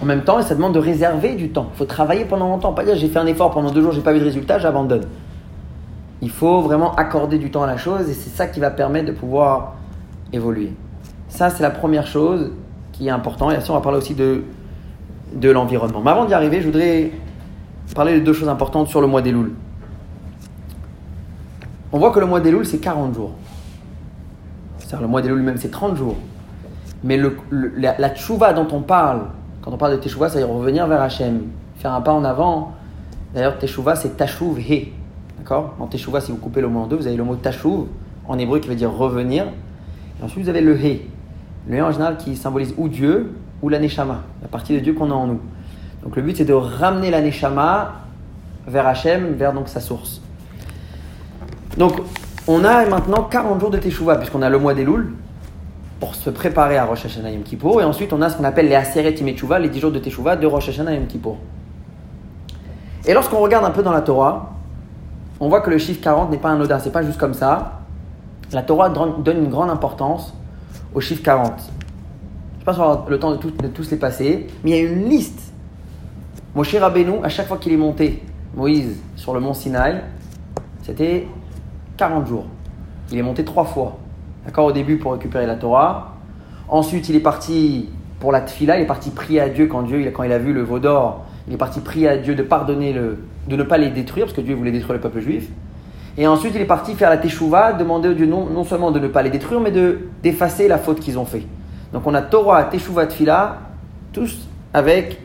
en 0.02 0.06
même 0.06 0.22
temps, 0.22 0.42
ça 0.42 0.54
demande 0.54 0.74
de 0.74 0.80
réserver 0.80 1.34
du 1.34 1.50
temps. 1.50 1.68
Il 1.74 1.78
faut 1.78 1.84
travailler 1.84 2.24
pendant 2.24 2.48
longtemps. 2.48 2.72
Pas 2.72 2.84
dire, 2.84 2.96
j'ai 2.96 3.08
fait 3.08 3.18
un 3.18 3.26
effort 3.26 3.52
pendant 3.52 3.70
deux 3.70 3.82
jours, 3.82 3.92
j'ai 3.92 4.00
pas 4.00 4.12
vu 4.12 4.18
de 4.18 4.24
résultat, 4.24 4.58
j'abandonne. 4.58 5.06
Il 6.20 6.30
faut 6.30 6.62
vraiment 6.62 6.94
accorder 6.96 7.38
du 7.38 7.50
temps 7.50 7.62
à 7.62 7.68
la 7.68 7.76
chose 7.76 8.10
et 8.10 8.14
c'est 8.14 8.30
ça 8.30 8.48
qui 8.48 8.58
va 8.58 8.70
permettre 8.70 9.06
de 9.06 9.12
pouvoir 9.12 9.74
évoluer. 10.32 10.72
Ça, 11.28 11.48
c'est 11.48 11.62
la 11.62 11.70
première 11.70 12.08
chose 12.08 12.50
qui 12.92 13.06
est 13.06 13.10
important. 13.10 13.52
Et 13.52 13.56
ainsi, 13.56 13.70
on 13.70 13.74
va 13.74 13.80
parler 13.80 13.98
aussi 13.98 14.14
de, 14.14 14.42
de 15.34 15.50
l'environnement. 15.50 16.00
Mais 16.02 16.10
avant 16.10 16.24
d'y 16.24 16.34
arriver, 16.34 16.60
je 16.60 16.66
voudrais 16.66 17.10
parler 17.94 18.18
de 18.18 18.24
deux 18.24 18.32
choses 18.32 18.48
importantes 18.48 18.88
sur 18.88 19.00
le 19.00 19.06
mois 19.06 19.22
des. 19.22 19.34
On 21.92 21.98
voit 21.98 22.10
que 22.10 22.20
le 22.20 22.26
mois 22.26 22.40
des 22.40 22.54
c'est 22.64 22.78
40 22.78 23.14
jours. 23.14 23.32
C'est-à-dire, 24.78 25.02
le 25.02 25.08
mois 25.08 25.20
des 25.20 25.28
Louls 25.28 25.42
même, 25.42 25.58
c'est 25.58 25.70
30 25.70 25.96
jours. 25.96 26.16
Mais 27.04 27.20
la 27.50 28.10
tchouva 28.10 28.52
dont 28.52 28.66
on 28.72 28.80
parle, 28.80 29.26
quand 29.62 29.70
on 29.72 29.76
parle 29.76 29.92
de 29.92 29.96
teshuva, 29.98 30.28
c'est 30.28 30.42
revenir 30.42 30.86
vers 30.86 31.02
Hachem, 31.02 31.42
faire 31.76 31.92
un 31.92 32.00
pas 32.00 32.12
en 32.12 32.24
avant. 32.24 32.72
D'ailleurs, 33.34 33.58
teshuva, 33.58 33.96
c'est 33.96 34.16
tashuv 34.16 34.58
he. 34.58 34.88
D'accord? 35.38 35.74
En 35.78 35.86
teshuva, 35.86 36.20
si 36.20 36.32
vous 36.32 36.38
coupez 36.38 36.60
le 36.60 36.68
mot 36.68 36.80
en 36.80 36.86
deux, 36.86 36.96
vous 36.96 37.06
avez 37.06 37.16
le 37.16 37.24
mot 37.24 37.36
tashuv, 37.36 37.84
en 38.26 38.38
hébreu, 38.38 38.60
qui 38.60 38.68
veut 38.68 38.74
dire 38.74 38.92
revenir. 38.92 39.44
Et 40.20 40.24
ensuite, 40.24 40.44
vous 40.44 40.48
avez 40.48 40.62
le 40.62 40.74
he. 40.74 41.02
Le 41.68 41.76
he, 41.76 41.82
en 41.82 41.92
général, 41.92 42.16
qui 42.16 42.34
symbolise 42.34 42.74
ou 42.78 42.88
Dieu 42.88 43.32
ou 43.62 43.68
la 43.68 43.78
neshama, 43.78 44.22
la 44.42 44.48
partie 44.48 44.74
de 44.74 44.80
Dieu 44.80 44.94
qu'on 44.94 45.10
a 45.10 45.14
en 45.14 45.26
nous. 45.26 45.40
Donc, 46.02 46.16
le 46.16 46.22
but, 46.22 46.36
c'est 46.36 46.44
de 46.44 46.52
ramener 46.52 47.10
la 47.10 47.20
neshama 47.20 47.94
vers 48.66 48.86
Hachem, 48.86 49.34
vers 49.34 49.52
donc 49.52 49.68
sa 49.68 49.80
source. 49.80 50.20
Donc, 51.76 52.00
on 52.46 52.64
a 52.64 52.86
maintenant 52.86 53.22
40 53.24 53.60
jours 53.60 53.70
de 53.70 53.78
teshuva, 53.78 54.16
puisqu'on 54.16 54.42
a 54.42 54.48
le 54.48 54.58
mois 54.58 54.74
des 54.74 54.86
pour 56.00 56.14
se 56.14 56.30
préparer 56.30 56.76
à 56.76 56.84
Rosh 56.84 57.06
Hashanah 57.06 57.30
Yom 57.30 57.42
Kippour. 57.42 57.80
Et 57.80 57.84
ensuite, 57.84 58.12
on 58.12 58.22
a 58.22 58.30
ce 58.30 58.36
qu'on 58.36 58.44
appelle 58.44 58.68
les 58.68 58.74
Aseret 58.74 59.14
Imetshuva, 59.14 59.58
les 59.58 59.68
10 59.68 59.80
jours 59.80 59.92
de 59.92 59.98
Teshuvah 59.98 60.36
de 60.36 60.46
Rosh 60.46 60.68
Hashanah 60.68 60.94
Yom 60.94 61.06
Kippour. 61.06 61.38
Et 63.04 63.14
lorsqu'on 63.14 63.40
regarde 63.40 63.64
un 63.64 63.70
peu 63.70 63.82
dans 63.82 63.92
la 63.92 64.02
Torah, 64.02 64.54
on 65.40 65.48
voit 65.48 65.60
que 65.60 65.70
le 65.70 65.78
chiffre 65.78 66.00
40 66.02 66.30
n'est 66.30 66.38
pas 66.38 66.50
un 66.50 66.60
odin, 66.60 66.78
c'est 66.78 66.92
pas 66.92 67.02
juste 67.02 67.18
comme 67.18 67.34
ça. 67.34 67.80
La 68.52 68.62
Torah 68.62 68.88
donne 68.88 69.38
une 69.38 69.50
grande 69.50 69.70
importance 69.70 70.34
au 70.94 71.00
chiffre 71.00 71.22
40. 71.22 71.52
Pas 72.68 72.74
avoir 72.74 73.08
le 73.08 73.18
temps 73.18 73.30
de, 73.30 73.38
tout- 73.38 73.50
tous 73.72 73.90
les 73.92 73.96
passer, 73.96 74.46
mais 74.62 74.72
il 74.72 74.76
y 74.76 74.78
a 74.78 74.82
une 74.82 75.08
liste. 75.08 75.54
Moshe 76.54 76.74
Rabbeinu, 76.74 77.12
à 77.24 77.30
chaque 77.30 77.46
fois 77.46 77.56
qu'il 77.56 77.72
est 77.72 77.78
monté, 77.78 78.22
Moïse, 78.54 79.00
sur 79.16 79.32
le 79.32 79.40
mont 79.40 79.54
Sinaï, 79.54 80.02
c'était 80.82 81.26
40 81.96 82.26
jours. 82.26 82.44
Il 83.10 83.16
est 83.16 83.22
monté 83.22 83.42
trois 83.42 83.64
fois. 83.64 83.96
D'accord 84.44 84.66
Au 84.66 84.72
début 84.72 84.98
pour 84.98 85.12
récupérer 85.14 85.46
la 85.46 85.54
Torah. 85.54 86.16
Ensuite, 86.68 87.08
il 87.08 87.16
est 87.16 87.20
parti 87.20 87.88
pour 88.20 88.32
la 88.32 88.42
tfila, 88.42 88.76
il 88.76 88.82
est 88.82 88.86
parti 88.86 89.08
prier 89.12 89.40
à 89.40 89.48
Dieu 89.48 89.66
quand, 89.66 89.80
Dieu, 89.80 90.10
quand 90.14 90.24
il 90.24 90.32
a 90.32 90.38
vu 90.38 90.52
le 90.52 90.60
veau 90.60 90.78
d'or. 90.78 91.24
Il 91.46 91.54
est 91.54 91.56
parti 91.56 91.80
prier 91.80 92.08
à 92.10 92.18
Dieu 92.18 92.34
de 92.34 92.42
pardonner, 92.42 92.92
le, 92.92 93.16
de 93.48 93.56
ne 93.56 93.62
pas 93.62 93.78
les 93.78 93.88
détruire, 93.88 94.26
parce 94.26 94.36
que 94.36 94.42
Dieu 94.42 94.54
voulait 94.54 94.72
détruire 94.72 94.92
le 94.92 95.00
peuple 95.00 95.20
juif. 95.20 95.48
Et 96.18 96.26
ensuite, 96.26 96.52
il 96.54 96.60
est 96.60 96.66
parti 96.66 96.92
faire 96.96 97.08
la 97.08 97.16
teshuva, 97.16 97.72
demander 97.72 98.10
à 98.10 98.12
Dieu 98.12 98.26
non, 98.26 98.44
non 98.44 98.64
seulement 98.64 98.90
de 98.90 98.98
ne 99.00 99.08
pas 99.08 99.22
les 99.22 99.30
détruire, 99.30 99.58
mais 99.58 99.70
de- 99.70 100.00
d'effacer 100.22 100.68
la 100.68 100.76
faute 100.76 101.00
qu'ils 101.00 101.18
ont 101.18 101.24
fait. 101.24 101.44
Donc 101.92 102.06
on 102.06 102.14
a 102.14 102.22
Torah, 102.22 102.64
teshuva, 102.64 103.06
tfila, 103.06 103.58
tous 104.12 104.46
avec 104.74 105.18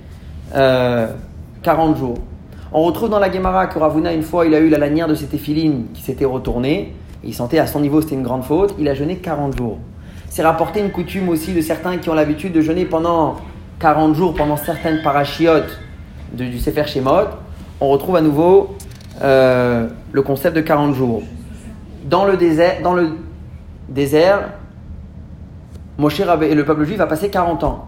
euh, 0.56 1.08
40 1.62 1.98
jours. 1.98 2.18
On 2.72 2.84
retrouve 2.84 3.10
dans 3.10 3.20
la 3.20 3.32
Gemara 3.32 3.68
que 3.68 3.78
Ravuna, 3.78 4.14
une 4.14 4.24
fois, 4.24 4.46
il 4.46 4.56
a 4.56 4.60
eu 4.60 4.70
la 4.70 4.78
lanière 4.78 5.08
de 5.08 5.16
ses 5.16 5.28
téphilines 5.28 5.86
qui 5.94 6.02
s'était 6.02 6.26
retournée. 6.26 6.94
Et 7.24 7.28
il 7.28 7.34
sentait 7.34 7.60
à 7.60 7.68
son 7.68 7.80
niveau 7.80 8.02
c'était 8.02 8.16
une 8.16 8.24
grande 8.24 8.44
faute. 8.44 8.74
Il 8.80 8.88
a 8.88 8.96
jeûné 8.96 9.18
40 9.18 9.58
jours. 9.58 9.78
C'est 10.30 10.42
rapporté 10.42 10.80
une 10.80 10.90
coutume 10.90 11.30
aussi 11.30 11.54
de 11.54 11.62
certains 11.62 11.98
qui 11.98 12.10
ont 12.10 12.16
l'habitude 12.16 12.54
de 12.54 12.62
jeûner 12.62 12.86
pendant 12.86 13.36
40 13.80 14.16
jours, 14.16 14.34
pendant 14.34 14.58
certaines 14.58 15.04
parachiotes 15.04 15.80
du 16.34 16.58
Sefer 16.58 16.88
Shemot. 16.88 17.28
On 17.80 17.90
retrouve 17.90 18.16
à 18.16 18.22
nouveau 18.22 18.76
euh, 19.22 19.88
le 20.12 20.22
concept 20.24 20.56
de 20.56 20.62
40 20.62 20.96
jours. 20.96 21.22
Dans 22.06 22.26
le 22.26 22.38
désert 23.90 24.50
Moshe 25.98 26.22
Rabbe- 26.22 26.44
et 26.44 26.56
le 26.56 26.66
peuple 26.66 26.86
juif 26.86 27.00
a 27.00 27.08
passé 27.08 27.30
40 27.30 27.64
ans. 27.64 27.86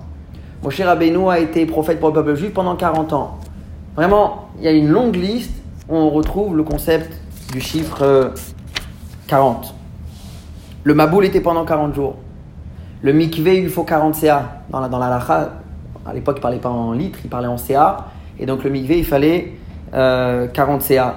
Moshe 0.63 0.81
Rabbeinu 0.81 1.29
a 1.29 1.39
été 1.39 1.65
prophète 1.65 1.99
pour 1.99 2.09
le 2.09 2.15
peuple 2.15 2.35
juif 2.35 2.53
pendant 2.53 2.75
40 2.75 3.13
ans. 3.13 3.37
Vraiment, 3.95 4.49
il 4.57 4.65
y 4.65 4.67
a 4.67 4.71
une 4.71 4.89
longue 4.89 5.15
liste 5.15 5.51
où 5.89 5.95
on 5.95 6.09
retrouve 6.09 6.55
le 6.55 6.63
concept 6.63 7.19
du 7.51 7.61
chiffre 7.61 8.01
euh, 8.01 8.29
40. 9.27 9.73
Le 10.83 10.93
Maboul 10.93 11.25
était 11.25 11.41
pendant 11.41 11.65
40 11.65 11.95
jours. 11.95 12.15
Le 13.01 13.13
Mikvé, 13.13 13.59
il 13.59 13.69
faut 13.69 13.83
40 13.83 14.15
CA. 14.15 14.61
Dans 14.69 14.79
la, 14.79 14.87
lacha, 14.87 15.51
à 16.05 16.13
l'époque, 16.13 16.37
il 16.37 16.39
ne 16.39 16.41
parlait 16.41 16.57
pas 16.57 16.69
en 16.69 16.91
litres, 16.91 17.19
il 17.23 17.29
parlait 17.29 17.47
en 17.47 17.57
CA. 17.57 18.07
Et 18.39 18.45
donc 18.45 18.63
le 18.63 18.69
Mikvé, 18.69 18.97
il 18.99 19.05
fallait 19.05 19.53
euh, 19.93 20.47
40 20.47 20.81
CA. 20.81 21.15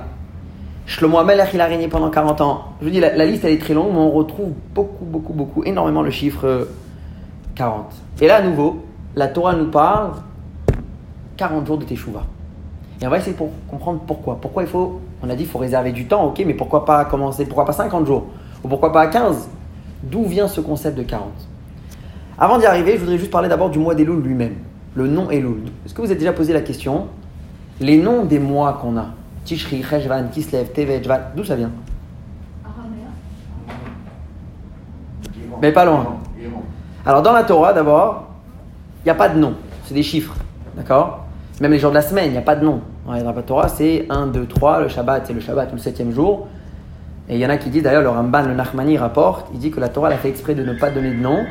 Shlomo 0.88 1.18
Amelech, 1.18 1.50
il 1.52 1.60
a 1.60 1.66
régné 1.66 1.86
pendant 1.86 2.08
40 2.08 2.40
ans. 2.40 2.64
Je 2.80 2.86
vous 2.86 2.90
dis, 2.90 2.98
la, 2.98 3.26
liste, 3.26 3.44
elle 3.44 3.52
est 3.52 3.60
très 3.60 3.74
longue, 3.74 3.90
mais 3.92 3.98
on 3.98 4.10
retrouve 4.10 4.52
beaucoup, 4.74 5.04
beaucoup, 5.04 5.34
beaucoup, 5.34 5.62
énormément 5.64 6.00
le 6.00 6.10
chiffre 6.10 6.46
euh, 6.46 6.64
40. 7.56 7.92
Et 8.22 8.26
là, 8.26 8.36
à 8.36 8.40
nouveau, 8.42 8.86
la 9.14 9.28
Torah 9.28 9.52
nous 9.54 9.66
parle 9.66 10.12
40 11.36 11.66
jours 11.66 11.76
de 11.76 11.84
Teshuvah. 11.84 12.24
Et 13.02 13.06
on 13.06 13.10
va 13.10 13.18
essayer 13.18 13.32
de 13.32 13.36
pour- 13.36 13.52
comprendre 13.70 14.00
pourquoi. 14.06 14.38
Pourquoi 14.40 14.62
il 14.62 14.68
faut, 14.68 14.98
on 15.22 15.28
a 15.28 15.34
dit, 15.36 15.42
il 15.42 15.48
faut 15.48 15.58
réserver 15.58 15.92
du 15.92 16.06
temps, 16.06 16.24
ok, 16.24 16.42
mais 16.46 16.54
pourquoi 16.54 16.86
pas 16.86 17.04
commencer, 17.04 17.44
pourquoi 17.44 17.66
pas 17.66 17.74
50 17.74 18.06
jours? 18.06 18.24
Ou 18.64 18.68
pourquoi 18.68 18.90
pas 18.90 19.08
15 19.08 19.46
D'où 20.02 20.24
vient 20.24 20.48
ce 20.48 20.62
concept 20.62 20.96
de 20.96 21.02
40 21.02 21.28
Avant 22.38 22.56
d'y 22.56 22.64
arriver, 22.64 22.94
je 22.94 23.00
voudrais 23.00 23.18
juste 23.18 23.30
parler 23.30 23.50
d'abord 23.50 23.68
du 23.68 23.78
mois 23.78 23.94
d'Elul 23.94 24.22
lui-même. 24.22 24.54
Le 24.94 25.06
nom 25.06 25.30
Elul. 25.30 25.64
Est-ce 25.84 25.92
que 25.92 26.00
vous 26.00 26.10
avez 26.10 26.18
déjà 26.18 26.32
posé 26.32 26.54
la 26.54 26.62
question? 26.62 27.08
Les 27.78 27.98
noms 27.98 28.24
des 28.24 28.38
mois 28.38 28.78
qu'on 28.80 28.96
a 28.96 29.08
Tishri, 29.48 29.82
Cheshvan, 29.82 30.28
Kislev, 30.30 30.72
Tevet, 30.74 31.00
d'où 31.34 31.42
ça 31.42 31.56
vient. 31.56 31.70
Mais 35.62 35.72
pas 35.72 35.86
loin. 35.86 36.18
Alors 37.06 37.22
dans 37.22 37.32
la 37.32 37.44
Torah, 37.44 37.72
d'abord, 37.72 38.28
il 39.00 39.06
n'y 39.06 39.10
a 39.10 39.14
pas 39.14 39.30
de 39.30 39.38
nom, 39.38 39.54
c'est 39.86 39.94
des 39.94 40.02
chiffres, 40.02 40.34
d'accord? 40.76 41.24
Même 41.62 41.72
les 41.72 41.78
jours 41.78 41.90
de 41.90 41.94
la 41.94 42.02
semaine, 42.02 42.26
il 42.26 42.32
n'y 42.32 42.38
a 42.38 42.42
pas 42.42 42.56
de 42.56 42.64
nom. 42.64 42.82
Dans 43.06 43.14
la 43.14 43.42
Torah, 43.42 43.68
c'est 43.68 44.06
1, 44.10 44.26
2, 44.26 44.46
3, 44.46 44.82
le 44.82 44.88
Shabbat, 44.88 45.26
c'est 45.26 45.32
le 45.32 45.40
Shabbat 45.40 45.72
ou 45.72 45.76
le 45.76 45.80
septième 45.80 46.12
jour. 46.12 46.46
Et 47.30 47.36
il 47.36 47.40
y 47.40 47.46
en 47.46 47.50
a 47.50 47.56
qui 47.56 47.70
disent, 47.70 47.82
d'ailleurs, 47.82 48.02
le 48.02 48.10
Ramban, 48.10 48.42
le 48.42 48.54
Nachmani 48.54 48.98
rapporte, 48.98 49.48
il 49.54 49.58
dit 49.58 49.70
que 49.70 49.80
la 49.80 49.88
Torah 49.88 50.08
elle 50.08 50.14
a 50.14 50.18
fait 50.18 50.28
exprès 50.28 50.54
de 50.54 50.62
ne 50.62 50.74
pas 50.74 50.90
donner 50.90 51.10
de 51.10 51.20
nom, 51.20 51.44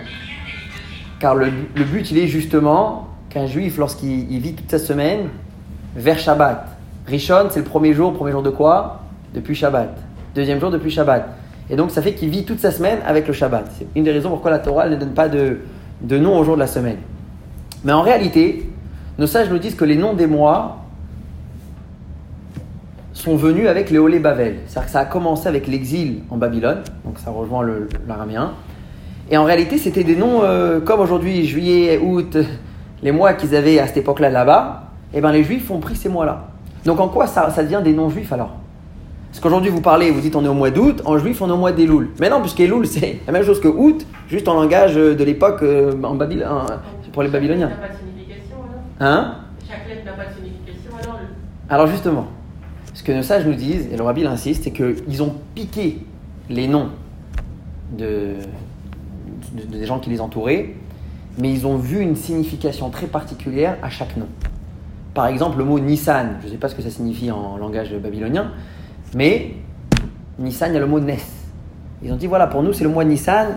car 1.19 1.33
le, 1.33 1.47
le 1.75 1.83
but, 1.83 2.11
il 2.11 2.19
est 2.19 2.27
justement 2.27 3.07
qu'un 3.29 3.47
juif, 3.47 3.77
lorsqu'il 3.79 4.31
il 4.31 4.39
vit 4.39 4.53
toute 4.53 4.69
sa 4.69 4.79
semaine, 4.79 5.29
vers 5.95 6.19
Shabbat. 6.19 6.76
Rishon, 7.07 7.47
c'est 7.51 7.59
le 7.59 7.65
premier 7.65 7.93
jour, 7.93 8.13
premier 8.13 8.31
jour 8.31 8.43
de 8.43 8.49
quoi? 8.49 9.01
Depuis 9.33 9.55
Shabbat. 9.55 9.97
Deuxième 10.35 10.59
jour 10.59 10.71
depuis 10.71 10.91
Shabbat. 10.91 11.25
Et 11.69 11.75
donc, 11.75 11.91
ça 11.91 12.01
fait 12.01 12.13
qu'il 12.13 12.29
vit 12.29 12.43
toute 12.43 12.59
sa 12.59 12.71
semaine 12.71 12.99
avec 13.05 13.27
le 13.27 13.33
Shabbat. 13.33 13.65
C'est 13.77 13.87
une 13.95 14.03
des 14.03 14.11
raisons 14.11 14.29
pourquoi 14.29 14.51
la 14.51 14.59
Torah 14.59 14.89
ne 14.89 14.95
donne 14.97 15.13
pas 15.13 15.29
de, 15.29 15.59
de 16.01 16.17
nom 16.17 16.37
au 16.37 16.43
jour 16.43 16.55
de 16.55 16.59
la 16.59 16.67
semaine. 16.67 16.97
Mais 17.85 17.93
en 17.93 18.01
réalité, 18.01 18.69
nos 19.17 19.27
sages 19.27 19.49
nous 19.49 19.57
disent 19.57 19.75
que 19.75 19.85
les 19.85 19.95
noms 19.95 20.13
des 20.13 20.27
mois 20.27 20.83
sont 23.13 23.37
venus 23.37 23.67
avec 23.67 23.89
les 23.89 23.97
Olé 23.97 24.19
Bavel. 24.19 24.57
C'est-à-dire 24.67 24.85
que 24.85 24.91
ça 24.91 24.99
a 24.99 25.05
commencé 25.05 25.47
avec 25.47 25.67
l'exil 25.67 26.21
en 26.29 26.37
Babylone, 26.37 26.83
donc 27.05 27.19
ça 27.19 27.31
rejoint 27.31 27.65
l'araméen. 28.07 28.51
Et 29.29 29.37
en 29.37 29.45
réalité, 29.45 29.77
c'était 29.77 30.03
des 30.03 30.15
noms 30.15 30.43
euh, 30.43 30.79
comme 30.79 30.99
aujourd'hui, 30.99 31.45
juillet, 31.45 31.99
août, 32.01 32.37
les 33.01 33.11
mois 33.11 33.33
qu'ils 33.33 33.55
avaient 33.55 33.79
à 33.79 33.87
cette 33.87 33.97
époque-là 33.97 34.29
là-bas. 34.29 34.83
Et 35.13 35.21
ben 35.21 35.31
les 35.31 35.43
juifs 35.43 35.71
ont 35.71 35.79
pris 35.79 35.95
ces 35.95 36.09
mois-là. 36.09 36.47
Donc 36.87 36.99
en 37.01 37.09
quoi 37.09 37.27
ça, 37.27 37.49
ça 37.51 37.63
devient 37.63 37.81
des 37.83 37.93
noms 37.93 38.09
juifs 38.09 38.31
alors? 38.33 38.51
Parce 39.29 39.41
qu'aujourd'hui 39.41 39.69
vous 39.69 39.81
parlez, 39.81 40.09
vous 40.09 40.21
dites 40.21 40.35
on 40.37 40.43
est 40.45 40.47
au 40.47 40.53
mois 40.53 40.71
d'août, 40.71 41.01
en 41.05 41.17
juif 41.19 41.41
on 41.41 41.49
est 41.49 41.51
au 41.51 41.57
mois 41.57 41.73
d'Elul. 41.73 42.09
Mais 42.19 42.29
non, 42.29 42.39
puisque 42.41 42.61
Elul 42.61 42.87
c'est 42.95 43.19
la 43.27 43.33
même 43.33 43.43
chose 43.43 43.59
que 43.59 43.67
août, 43.67 44.07
juste 44.29 44.47
en 44.47 44.53
langage 44.55 44.97
euh, 44.97 45.13
de 45.13 45.23
l'époque 45.23 45.61
euh, 45.63 45.91
en 46.01 46.17
pour 47.11 47.23
les 47.23 47.29
Babyloniens. 47.29 47.69
Chaque 47.69 47.79
lettre 47.79 47.85
n'a 47.85 47.87
pas 47.87 47.93
de 47.93 47.97
signification 47.99 48.55
alors? 48.99 49.13
Hein? 49.13 49.35
Chaque 49.67 49.87
lettre 49.89 50.05
n'a 50.05 50.11
pas 50.13 50.25
de 50.29 50.35
signification 50.35 50.91
alors 51.03 51.19
le- 51.21 51.73
Alors 51.73 51.87
justement, 51.87 52.27
ce 52.93 53.03
que 53.03 53.11
nos 53.11 53.21
sages 53.23 53.45
nous 53.45 53.53
disent, 53.53 53.89
et 53.91 53.97
le 53.97 54.03
rabbi 54.03 54.25
insiste, 54.25 54.63
c'est 54.63 54.71
qu'ils 54.71 55.21
ont 55.21 55.33
piqué 55.55 55.99
les 56.49 56.67
noms 56.69 56.87
de, 57.97 58.35
de- 59.53 59.77
des 59.77 59.85
gens 59.85 59.99
qui 59.99 60.09
les 60.09 60.21
entouraient, 60.21 60.73
mais 61.37 61.51
ils 61.51 61.67
ont 61.67 61.75
vu 61.77 61.99
une 61.99 62.15
signification 62.15 62.89
très 62.89 63.07
particulière 63.07 63.77
à 63.83 63.89
chaque 63.89 64.15
nom. 64.15 64.27
Par 65.17 65.25
exemple, 65.25 65.57
le 65.57 65.63
mot 65.63 65.79
Nissan, 65.79 66.35
je 66.41 66.45
ne 66.45 66.51
sais 66.51 66.57
pas 66.57 66.69
ce 66.69 66.75
que 66.75 66.83
ça 66.83 66.91
signifie 66.91 67.31
en 67.31 67.57
langage 67.57 67.91
babylonien, 67.91 68.51
mais 69.15 69.53
Nissan, 70.37 70.69
il 70.69 70.73
y 70.75 70.77
a 70.77 70.79
le 70.79 70.85
mot 70.85 70.99
Nes. 70.99 71.17
Ils 72.03 72.13
ont 72.13 72.17
dit, 72.17 72.27
voilà, 72.27 72.45
pour 72.45 72.61
nous, 72.61 72.71
c'est 72.71 72.83
le 72.83 72.91
mois 72.91 73.03
Nissan, 73.03 73.47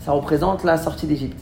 ça 0.00 0.10
représente 0.10 0.64
la 0.64 0.76
sortie 0.76 1.06
d'Égypte. 1.06 1.38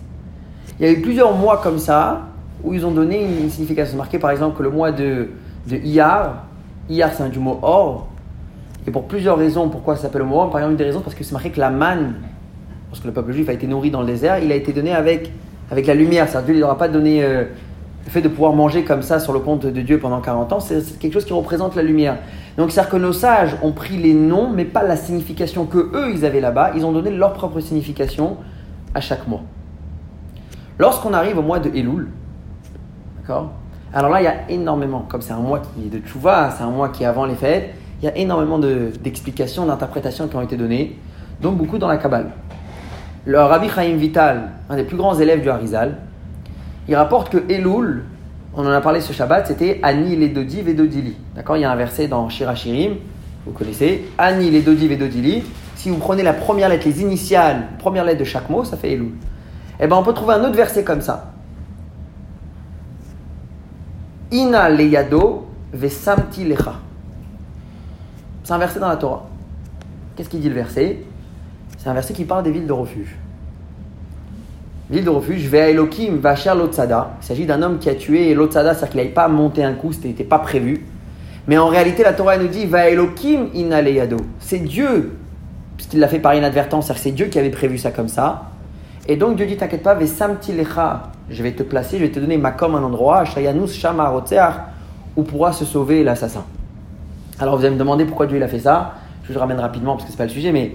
Il 0.78 0.84
y 0.84 0.88
a 0.90 0.92
eu 0.92 1.00
plusieurs 1.00 1.34
mois 1.34 1.62
comme 1.62 1.78
ça 1.78 2.20
où 2.62 2.74
ils 2.74 2.84
ont 2.84 2.90
donné 2.90 3.24
une 3.24 3.48
signification. 3.48 3.92
C'est 3.92 3.96
marqué 3.96 4.18
par 4.18 4.30
exemple 4.30 4.58
que 4.58 4.62
le 4.62 4.68
mois 4.68 4.92
de, 4.92 5.30
de 5.66 5.76
Iyar, 5.76 6.44
Iyar 6.90 7.10
c'est 7.14 7.22
un 7.22 7.30
du 7.30 7.38
mot 7.38 7.58
or, 7.62 8.08
et 8.86 8.90
pour 8.90 9.04
plusieurs 9.04 9.38
raisons 9.38 9.70
pourquoi 9.70 9.96
ça 9.96 10.02
s'appelle 10.02 10.20
le 10.20 10.26
mot 10.26 10.36
or. 10.36 10.50
Par 10.50 10.60
exemple, 10.60 10.72
une 10.72 10.76
des 10.76 10.84
raisons 10.84 11.00
parce 11.00 11.14
que 11.14 11.24
c'est 11.24 11.32
marqué 11.32 11.48
que 11.48 11.60
la 11.60 11.70
manne, 11.70 12.16
lorsque 12.90 13.06
le 13.06 13.12
peuple 13.12 13.32
juif 13.32 13.48
a 13.48 13.54
été 13.54 13.66
nourri 13.66 13.90
dans 13.90 14.02
le 14.02 14.06
désert, 14.06 14.38
il 14.38 14.52
a 14.52 14.54
été 14.54 14.74
donné 14.74 14.92
avec, 14.92 15.32
avec 15.70 15.86
la 15.86 15.94
lumière. 15.94 16.28
C'est-à-dire 16.28 16.44
Dieu 16.44 16.54
ne 16.56 16.60
leur 16.60 16.70
a 16.72 16.76
pas 16.76 16.88
donné 16.88 17.24
euh, 17.24 17.46
le 18.04 18.10
fait 18.10 18.20
de 18.20 18.28
pouvoir 18.28 18.52
manger 18.52 18.84
comme 18.84 19.02
ça 19.02 19.20
sur 19.20 19.32
le 19.32 19.38
compte 19.38 19.64
de 19.66 19.80
Dieu 19.80 19.98
pendant 19.98 20.20
40 20.20 20.52
ans, 20.52 20.60
c'est 20.60 20.98
quelque 20.98 21.12
chose 21.14 21.24
qui 21.24 21.32
représente 21.32 21.76
la 21.76 21.82
lumière. 21.82 22.16
Donc 22.56 22.70
c'est-à-dire 22.70 22.90
que 22.90 22.96
nos 22.96 23.12
sages 23.12 23.56
ont 23.62 23.72
pris 23.72 23.96
les 23.96 24.12
noms, 24.14 24.50
mais 24.50 24.64
pas 24.64 24.82
la 24.82 24.96
signification 24.96 25.64
que 25.66 25.78
eux 25.78 26.10
ils 26.12 26.24
avaient 26.24 26.40
là-bas. 26.40 26.72
Ils 26.74 26.84
ont 26.84 26.92
donné 26.92 27.10
leur 27.10 27.32
propre 27.32 27.60
signification 27.60 28.36
à 28.94 29.00
chaque 29.00 29.26
mois. 29.28 29.42
Lorsqu'on 30.78 31.12
arrive 31.14 31.38
au 31.38 31.42
mois 31.42 31.60
de 31.60 31.68
Elul, 31.70 32.08
d'accord? 33.20 33.52
Alors 33.94 34.10
là, 34.10 34.20
il 34.20 34.24
y 34.24 34.26
a 34.28 34.50
énormément, 34.50 35.04
comme 35.08 35.20
c'est 35.20 35.34
un 35.34 35.38
mois 35.38 35.60
qui 35.60 35.86
est 35.86 35.90
de 35.90 35.98
Tchouva, 36.04 36.50
c'est 36.56 36.62
un 36.64 36.70
mois 36.70 36.88
qui 36.88 37.02
est 37.04 37.06
avant 37.06 37.26
les 37.26 37.34
fêtes, 37.34 37.74
il 38.00 38.06
y 38.06 38.08
a 38.08 38.16
énormément 38.16 38.58
de- 38.58 38.90
d'explications, 39.02 39.66
d'interprétations 39.66 40.28
qui 40.28 40.34
ont 40.36 40.40
été 40.40 40.56
données, 40.56 40.98
donc 41.40 41.56
beaucoup 41.56 41.78
dans 41.78 41.88
la 41.88 41.98
Kabbale. 41.98 42.30
Le 43.26 43.38
Rabbi 43.38 43.68
Chaim 43.68 43.94
Vital, 43.96 44.48
un 44.68 44.76
des 44.76 44.82
plus 44.84 44.96
grands 44.96 45.14
élèves 45.14 45.42
du 45.42 45.50
Harizal, 45.50 45.98
il 46.88 46.96
rapporte 46.96 47.30
que 47.30 47.52
Elul, 47.52 48.04
on 48.54 48.66
en 48.66 48.70
a 48.70 48.80
parlé 48.80 49.00
ce 49.00 49.12
Shabbat, 49.12 49.46
c'était 49.46 49.80
Ani 49.82 50.16
Ledodi 50.16 50.62
Vedodili. 50.62 51.16
D'accord 51.34 51.56
Il 51.56 51.60
y 51.60 51.64
a 51.64 51.70
un 51.70 51.76
verset 51.76 52.08
dans 52.08 52.28
Shirachirim, 52.28 52.96
vous 53.46 53.52
connaissez, 53.52 54.10
Ani 54.18 54.50
Ledodi 54.50 54.88
Vedodili. 54.88 55.42
Si 55.76 55.90
vous 55.90 55.98
prenez 55.98 56.22
la 56.22 56.32
première 56.32 56.68
lettre, 56.68 56.86
les 56.86 57.00
initiales, 57.02 57.68
première 57.78 58.04
lettre 58.04 58.20
de 58.20 58.24
chaque 58.24 58.50
mot, 58.50 58.64
ça 58.64 58.76
fait 58.76 58.92
Elul. 58.92 59.12
Eh 59.80 59.86
bien, 59.86 59.96
on 59.96 60.02
peut 60.02 60.12
trouver 60.12 60.34
un 60.34 60.44
autre 60.44 60.56
verset 60.56 60.84
comme 60.84 61.00
ça. 61.00 61.32
Ina 64.30 64.68
leyado 64.70 65.46
vesamti 65.72 66.44
lecha. 66.44 66.74
C'est 68.44 68.52
un 68.52 68.58
verset 68.58 68.80
dans 68.80 68.88
la 68.88 68.96
Torah. 68.96 69.26
Qu'est-ce 70.16 70.28
qu'il 70.28 70.40
dit 70.40 70.48
le 70.48 70.54
verset? 70.54 71.04
C'est 71.78 71.88
un 71.88 71.94
verset 71.94 72.14
qui 72.14 72.24
parle 72.24 72.44
des 72.44 72.50
villes 72.50 72.66
de 72.66 72.72
refuge. 72.72 73.16
Ville 74.92 75.04
de 75.04 75.10
refuge, 75.10 75.48
Vea 75.48 75.70
Elohim 75.70 76.18
Vacher 76.20 76.52
Lotsada. 76.54 77.12
Il 77.22 77.24
s'agit 77.24 77.46
d'un 77.46 77.62
homme 77.62 77.78
qui 77.78 77.88
a 77.88 77.94
tué 77.94 78.34
Lotsada, 78.34 78.74
c'est-à-dire 78.74 78.90
qu'il 78.90 78.98
n'avait 78.98 79.14
pas 79.14 79.26
monté 79.26 79.64
un 79.64 79.72
coup, 79.72 79.90
ce 79.90 80.06
n'était 80.06 80.22
pas 80.22 80.38
prévu. 80.38 80.84
Mais 81.48 81.56
en 81.56 81.68
réalité, 81.68 82.02
la 82.02 82.12
Torah 82.12 82.36
nous 82.36 82.48
dit 82.48 82.66
Va 82.66 82.90
Elohim 82.90 83.46
Ina 83.54 83.80
leyado. 83.80 84.18
C'est 84.38 84.58
Dieu, 84.58 85.16
puisqu'il 85.78 85.98
l'a 85.98 86.08
fait 86.08 86.18
par 86.18 86.34
inadvertance, 86.34 86.88
c'est-à-dire 86.88 87.02
c'est 87.02 87.10
Dieu 87.12 87.26
qui 87.28 87.38
avait 87.38 87.48
prévu 87.48 87.78
ça 87.78 87.90
comme 87.90 88.08
ça. 88.08 88.50
Et 89.08 89.16
donc 89.16 89.36
Dieu 89.36 89.46
dit 89.46 89.56
T'inquiète 89.56 89.82
pas, 89.82 89.94
Vesamti 89.94 90.52
lecha. 90.52 91.04
Je 91.30 91.42
vais 91.42 91.52
te 91.52 91.62
placer, 91.62 91.96
je 91.96 92.04
vais 92.04 92.10
te 92.10 92.20
donner 92.20 92.36
ma 92.36 92.50
comme 92.50 92.74
un 92.74 92.82
endroit, 92.82 93.24
Shayanus 93.24 93.72
Shama 93.72 94.12
où 95.16 95.22
pourra 95.22 95.54
se 95.54 95.64
sauver 95.64 96.04
l'assassin. 96.04 96.44
Alors 97.40 97.56
vous 97.56 97.64
allez 97.64 97.74
me 97.74 97.78
demander 97.78 98.04
pourquoi 98.04 98.26
Dieu 98.26 98.36
il 98.36 98.42
a 98.42 98.48
fait 98.48 98.58
ça. 98.58 98.92
Je 99.24 99.32
vous 99.32 99.38
ramène 99.38 99.58
rapidement 99.58 99.92
parce 99.92 100.04
que 100.04 100.10
c'est 100.10 100.18
pas 100.18 100.24
le 100.24 100.30
sujet, 100.30 100.52
mais 100.52 100.72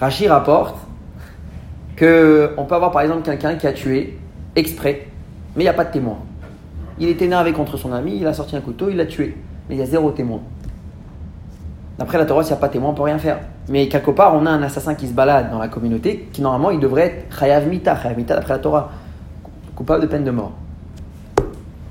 Rachi 0.00 0.26
rapporte 0.26 0.74
on 2.06 2.64
peut 2.64 2.74
avoir 2.74 2.90
par 2.90 3.02
exemple 3.02 3.22
quelqu'un 3.22 3.54
qui 3.56 3.66
a 3.66 3.72
tué 3.72 4.18
exprès, 4.56 5.06
mais 5.56 5.62
il 5.62 5.66
n'y 5.66 5.68
a 5.68 5.74
pas 5.74 5.84
de 5.84 5.92
témoin. 5.92 6.18
Il 6.98 7.08
est 7.08 7.22
énervé 7.22 7.52
contre 7.52 7.76
son 7.76 7.92
ami, 7.92 8.18
il 8.20 8.26
a 8.26 8.34
sorti 8.34 8.56
un 8.56 8.60
couteau, 8.60 8.88
il 8.90 8.96
l'a 8.96 9.06
tué, 9.06 9.36
mais 9.68 9.74
il 9.74 9.78
y 9.78 9.82
a 9.82 9.86
zéro 9.86 10.10
témoin. 10.10 10.40
D'après 11.98 12.18
la 12.18 12.24
Torah, 12.24 12.42
s'il 12.42 12.52
n'y 12.52 12.58
a 12.58 12.60
pas 12.60 12.68
de 12.68 12.72
témoin, 12.72 12.90
on 12.90 12.94
peut 12.94 13.02
rien 13.02 13.18
faire. 13.18 13.40
Mais 13.68 13.88
quelque 13.88 14.10
part, 14.10 14.34
on 14.34 14.46
a 14.46 14.50
un 14.50 14.62
assassin 14.62 14.94
qui 14.94 15.06
se 15.06 15.12
balade 15.12 15.50
dans 15.50 15.58
la 15.58 15.68
communauté, 15.68 16.28
qui 16.32 16.40
normalement, 16.40 16.70
il 16.70 16.80
devrait 16.80 17.06
être 17.06 17.38
chayav 17.38 17.68
mita, 17.68 17.94
chayav 17.94 18.16
mita 18.16 18.34
d'après 18.34 18.54
la 18.54 18.58
Torah, 18.58 18.90
coupable 19.76 20.02
de 20.02 20.06
peine 20.06 20.24
de 20.24 20.30
mort. 20.30 20.52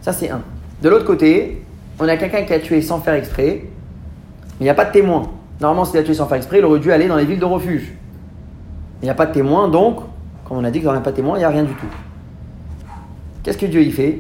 Ça, 0.02 0.12
c'est 0.12 0.32
un. 0.32 0.42
De 0.82 0.90
l'autre 0.90 1.06
côté, 1.06 1.64
on 2.00 2.08
a 2.08 2.18
quelqu'un 2.18 2.44
qui 2.44 2.54
a 2.54 2.60
tué 2.60 2.82
sans 2.82 3.00
faire 3.00 3.14
exprès, 3.14 3.62
mais 3.64 4.62
il 4.62 4.64
n'y 4.64 4.70
a 4.70 4.74
pas 4.74 4.86
de 4.86 4.92
témoin. 4.92 5.30
Normalement, 5.62 5.86
s'il 5.86 6.00
a 6.00 6.04
tué 6.04 6.16
sans 6.16 6.26
faire 6.26 6.38
exprès, 6.38 6.58
il 6.58 6.66
aurait 6.66 6.80
dû 6.80 6.92
aller 6.92 7.08
dans 7.08 7.18
les 7.18 7.26
villes 7.26 7.40
de 7.40 7.46
refuge. 7.46 7.94
Il 9.02 9.06
n'y 9.06 9.10
a 9.10 9.16
pas 9.16 9.26
de 9.26 9.34
témoin, 9.34 9.68
donc, 9.68 10.00
comme 10.46 10.58
on 10.58 10.64
a 10.64 10.72
dit 10.72 10.80
qu'il 10.80 10.90
n'y 10.90 10.96
a 10.96 11.00
pas 11.00 11.12
de 11.12 11.16
témoin, 11.16 11.36
il 11.38 11.40
n'y 11.40 11.46
a 11.46 11.50
rien 11.50 11.64
du 11.64 11.74
tout. 11.74 11.86
Qu'est-ce 13.44 13.58
que 13.58 13.66
Dieu 13.66 13.82
y 13.82 13.92
fait? 13.92 14.20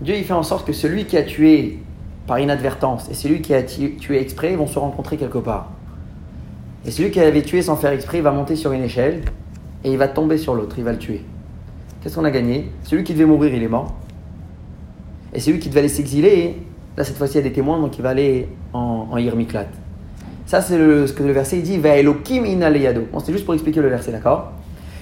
Dieu 0.00 0.16
il 0.16 0.24
fait 0.24 0.32
en 0.32 0.42
sorte 0.42 0.66
que 0.66 0.72
celui 0.72 1.04
qui 1.04 1.16
a 1.16 1.22
tué 1.22 1.78
par 2.26 2.38
inadvertance 2.38 3.08
et 3.10 3.14
celui 3.14 3.42
qui 3.42 3.54
a 3.54 3.62
tu- 3.62 3.96
tué 3.96 4.20
exprès 4.20 4.56
vont 4.56 4.66
se 4.66 4.78
rencontrer 4.78 5.16
quelque 5.16 5.38
part. 5.38 5.70
Et 6.86 6.90
celui 6.90 7.10
qui 7.10 7.20
avait 7.20 7.42
tué 7.42 7.62
sans 7.62 7.76
faire 7.76 7.92
exprès, 7.92 8.18
il 8.18 8.22
va 8.24 8.32
monter 8.32 8.56
sur 8.56 8.72
une 8.72 8.82
échelle 8.82 9.22
et 9.84 9.92
il 9.92 9.98
va 9.98 10.08
tomber 10.08 10.38
sur 10.38 10.54
l'autre, 10.54 10.76
il 10.78 10.84
va 10.84 10.92
le 10.92 10.98
tuer. 10.98 11.22
Qu'est-ce 12.02 12.16
qu'on 12.16 12.24
a 12.24 12.30
gagné? 12.30 12.70
Celui 12.84 13.04
qui 13.04 13.12
devait 13.12 13.24
mourir, 13.26 13.54
il 13.54 13.62
est 13.62 13.68
mort. 13.68 13.94
Et 15.32 15.40
celui 15.40 15.58
qui 15.58 15.68
devait 15.68 15.80
aller 15.80 15.88
s'exiler, 15.88 16.56
là 16.96 17.04
cette 17.04 17.16
fois-ci 17.16 17.34
il 17.34 17.36
y 17.36 17.40
a 17.40 17.48
des 17.48 17.52
témoins, 17.52 17.78
donc 17.80 17.96
il 17.98 18.02
va 18.02 18.10
aller 18.10 18.48
en, 18.72 19.08
en 19.10 19.16
Irmiklat. 19.18 19.66
Ça 20.46 20.60
c'est 20.60 20.76
ce 20.76 21.12
que 21.12 21.22
le 21.22 21.32
verset 21.32 21.58
dit, 21.58 21.78
Va 21.78 21.96
Elohim 21.96 22.44
ina 22.44 22.70
leyado. 22.70 23.02
C'est 23.24 23.32
juste 23.32 23.44
pour 23.44 23.54
expliquer 23.54 23.80
le 23.80 23.88
verset, 23.88 24.12
d'accord? 24.12 24.52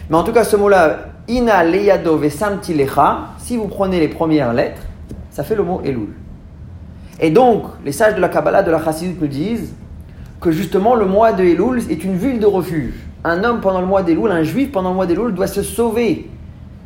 Mais 0.08 0.16
en 0.16 0.22
tout 0.22 0.32
cas, 0.32 0.44
ce 0.44 0.56
mot-là, 0.56 0.98
ina 1.28 1.64
leyado 1.64 2.16
vesamti 2.16 2.74
lecha, 2.74 3.30
si 3.38 3.56
vous 3.56 3.68
prenez 3.68 4.00
les 4.00 4.08
premières 4.08 4.52
lettres, 4.52 4.82
ça 5.30 5.42
fait 5.42 5.54
le 5.54 5.62
mot 5.62 5.80
Elul. 5.84 6.08
Et 7.20 7.30
donc, 7.30 7.64
les 7.84 7.92
sages 7.92 8.14
de 8.14 8.20
la 8.20 8.28
Kabbalah, 8.28 8.62
de 8.62 8.70
la 8.70 8.82
Chassidut 8.82 9.16
nous 9.20 9.26
disent 9.26 9.72
que 10.40 10.50
justement 10.50 10.94
le 10.94 11.06
mois 11.06 11.32
de 11.32 11.44
Elul 11.44 11.78
est 11.90 12.04
une 12.04 12.16
ville 12.16 12.40
de 12.40 12.46
refuge. 12.46 12.94
Un 13.24 13.44
homme 13.44 13.60
pendant 13.60 13.80
le 13.80 13.86
mois 13.86 14.02
d'Elul, 14.02 14.30
un 14.30 14.42
juif 14.42 14.72
pendant 14.72 14.90
le 14.90 14.96
mois 14.96 15.06
d'Elul 15.06 15.32
doit 15.32 15.46
se 15.46 15.62
sauver, 15.62 16.28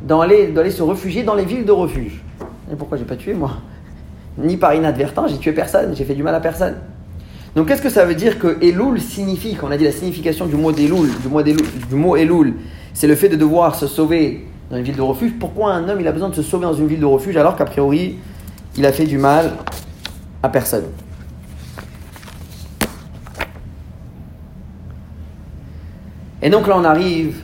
doit 0.03 0.25
aller 0.25 0.71
se 0.71 0.83
réfugier 0.83 1.23
dans 1.23 1.33
les 1.33 1.45
villes 1.45 1.65
de 1.65 1.71
refuge. 1.71 2.23
Et 2.71 2.75
pourquoi 2.75 2.97
j'ai 2.97 3.05
pas 3.05 3.15
tué 3.15 3.33
moi? 3.33 3.53
Ni 4.37 4.57
par 4.57 4.75
inadvertance, 4.75 5.31
j'ai 5.31 5.37
tué 5.37 5.51
personne, 5.53 5.95
j'ai 5.95 6.05
fait 6.05 6.13
du 6.13 6.21
mal 6.21 6.35
à 6.35 6.39
personne. 6.39 6.75
Donc 7.57 7.69
qu'est-ce 7.69 7.81
que 7.81 7.89
ça 7.89 8.05
veut 8.05 8.13
dire 8.13 8.37
que 8.37 8.63
Elul 8.63 9.01
signifie 9.01 9.55
Quand 9.55 9.69
on 9.69 9.71
a 9.71 9.77
dit 9.77 9.83
la 9.83 9.91
signification 9.91 10.45
du 10.45 10.55
mot 10.55 10.71
d'Elul, 10.71 11.09
du, 11.19 11.27
mot 11.27 11.41
du 11.41 11.95
mot 11.95 12.15
Elul, 12.15 12.53
c'est 12.93 13.07
le 13.07 13.15
fait 13.15 13.29
de 13.29 13.35
devoir 13.35 13.73
se 13.73 13.87
sauver 13.87 14.45
dans 14.69 14.77
une 14.77 14.83
ville 14.83 14.95
de 14.95 15.01
refuge? 15.01 15.31
Pourquoi 15.39 15.73
un 15.73 15.89
homme 15.89 15.99
il 15.99 16.07
a 16.07 16.11
besoin 16.11 16.29
de 16.29 16.35
se 16.35 16.43
sauver 16.43 16.65
dans 16.65 16.75
une 16.75 16.85
ville 16.85 16.99
de 16.99 17.05
refuge 17.05 17.35
alors 17.35 17.55
qu'a 17.55 17.65
priori 17.65 18.19
il 18.77 18.85
a 18.85 18.91
fait 18.91 19.05
du 19.05 19.17
mal 19.17 19.53
à 20.43 20.49
personne? 20.49 20.83
Et 26.43 26.51
donc 26.51 26.67
là 26.67 26.75
on 26.77 26.83
arrive 26.83 27.41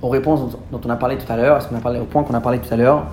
aux 0.00 0.10
réponses 0.10 0.56
dont, 0.70 0.80
on 0.84 0.90
a 0.90 0.96
parlé 0.96 1.18
tout 1.18 1.32
à 1.32 1.36
l'heure, 1.36 1.68
au 2.00 2.04
point 2.04 2.22
qu'on 2.22 2.34
a 2.34 2.40
parlé 2.40 2.60
tout 2.60 2.72
à 2.72 2.76
l'heure. 2.76 3.08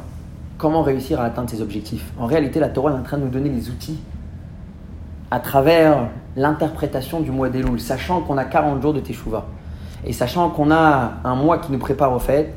Comment 0.59 0.83
réussir 0.83 1.19
à 1.19 1.23
atteindre 1.23 1.49
ses 1.49 1.63
objectifs? 1.63 2.11
En 2.19 2.27
réalité, 2.27 2.59
la 2.59 2.69
Torah 2.69 2.91
est 2.91 2.95
en 2.99 3.01
train 3.01 3.17
de 3.17 3.23
nous 3.23 3.29
donner 3.29 3.49
les 3.49 3.71
outils 3.71 3.97
à 5.31 5.39
travers 5.39 6.09
l'interprétation 6.35 7.21
du 7.21 7.31
mois 7.31 7.49
d'Elul, 7.49 7.79
sachant 7.79 8.21
qu'on 8.21 8.37
a 8.37 8.43
40 8.43 8.81
jours 8.81 8.93
de 8.93 8.99
Teshuvah, 8.99 9.45
et 10.05 10.13
sachant 10.13 10.49
qu'on 10.49 10.71
a 10.71 11.13
un 11.23 11.35
mois 11.35 11.57
qui 11.59 11.71
nous 11.71 11.79
prépare 11.79 12.13
aux 12.13 12.19
fêtes, 12.19 12.53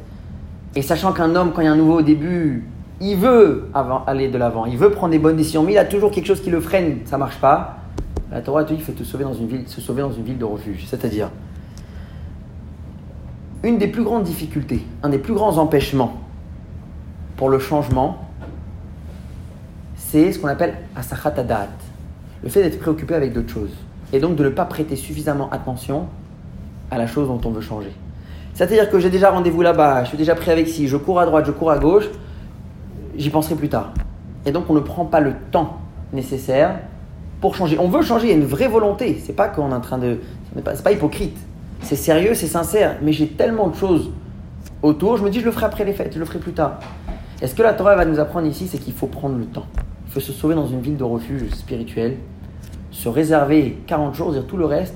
et 0.74 0.82
sachant 0.82 1.12
qu'un 1.12 1.36
homme, 1.36 1.52
quand 1.52 1.60
il 1.60 1.66
y 1.66 1.68
a 1.68 1.72
un 1.72 1.76
nouveau 1.76 2.02
début, 2.02 2.64
il 3.00 3.16
veut 3.16 3.70
aller 4.06 4.28
de 4.28 4.38
l'avant, 4.38 4.66
il 4.66 4.76
veut 4.76 4.90
prendre 4.90 5.12
des 5.12 5.18
bonnes 5.18 5.36
décisions, 5.36 5.62
mais 5.62 5.72
il 5.72 5.78
a 5.78 5.84
toujours 5.84 6.10
quelque 6.10 6.26
chose 6.26 6.42
qui 6.42 6.50
le 6.50 6.60
freine, 6.60 6.98
ça 7.04 7.16
marche 7.16 7.38
pas. 7.38 7.78
La 8.32 8.40
Torah 8.40 8.64
te 8.64 8.70
dit 8.70 8.76
qu'il 8.76 8.84
faut 8.84 8.92
te 8.92 9.04
sauver 9.04 9.24
dans 9.24 9.34
une 9.34 9.46
ville, 9.46 9.68
se 9.68 9.80
sauver 9.80 10.02
dans 10.02 10.12
une 10.12 10.24
ville 10.24 10.38
de 10.38 10.44
refuge, 10.44 10.84
c'est-à-dire 10.88 11.30
une 13.62 13.78
des 13.78 13.88
plus 13.88 14.02
grandes 14.02 14.24
difficultés, 14.24 14.84
un 15.02 15.08
des 15.08 15.18
plus 15.18 15.32
grands 15.32 15.56
empêchements 15.58 16.14
pour 17.36 17.48
le 17.48 17.58
changement, 17.58 18.18
c'est 19.96 20.32
ce 20.32 20.38
qu'on 20.38 20.48
appelle 20.48 20.74
asachat 20.96 21.34
adat, 21.36 21.68
le 22.44 22.50
fait 22.50 22.62
d'être 22.62 22.78
préoccupé 22.78 23.14
avec 23.14 23.32
d'autres 23.32 23.52
choses, 23.52 23.72
et 24.12 24.20
donc 24.20 24.36
de 24.36 24.44
ne 24.44 24.50
pas 24.50 24.66
prêter 24.66 24.94
suffisamment 24.94 25.50
attention 25.50 26.06
à 26.90 26.98
la 26.98 27.06
chose 27.06 27.26
dont 27.26 27.40
on 27.44 27.50
veut 27.50 27.62
changer. 27.62 27.90
C'est-à-dire 28.52 28.88
que 28.90 29.00
j'ai 29.00 29.10
déjà 29.10 29.30
rendez-vous 29.30 29.62
là-bas, 29.62 30.04
je 30.04 30.10
suis 30.10 30.18
déjà 30.18 30.34
pris 30.34 30.50
avec 30.50 30.68
ci, 30.68 30.86
je 30.86 30.96
cours 30.96 31.18
à 31.18 31.26
droite, 31.26 31.46
je 31.46 31.50
cours 31.50 31.70
à 31.70 31.78
gauche, 31.78 32.04
j'y 33.16 33.30
penserai 33.30 33.56
plus 33.56 33.70
tard. 33.70 33.92
Et 34.46 34.52
donc 34.52 34.68
on 34.68 34.74
ne 34.74 34.80
prend 34.80 35.06
pas 35.06 35.20
le 35.20 35.32
temps 35.50 35.78
nécessaire 36.12 36.78
pour 37.40 37.56
changer. 37.56 37.78
On 37.78 37.88
veut 37.88 38.02
changer, 38.02 38.26
il 38.26 38.30
y 38.30 38.32
a 38.32 38.36
une 38.36 38.44
vraie 38.44 38.68
volonté. 38.68 39.20
C'est 39.24 39.32
pas 39.32 39.48
qu'on 39.48 39.70
est 39.70 39.74
en 39.74 39.80
train 39.80 39.98
de. 39.98 40.18
C'est 40.54 40.82
pas, 40.84 40.92
hypocrite. 40.92 41.36
C'est 41.80 41.96
sérieux, 41.96 42.34
c'est 42.34 42.46
sincère. 42.46 42.98
Mais 43.02 43.12
j'ai 43.12 43.26
tellement 43.26 43.68
de 43.68 43.74
choses 43.74 44.12
autour, 44.82 45.16
je 45.16 45.24
me 45.24 45.30
dis 45.30 45.40
je 45.40 45.46
le 45.46 45.50
ferai 45.50 45.66
après 45.66 45.84
les 45.84 45.94
fêtes, 45.94 46.12
je 46.14 46.18
le 46.18 46.24
ferai 46.26 46.38
plus 46.38 46.52
tard. 46.52 46.78
Et 47.42 47.46
ce 47.46 47.54
que 47.54 47.62
la 47.62 47.72
Torah 47.72 47.96
va 47.96 48.04
nous 48.04 48.20
apprendre 48.20 48.46
ici, 48.46 48.68
c'est 48.68 48.78
qu'il 48.78 48.92
faut 48.92 49.06
prendre 49.06 49.36
le 49.36 49.46
temps. 49.46 49.66
Il 50.06 50.12
faut 50.12 50.20
se 50.20 50.32
sauver 50.32 50.54
dans 50.54 50.66
une 50.66 50.80
ville 50.80 50.96
de 50.96 51.04
refuge 51.04 51.50
spirituel, 51.50 52.16
se 52.94 53.08
réserver 53.08 53.76
40 53.88 54.14
jours, 54.14 54.32
dire 54.32 54.46
tout 54.46 54.56
le 54.56 54.66
reste, 54.66 54.94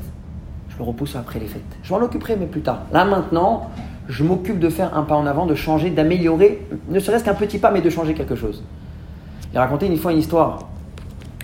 je 0.70 0.78
le 0.78 0.84
repousse 0.84 1.16
après 1.16 1.40
les 1.40 1.46
fêtes. 1.48 1.62
Je 1.82 1.92
m'en 1.92 2.00
occuperai, 2.00 2.36
mais 2.36 2.46
plus 2.46 2.60
tard. 2.60 2.82
Là 2.92 3.04
maintenant, 3.04 3.70
je 4.08 4.22
m'occupe 4.22 4.60
de 4.60 4.68
faire 4.68 4.96
un 4.96 5.02
pas 5.02 5.16
en 5.16 5.26
avant, 5.26 5.46
de 5.46 5.56
changer, 5.56 5.90
d'améliorer, 5.90 6.64
ne 6.88 7.00
serait-ce 7.00 7.24
qu'un 7.24 7.34
petit 7.34 7.58
pas, 7.58 7.72
mais 7.72 7.80
de 7.80 7.90
changer 7.90 8.14
quelque 8.14 8.36
chose. 8.36 8.62
Il 9.52 9.58
racontait 9.58 9.88
une 9.88 9.96
fois 9.96 10.12
une 10.12 10.18
histoire 10.18 10.60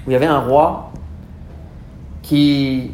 où 0.06 0.10
il 0.10 0.12
y 0.12 0.16
avait 0.16 0.26
un 0.26 0.38
roi 0.38 0.92
qui 2.22 2.92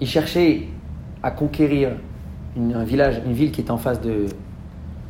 il 0.00 0.06
cherchait 0.06 0.68
à 1.22 1.30
conquérir 1.32 1.90
une- 2.56 2.74
un 2.74 2.84
village, 2.84 3.20
une 3.26 3.32
ville 3.32 3.50
qui 3.50 3.62
était 3.62 3.70
en 3.70 3.78
face 3.78 4.00
de 4.00 4.26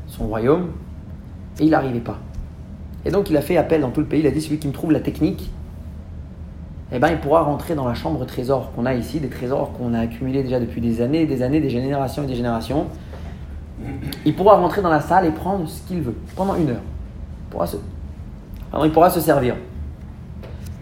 son 0.07 0.27
royaume, 0.27 0.69
et 1.61 1.65
il 1.65 1.71
n'arrivait 1.71 2.01
pas. 2.01 2.19
Et 3.05 3.11
donc 3.11 3.29
il 3.29 3.37
a 3.37 3.43
fait 3.43 3.59
appel 3.59 3.83
dans 3.83 3.91
tout 3.91 4.01
le 4.01 4.07
pays, 4.07 4.21
il 4.21 4.27
a 4.27 4.31
dit 4.31 4.41
celui 4.41 4.59
qui 4.59 4.67
me 4.69 4.73
trouve 4.73 4.93
la 4.93 5.01
technique, 5.01 5.51
eh 6.93 6.99
ben, 6.99 7.09
il 7.09 7.19
pourra 7.19 7.43
rentrer 7.43 7.75
dans 7.75 7.87
la 7.87 7.95
chambre 7.95 8.25
trésor 8.27 8.73
qu'on 8.73 8.87
a 8.87 8.95
ici, 8.95 9.21
des 9.21 9.29
trésors 9.29 9.73
qu'on 9.73 9.95
a 9.95 10.01
accumulés 10.01 10.43
déjà 10.43 10.61
depuis 10.61 10.81
des 10.81 11.01
années, 11.01 11.27
des 11.27 11.43
années, 11.43 11.61
des 11.61 11.71
générations 11.71 12.25
et 12.25 12.27
des 12.27 12.35
générations. 12.35 12.87
Il 14.25 14.37
pourra 14.37 14.57
rentrer 14.57 14.83
dans 14.83 14.91
la 14.91 15.01
salle 15.01 15.27
et 15.27 15.31
prendre 15.31 15.69
ce 15.69 15.83
qu'il 15.83 16.03
veut 16.03 16.15
pendant 16.37 16.55
une 16.55 16.71
heure. 16.71 16.83
Il 17.47 17.51
pourra 17.51 17.67
se, 17.67 17.77
il 18.83 18.93
pourra 18.93 19.11
se 19.11 19.21
servir. 19.21 19.57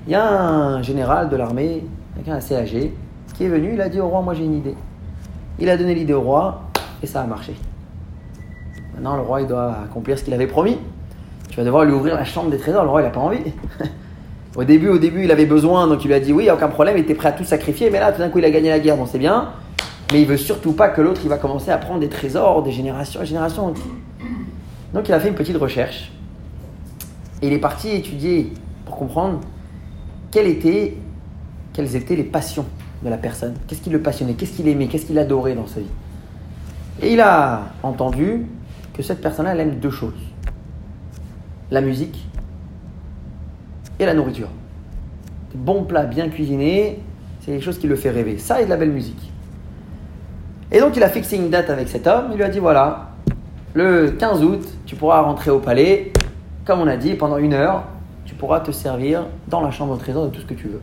Il 0.07 0.13
y 0.13 0.17
a 0.17 0.29
un 0.29 0.83
général 0.83 1.29
de 1.29 1.37
l'armée, 1.37 1.85
quelqu'un 2.17 2.35
assez 2.35 2.57
âgé, 2.57 2.95
qui 3.35 3.45
est 3.45 3.49
venu, 3.49 3.75
il 3.75 3.81
a 3.81 3.89
dit 3.89 4.01
au 4.01 4.09
roi, 4.09 4.21
moi 4.21 4.35
j'ai 4.35 4.45
une 4.45 4.57
idée. 4.57 4.75
Il 5.59 5.71
a 5.71 5.77
donné 5.77 5.95
l'idée 5.95 6.15
au 6.15 6.23
roi, 6.23 6.63
Et 7.03 7.07
ça 7.07 7.23
a 7.23 7.27
marché. 7.27 7.55
Maintenant, 8.95 9.17
le 9.17 9.23
roi, 9.23 9.41
il 9.41 9.47
doit 9.47 9.77
accomplir 9.85 10.19
ce 10.19 10.25
qu'il 10.25 10.35
avait 10.35 10.47
promis. 10.47 10.79
Tu 11.49 11.57
vas 11.57 11.65
devoir 11.65 11.85
lui 11.85 11.93
ouvrir 11.93 12.15
la 12.15 12.25
chambre 12.25 12.51
des 12.51 12.59
trésors. 12.59 12.85
Le 12.85 12.91
roi, 12.91 13.03
il 13.03 13.05
n'a 13.05 13.11
pas 13.11 13.21
envie. 13.21 13.39
au 14.55 14.65
début, 14.65 14.89
au 14.89 14.99
début, 14.99 15.25
il 15.25 15.31
avait 15.31 15.47
besoin, 15.47 15.87
donc 15.87 16.05
il 16.05 16.09
lui 16.09 16.15
a 16.15 16.21
dit 16.21 16.33
oui, 16.33 16.51
aucun 16.51 16.69
problème, 16.69 16.97
il 16.99 17.01
était 17.01 17.15
prêt 17.15 17.29
à 17.29 17.33
tout 17.33 17.45
sacrifier. 17.45 17.91
Mais 17.91 18.01
là, 18.01 18.13
tout 18.13 18.19
d'un 18.19 18.29
coup, 18.29 18.39
il 18.39 18.45
a 18.45 18.51
gagné 18.51 18.69
la 18.69 18.81
guerre, 18.81 18.97
bon, 18.97 19.07
c'est 19.07 19.19
bien. 19.19 19.51
Mais 20.13 20.21
il 20.21 20.27
veut 20.27 20.37
surtout 20.37 20.73
pas 20.73 20.89
que 20.89 21.01
l'autre, 21.01 21.23
il 21.25 21.31
va 21.31 21.39
commencer 21.39 21.71
à 21.71 21.79
prendre 21.79 22.01
des 22.01 22.11
trésors 22.11 22.63
des 22.63 22.73
générations 22.73 23.23
et 23.23 23.27
générations. 23.27 23.73
Donc, 24.93 25.09
il 25.09 25.13
a 25.13 25.21
fait 25.21 25.29
une 25.29 25.35
petite 25.35 25.57
recherche. 25.57 26.13
Et 27.41 27.47
il 27.47 27.53
est 27.53 27.59
parti 27.59 27.91
étudier 27.91 28.53
pour 28.85 28.97
comprendre 28.97 29.41
quelles 30.31 30.49
étaient, 30.49 30.99
quelles 31.73 31.97
étaient 31.97 32.17
les 32.17 32.25
passions 32.25 32.67
de 33.03 33.09
la 33.09 33.17
personne. 33.17 33.55
Qu'est-ce 33.67 33.81
qui 33.81 33.91
le 33.91 34.01
passionnait? 34.01 34.35
Qu'est-ce 34.35 34.53
qu'il 34.53 34.69
aimait? 34.69 34.87
Qu'est-ce 34.87 35.07
qu'il 35.07 35.19
adorait 35.19 35.55
dans 35.55 35.67
sa 35.67 35.81
vie? 35.81 35.87
Et 37.01 37.15
il 37.15 37.21
a 37.21 37.63
entendu 37.83 38.47
que 38.93 39.03
cette 39.03 39.23
personne-là, 39.23 39.53
elle 39.53 39.61
aime 39.61 39.77
deux 39.77 39.91
choses. 39.91 40.13
La 41.71 41.81
musique 41.81 42.27
la 44.07 44.15
nourriture. 44.15 44.49
Des 45.53 45.59
bons 45.59 45.85
plats 45.85 46.05
bien 46.05 46.29
cuisinés, 46.29 47.01
c'est 47.41 47.53
quelque 47.53 47.65
chose 47.65 47.79
qui 47.79 47.87
le 47.87 47.97
fait 47.97 48.11
rêver. 48.11 48.39
Ça 48.39 48.61
et 48.61 48.65
de 48.65 48.71
la 48.71 48.77
belle 48.77 48.93
musique. 48.93 49.33
Et 50.71 50.81
donc 50.81 50.97
il 50.97 51.03
a 51.03 51.09
fixé 51.09 51.37
une 51.37 51.51
date 51.51 51.69
avec 51.71 51.89
cet 51.89 52.07
homme, 52.07 52.27
il 52.31 52.37
lui 52.37 52.45
a 52.45 52.49
dit 52.49 52.59
voilà, 52.59 53.11
le 53.75 54.11
15 54.11 54.45
août, 54.45 54.69
tu 54.87 54.97
pourras 54.97 55.21
rentrer 55.21 55.51
au 55.51 55.59
palais, 55.59 56.13
comme 56.65 56.81
on 56.81 56.87
a 56.87 56.97
dit, 56.97 57.15
pendant 57.15 57.39
une 57.39 57.55
heure, 57.55 57.85
tu 58.25 58.35
pourras 58.35 58.61
te 58.61 58.71
servir 58.71 59.27
dans 59.49 59.61
la 59.61 59.71
chambre 59.71 59.95
au 59.95 59.97
trésor 59.97 60.27
de 60.27 60.31
tout 60.31 60.41
ce 60.41 60.47
que 60.47 60.55
tu 60.55 60.69
veux. 60.69 60.81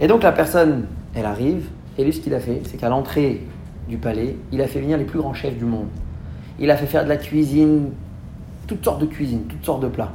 Et 0.00 0.06
donc 0.06 0.22
la 0.22 0.32
personne, 0.32 0.86
elle 1.14 1.26
arrive, 1.26 1.68
et 1.98 2.04
lui 2.04 2.12
ce 2.12 2.20
qu'il 2.20 2.34
a 2.34 2.40
fait, 2.40 2.62
c'est 2.64 2.76
qu'à 2.76 2.88
l'entrée 2.88 3.42
du 3.88 3.96
palais, 3.96 4.36
il 4.52 4.60
a 4.60 4.66
fait 4.66 4.80
venir 4.80 4.96
les 4.96 5.04
plus 5.04 5.18
grands 5.18 5.34
chefs 5.34 5.56
du 5.56 5.64
monde. 5.64 5.88
Il 6.58 6.70
a 6.70 6.76
fait 6.76 6.86
faire 6.86 7.04
de 7.04 7.08
la 7.08 7.16
cuisine, 7.16 7.90
toutes 8.66 8.84
sortes 8.84 9.00
de 9.00 9.06
cuisine, 9.06 9.42
toutes 9.48 9.64
sortes 9.64 9.82
de 9.82 9.88
plats. 9.88 10.12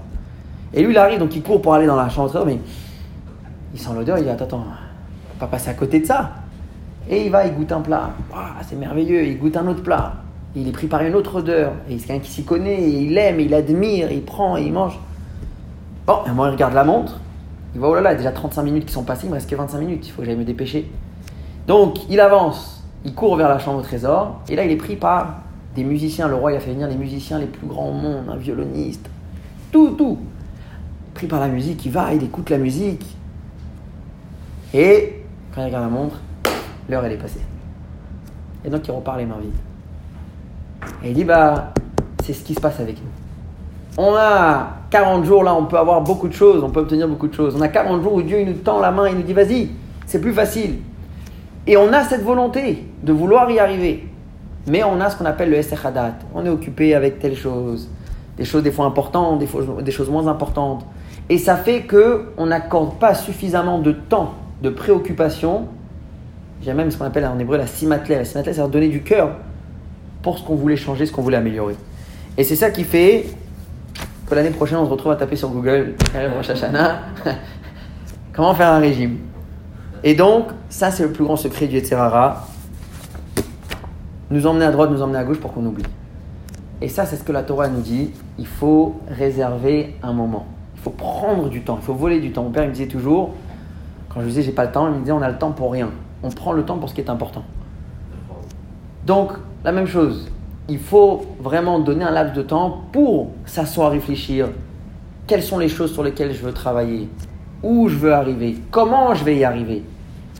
Et 0.74 0.84
lui, 0.84 0.92
il 0.92 0.98
arrive, 0.98 1.20
donc 1.20 1.36
il 1.36 1.42
court 1.42 1.62
pour 1.62 1.74
aller 1.74 1.88
dans 1.88 1.96
la 1.96 2.10
chambre 2.10 2.28
au 2.28 2.30
trésor, 2.30 2.46
mais 2.46 2.60
il 3.74 3.80
sent 3.80 3.90
l'odeur, 3.96 4.18
il 4.18 4.24
dit 4.24 4.30
Attends, 4.30 4.46
attends, 4.46 4.58
on 4.58 5.40
va 5.40 5.40
pas 5.40 5.48
passer 5.48 5.70
à 5.70 5.74
côté 5.74 6.00
de 6.00 6.06
ça. 6.06 6.32
Et 7.10 7.26
il 7.26 7.32
va, 7.32 7.46
il 7.46 7.56
goûte 7.56 7.72
un 7.72 7.82
plat. 7.82 8.12
c'est 8.68 8.76
merveilleux, 8.76 9.26
il 9.26 9.40
goûte 9.40 9.58
un 9.58 9.68
autre 9.68 9.82
plat. 9.82 10.14
Il 10.56 10.68
est 10.68 10.72
pris 10.72 10.88
par 10.88 11.02
une 11.02 11.16
autre 11.16 11.36
odeur. 11.36 11.74
Et 11.90 11.98
c'est 11.98 12.08
quelqu'un 12.08 12.24
qui 12.24 12.32
s'y 12.32 12.44
connaît, 12.44 12.90
il 12.90 13.18
aime, 13.18 13.40
il 13.40 13.54
admire, 13.54 14.12
il 14.12 14.24
prend, 14.24 14.58
il 14.58 14.72
mange. 14.72 15.00
Bon, 16.06 16.20
et 16.28 16.32
moi, 16.32 16.48
il 16.48 16.52
regarde 16.52 16.74
la 16.74 16.84
montre. 16.84 17.20
Il 17.74 17.80
voit, 17.80 17.90
oh 17.90 17.96
là 17.96 18.02
là, 18.02 18.10
il 18.12 18.14
y 18.14 18.16
a 18.16 18.18
déjà 18.18 18.32
35 18.32 18.64
minutes 18.64 18.86
qui 18.86 18.94
sont 18.94 19.04
passées, 19.04 19.26
il 19.26 19.30
me 19.30 19.36
reste 19.36 19.50
que 19.50 19.56
25 19.56 19.78
minutes, 19.80 20.08
il 20.08 20.12
faut 20.12 20.22
que 20.22 20.26
j'aille 20.26 20.36
me 20.36 20.44
dépêcher. 20.44 20.90
Donc, 21.68 22.10
il 22.10 22.20
avance, 22.20 22.84
il 23.06 23.14
court 23.14 23.36
vers 23.36 23.48
la 23.48 23.60
chambre 23.60 23.80
au 23.80 23.84
trésor, 23.84 24.42
et 24.50 24.56
là, 24.56 24.66
il 24.66 24.72
est 24.72 24.76
pris 24.76 24.96
par 24.96 25.42
des 25.76 25.84
musiciens. 25.84 26.28
Le 26.28 26.36
roi, 26.36 26.52
il 26.52 26.56
a 26.56 26.60
fait 26.60 26.72
venir 26.72 26.88
les 26.88 26.96
musiciens 26.96 27.38
les 27.38 27.46
plus 27.46 27.68
grands 27.68 27.90
au 27.90 27.94
monde, 27.94 28.24
un 28.28 28.38
violoniste, 28.38 29.08
tout, 29.72 29.92
tout. 29.92 30.18
Par 31.28 31.40
la 31.40 31.48
musique, 31.48 31.86
il 31.86 31.92
va, 31.92 32.14
il 32.14 32.24
écoute 32.24 32.50
la 32.50 32.58
musique. 32.58 33.06
Et 34.74 35.24
quand 35.54 35.62
il 35.62 35.66
regarde 35.66 35.84
la 35.84 35.90
montre, 35.90 36.16
l'heure, 36.88 37.04
elle 37.06 37.14
est 37.14 37.18
passée. 37.18 37.42
Et 38.64 38.70
donc, 38.70 38.88
il 38.88 38.92
repart 38.92 39.18
les 39.18 39.26
mains 39.26 39.40
vides. 39.42 39.52
Et 41.04 41.10
il 41.10 41.14
dit, 41.14 41.24
bah, 41.24 41.74
c'est 42.24 42.34
ce 42.34 42.44
qui 42.44 42.54
se 42.54 42.62
passe 42.62 42.80
avec 42.80 42.98
nous. 42.98 43.10
On 43.98 44.16
a 44.16 44.78
40 44.92 45.26
jours 45.26 45.44
là, 45.44 45.54
on 45.54 45.66
peut 45.66 45.78
avoir 45.78 46.02
beaucoup 46.02 46.28
de 46.28 46.34
choses, 46.34 46.64
on 46.64 46.70
peut 46.70 46.80
obtenir 46.80 47.08
beaucoup 47.08 47.28
de 47.28 47.34
choses. 47.34 47.56
On 47.58 47.62
a 47.62 47.68
40 47.68 48.02
jours 48.02 48.14
où 48.14 48.22
Dieu 48.22 48.40
il 48.40 48.48
nous 48.48 48.54
tend 48.54 48.80
la 48.80 48.92
main, 48.92 49.10
il 49.10 49.16
nous 49.16 49.24
dit 49.24 49.34
vas-y, 49.34 49.70
c'est 50.06 50.22
plus 50.22 50.34
facile. 50.34 50.78
Et 51.68 51.76
on 51.76 51.92
a 51.92 52.04
cette 52.04 52.24
volonté 52.24 52.86
de 53.04 53.12
vouloir 53.12 53.50
y 53.52 53.60
arriver. 53.60 54.08
Mais 54.68 54.84
on 54.84 55.02
a 55.02 55.10
ce 55.10 55.18
qu'on 55.18 55.26
appelle 55.26 55.50
le 55.50 55.58
Essechadat. 55.58 56.14
On 56.34 56.46
est 56.46 56.50
occupé 56.50 56.96
avec 56.96 57.20
telle 57.20 57.36
chose, 57.36 57.90
des 58.38 58.46
choses 58.46 58.64
des 58.64 58.72
fois 58.72 58.86
importantes, 58.86 59.40
des, 59.40 59.48
fois, 59.48 59.64
des 59.82 59.92
choses 59.92 60.10
moins 60.10 60.28
importantes. 60.28 60.86
Et 61.30 61.38
ça 61.38 61.56
fait 61.56 61.84
qu'on 61.84 62.48
n'accorde 62.48 62.98
pas 62.98 63.14
suffisamment 63.14 63.80
de 63.80 63.92
temps, 63.92 64.34
de 64.64 64.70
préoccupation. 64.70 65.68
J'ai 66.64 66.74
même 66.74 66.90
ce 66.90 66.98
qu'on 66.98 67.06
appelle 67.06 67.26
en 67.26 67.38
hébreu 67.38 67.58
la 67.58 67.68
simatlé. 67.68 68.16
La 68.16 68.26
simatlé, 68.26 68.54
c'est 68.54 68.72
donner 68.72 68.90
du 68.90 69.04
cœur 69.04 69.36
pour 70.24 70.40
ce 70.40 70.44
qu'on 70.44 70.56
voulait 70.56 70.76
changer, 70.76 71.06
ce 71.06 71.12
qu'on 71.12 71.22
voulait 71.22 71.38
améliorer. 71.38 71.76
Et 72.38 72.44
c'est 72.44 72.56
ça 72.56 72.72
qui 72.72 72.84
fait 72.84 73.28
que 74.28 74.36
l'année 74.36 74.50
prochaine, 74.50 74.80
on 74.80 74.86
se 74.86 74.90
retrouve 74.90 75.12
à 75.12 75.16
taper 75.16 75.36
sur 75.36 75.50
Google, 75.50 75.94
comment 78.34 78.54
faire 78.54 78.72
un 78.72 78.80
régime? 78.80 79.20
Et 80.04 80.16
donc, 80.16 80.48
ça, 80.70 80.92
c'est 80.92 81.04
le 81.04 81.12
plus 81.12 81.24
grand 81.24 81.36
secret 81.36 81.68
du 81.68 81.76
Yetzirara. 81.76 82.48
Nous 84.32 84.46
emmener 84.48 84.66
à 84.66 84.72
droite, 84.72 84.92
nous 84.92 85.02
emmener 85.02 85.18
à 85.18 85.24
gauche 85.24 85.40
pour 85.40 85.54
qu'on 85.54 85.66
oublie. 85.66 85.84
Et 86.82 86.88
ça, 86.88 87.06
c'est 87.06 87.18
ce 87.18 87.24
que 87.24 87.32
la 87.32 87.44
Torah 87.44 87.68
nous 87.68 87.82
dit. 87.82 88.12
Il 88.38 88.48
faut 88.48 89.00
réserver 89.10 89.96
un 90.02 90.14
moment. 90.14 90.46
Il 90.80 90.84
faut 90.84 90.90
prendre 90.92 91.50
du 91.50 91.62
temps. 91.62 91.78
Il 91.82 91.86
faut 91.86 91.94
voler 91.94 92.20
du 92.20 92.32
temps. 92.32 92.44
Mon 92.44 92.52
père, 92.52 92.66
me 92.66 92.72
disait 92.72 92.88
toujours, 92.88 93.32
quand 94.10 94.22
je 94.22 94.26
disais 94.26 94.42
j'ai 94.42 94.52
pas 94.52 94.66
le 94.66 94.72
temps, 94.72 94.88
il 94.88 94.94
me 94.96 95.00
disait 95.00 95.12
on 95.12 95.22
a 95.22 95.30
le 95.30 95.38
temps 95.38 95.52
pour 95.52 95.72
rien. 95.72 95.90
On 96.24 96.30
prend 96.30 96.54
le 96.54 96.64
temps 96.64 96.78
pour 96.78 96.90
ce 96.90 96.96
qui 96.96 97.02
est 97.02 97.10
important. 97.10 97.44
Donc, 99.06 99.34
la 99.64 99.72
même 99.72 99.88
chose 99.88 100.30
il 100.70 100.78
faut 100.78 101.26
vraiment 101.40 101.80
donner 101.80 102.06
un 102.06 102.12
laps 102.12 102.36
de 102.36 102.44
temps 102.44 102.84
pour 102.92 103.32
s'asseoir, 103.46 103.92
réfléchir. 103.92 104.50
Quelles 105.26 105.44
sont 105.44 105.58
les 105.58 105.68
choses 105.68 105.92
sur 105.92 106.04
lesquelles 106.04 106.34
je 106.34 106.44
veux 106.44 106.54
travailler? 106.54 107.10
Où 107.64 107.90
je 107.90 107.96
veux 107.96 108.14
arriver? 108.14 108.58
Comment 108.72 109.14
je 109.16 109.24
vais 109.24 109.36
y 109.36 109.44
arriver? 109.44 109.84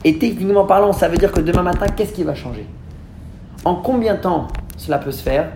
Et 0.04 0.18
techniquement 0.18 0.64
parlant, 0.64 0.92
ça 0.92 1.08
veut 1.08 1.18
dire 1.18 1.32
que 1.32 1.40
demain 1.40 1.62
matin, 1.62 1.86
qu'est-ce 1.94 2.12
qui 2.12 2.22
va 2.22 2.34
changer? 2.34 2.64
En 3.64 3.74
combien 3.74 4.14
de 4.14 4.20
temps 4.20 4.48
cela 4.76 4.98
peut 4.98 5.10
se 5.10 5.22
faire? 5.22 5.50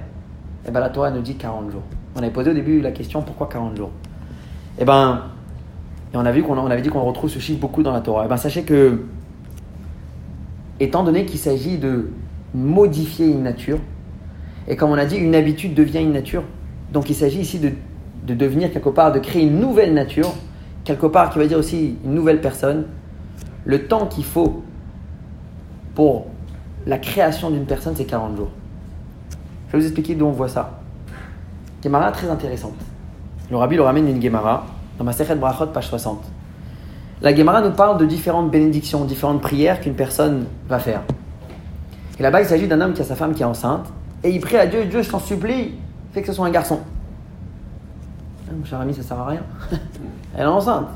Eh 0.67 0.71
bien, 0.71 0.81
la 0.81 0.91
Torah 0.91 1.11
nous 1.11 1.23
dit 1.23 1.37
40 1.37 1.71
jours. 1.71 1.83
On 2.17 2.19
avait 2.19 2.31
posé 2.31 2.51
au 2.51 2.55
début 2.55 2.81
la 2.81 2.91
question 2.91 3.23
pourquoi 3.23 3.49
40 3.49 3.77
jours? 3.77 3.91
Eh 4.79 4.85
bien, 4.85 5.23
et 6.13 6.17
on, 6.17 6.25
a 6.25 6.33
vu 6.33 6.43
qu'on, 6.43 6.59
on 6.59 6.67
avait 6.67 6.83
dit 6.83 6.89
qu'on 6.89 7.03
retrouve 7.03 7.31
ce 7.31 7.39
chiffre 7.39 7.61
beaucoup 7.61 7.83
dans 7.83 7.93
la 7.93 8.01
Torah. 8.01 8.23
Eh 8.25 8.29
bien, 8.29 8.37
sachez 8.37 8.63
que, 8.63 9.03
étant 10.81 11.05
donné 11.05 11.27
qu'il 11.27 11.39
s'agit 11.39 11.79
de 11.79 12.11
modifier 12.55 13.27
une 13.27 13.43
nature, 13.43 13.79
et 14.67 14.77
comme 14.77 14.91
on 14.91 14.99
a 14.99 15.05
dit, 15.05 15.17
une 15.17 15.35
habitude 15.35 15.75
devient 15.75 16.01
une 16.01 16.13
nature. 16.13 16.43
Donc 16.93 17.11
il 17.11 17.15
s'agit 17.15 17.41
ici 17.41 17.59
de, 17.59 17.73
devenir 18.35 18.73
quelque 18.73 18.89
part, 18.89 19.13
de 19.13 19.19
créer 19.19 19.43
une 19.43 19.61
nouvelle 19.61 19.93
nature, 19.93 20.33
quelque 20.85 21.07
part 21.07 21.31
qui 21.31 21.39
va 21.39 21.47
dire 21.47 21.59
aussi 21.59 21.97
une 22.05 22.15
nouvelle 22.15 22.41
personne. 22.41 22.87
Le 23.65 23.87
temps 23.87 24.07
qu'il 24.07 24.25
faut 24.25 24.63
pour 25.95 26.27
la 26.87 26.99
création 26.99 27.51
d'une 27.51 27.67
personne, 27.67 27.95
c'est 27.97 28.05
40 28.05 28.37
jours. 28.37 28.51
Je 29.69 29.73
vais 29.73 29.79
vous 29.79 29.87
expliquer 29.87 30.15
d'où 30.15 30.27
on 30.27 30.33
voit 30.33 30.49
ça. 30.49 30.81
Gemara 31.83 32.13
très 32.13 32.29
intéressante. 32.29 32.75
Le 33.51 33.57
rabbi 33.59 33.77
le 33.77 33.83
ramène 33.83 34.07
d'une 34.07 34.23
Gemara 34.23 34.65
dans 34.99 35.05
ma 35.05 35.13
Sechet 35.13 35.35
Brachot, 35.35 35.67
page 35.67 35.89
60. 35.89 36.23
La 37.21 37.35
Gemara 37.35 37.61
nous 37.61 37.73
parle 37.73 37.99
de 37.99 38.07
différentes 38.07 38.51
bénédictions, 38.51 39.05
différentes 39.05 39.43
prières 39.43 39.81
qu'une 39.81 39.95
personne 39.95 40.47
va 40.69 40.79
faire. 40.79 41.03
Et 42.19 42.23
là-bas, 42.23 42.41
il 42.41 42.47
s'agit 42.47 42.67
d'un 42.67 42.81
homme 42.81 42.95
qui 42.95 43.03
a 43.03 43.05
sa 43.05 43.17
femme 43.17 43.35
qui 43.35 43.43
est 43.43 43.47
enceinte 43.47 43.87
et 44.23 44.31
il 44.31 44.41
prie 44.41 44.57
à 44.57 44.67
Dieu, 44.67 44.87
Dieu, 44.87 45.03
je 45.03 45.11
t'en 45.11 45.19
supplie, 45.19 45.75
fais 46.13 46.23
que 46.23 46.27
ce 46.27 46.33
soit 46.33 46.47
un 46.47 46.51
garçon. 46.51 46.81
Ah, 48.49 48.53
mon 48.57 48.65
cher 48.65 48.81
ami, 48.81 48.95
ça 48.95 49.03
sert 49.03 49.19
à 49.19 49.27
rien. 49.27 49.43
Elle 50.37 50.45
est 50.45 50.47
enceinte. 50.47 50.89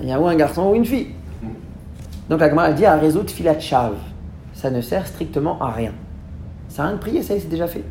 Il 0.00 0.08
y 0.08 0.12
a 0.12 0.20
ou 0.20 0.26
un 0.26 0.36
garçon 0.36 0.70
ou 0.70 0.74
une 0.74 0.84
fille. 0.84 1.08
Donc 2.28 2.40
la 2.40 2.48
Gemara 2.48 2.72
dit 2.72 2.86
à 2.86 2.96
résoudre 2.96 3.30
filat 3.30 3.58
chave. 3.58 3.96
Ça 4.54 4.70
ne 4.70 4.80
sert 4.80 5.06
strictement 5.06 5.60
à 5.60 5.70
rien. 5.70 5.92
Ça 6.68 6.82
n'a 6.82 6.88
rien 6.90 6.96
de 6.96 7.00
prier, 7.00 7.22
ça 7.22 7.34
c'est 7.38 7.48
déjà 7.48 7.66
fait. 7.66 7.84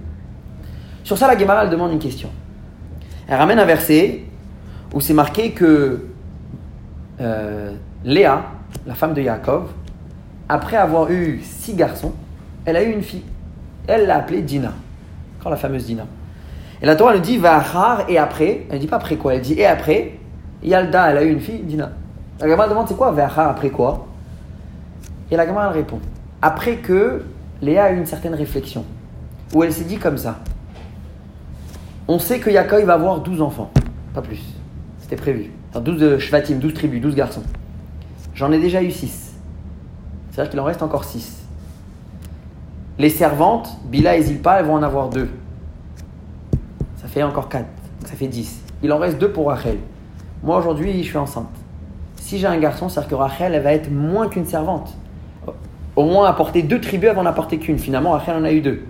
Sur 1.04 1.18
ça, 1.18 1.28
la 1.28 1.38
Gemara 1.38 1.64
elle 1.64 1.70
demande 1.70 1.92
une 1.92 2.00
question. 2.00 2.30
Elle 3.28 3.38
ramène 3.38 3.60
un 3.60 3.66
verset 3.66 4.22
où 4.94 5.02
c'est 5.02 5.14
marqué 5.14 5.52
que 5.52 6.06
euh, 7.20 7.74
Léa, 8.04 8.44
la 8.86 8.96
femme 8.96 9.14
de 9.14 9.22
Yaakov, 9.22 9.70
après 10.48 10.78
avoir 10.78 11.12
eu 11.12 11.42
six 11.44 11.74
garçons, 11.74 12.14
elle 12.66 12.78
a 12.78 12.84
eu 12.84 12.92
une 12.92 13.02
fille. 13.02 13.24
Elle 13.88 14.08
l'a 14.08 14.18
appelée 14.18 14.42
Dina. 14.42 14.74
Quand 15.44 15.50
la 15.50 15.58
fameuse 15.58 15.86
Dina. 15.86 16.06
Et 16.82 16.86
la 16.86 16.96
Torah 16.96 17.16
elle 17.16 17.22
dit 17.22 17.38
Vahar 17.38 18.10
et 18.10 18.18
après. 18.18 18.66
Elle 18.70 18.76
ne 18.76 18.82
dit 18.82 18.88
pas 18.88 18.98
après 18.98 19.16
quoi, 19.16 19.36
elle 19.36 19.42
dit 19.42 19.54
et 19.54 19.66
après. 19.66 20.14
Yalda, 20.64 21.12
elle 21.12 21.18
a 21.18 21.24
eu 21.24 21.32
une 21.32 21.40
fille, 21.40 21.60
Dina. 21.60 21.92
La 22.40 22.48
Gemara 22.48 22.68
demande 22.68 22.88
c'est 22.88 22.98
quoi 22.98 23.12
Vahar 23.12 23.50
après 23.50 23.70
quoi? 23.70 24.08
Et 25.32 25.36
la 25.36 25.46
Gemara 25.46 25.68
elle 25.68 25.80
répond 25.80 26.00
après 26.42 26.78
que 26.78 27.26
Léa 27.62 27.86
a 27.86 27.92
eu 27.92 27.98
une 27.98 28.06
certaine 28.06 28.36
réflexion. 28.36 28.86
Où 29.54 29.64
elle 29.64 29.74
s'est 29.74 29.86
dit 29.86 29.98
comme 29.98 30.18
ça 30.18 30.40
On 32.08 32.20
sait 32.20 32.40
que 32.40 32.50
Yaakov 32.50 32.84
va 32.86 32.94
avoir 32.94 33.20
12 33.20 33.42
enfants, 33.42 33.70
pas 34.14 34.22
plus. 34.22 34.42
C'était 35.00 35.16
prévu. 35.16 35.52
Enfin, 35.70 35.82
12 35.82 36.20
shvatim, 36.20 36.56
12 36.56 36.74
tribus, 36.74 37.02
12 37.02 37.16
garçons. 37.16 37.44
J'en 38.34 38.52
ai 38.52 38.60
déjà 38.60 38.82
eu 38.82 38.92
6. 38.92 39.36
C'est-à-dire 40.32 40.52
qu'il 40.52 40.60
en 40.60 40.64
reste 40.64 40.84
encore 40.84 41.04
6. 41.04 41.44
Les 43.00 43.10
servantes, 43.10 43.78
Bila 43.86 44.18
et 44.18 44.22
Zilpa, 44.24 44.60
elles 44.60 44.66
vont 44.66 44.74
en 44.74 44.84
avoir 44.84 45.10
deux. 45.10 45.30
Ça 46.96 47.08
fait 47.08 47.22
encore 47.22 47.48
quatre. 47.48 47.68
Ça 48.06 48.16
fait 48.16 48.28
dix. 48.28 48.62
Il 48.82 48.92
en 48.92 48.98
reste 48.98 49.20
deux 49.20 49.32
pour 49.32 49.48
Rachel. 49.48 49.78
Moi, 50.44 50.58
aujourd'hui, 50.58 51.04
je 51.04 51.08
suis 51.08 51.18
enceinte. 51.18 51.50
Si 52.16 52.40
j'ai 52.40 52.48
un 52.48 52.58
garçon, 52.58 52.90
c'est-à-dire 52.90 53.10
que 53.10 53.16
Rachel, 53.16 53.54
elle 53.54 53.62
va 53.62 53.74
être 53.74 53.92
moins 53.92 54.30
qu'une 54.30 54.46
servante. 54.46 54.96
Au 55.96 56.06
moins 56.06 56.28
apporter 56.28 56.64
deux 56.64 56.82
tribus 56.82 57.10
avant 57.10 57.24
d'en 57.24 57.30
apporter 57.30 57.60
qu'une. 57.60 57.78
Finalement, 57.78 58.12
Rachel 58.12 58.36
en 58.36 58.44
a 58.44 58.52
eu 58.52 58.62
deux. 58.62 58.84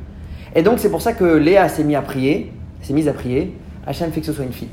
Et 0.55 0.61
donc 0.61 0.79
c'est 0.79 0.89
pour 0.89 1.01
ça 1.01 1.13
que 1.13 1.25
Léa 1.25 1.67
s'est 1.69 1.83
mise 1.83 1.95
à 1.95 2.01
prier, 2.01 2.51
s'est 2.81 2.93
mise 2.93 3.07
à 3.07 3.13
prier. 3.13 3.55
Hachem 3.85 4.11
fait 4.11 4.19
que 4.19 4.25
ce 4.25 4.33
soit 4.33 4.45
une 4.45 4.53
fille. 4.53 4.69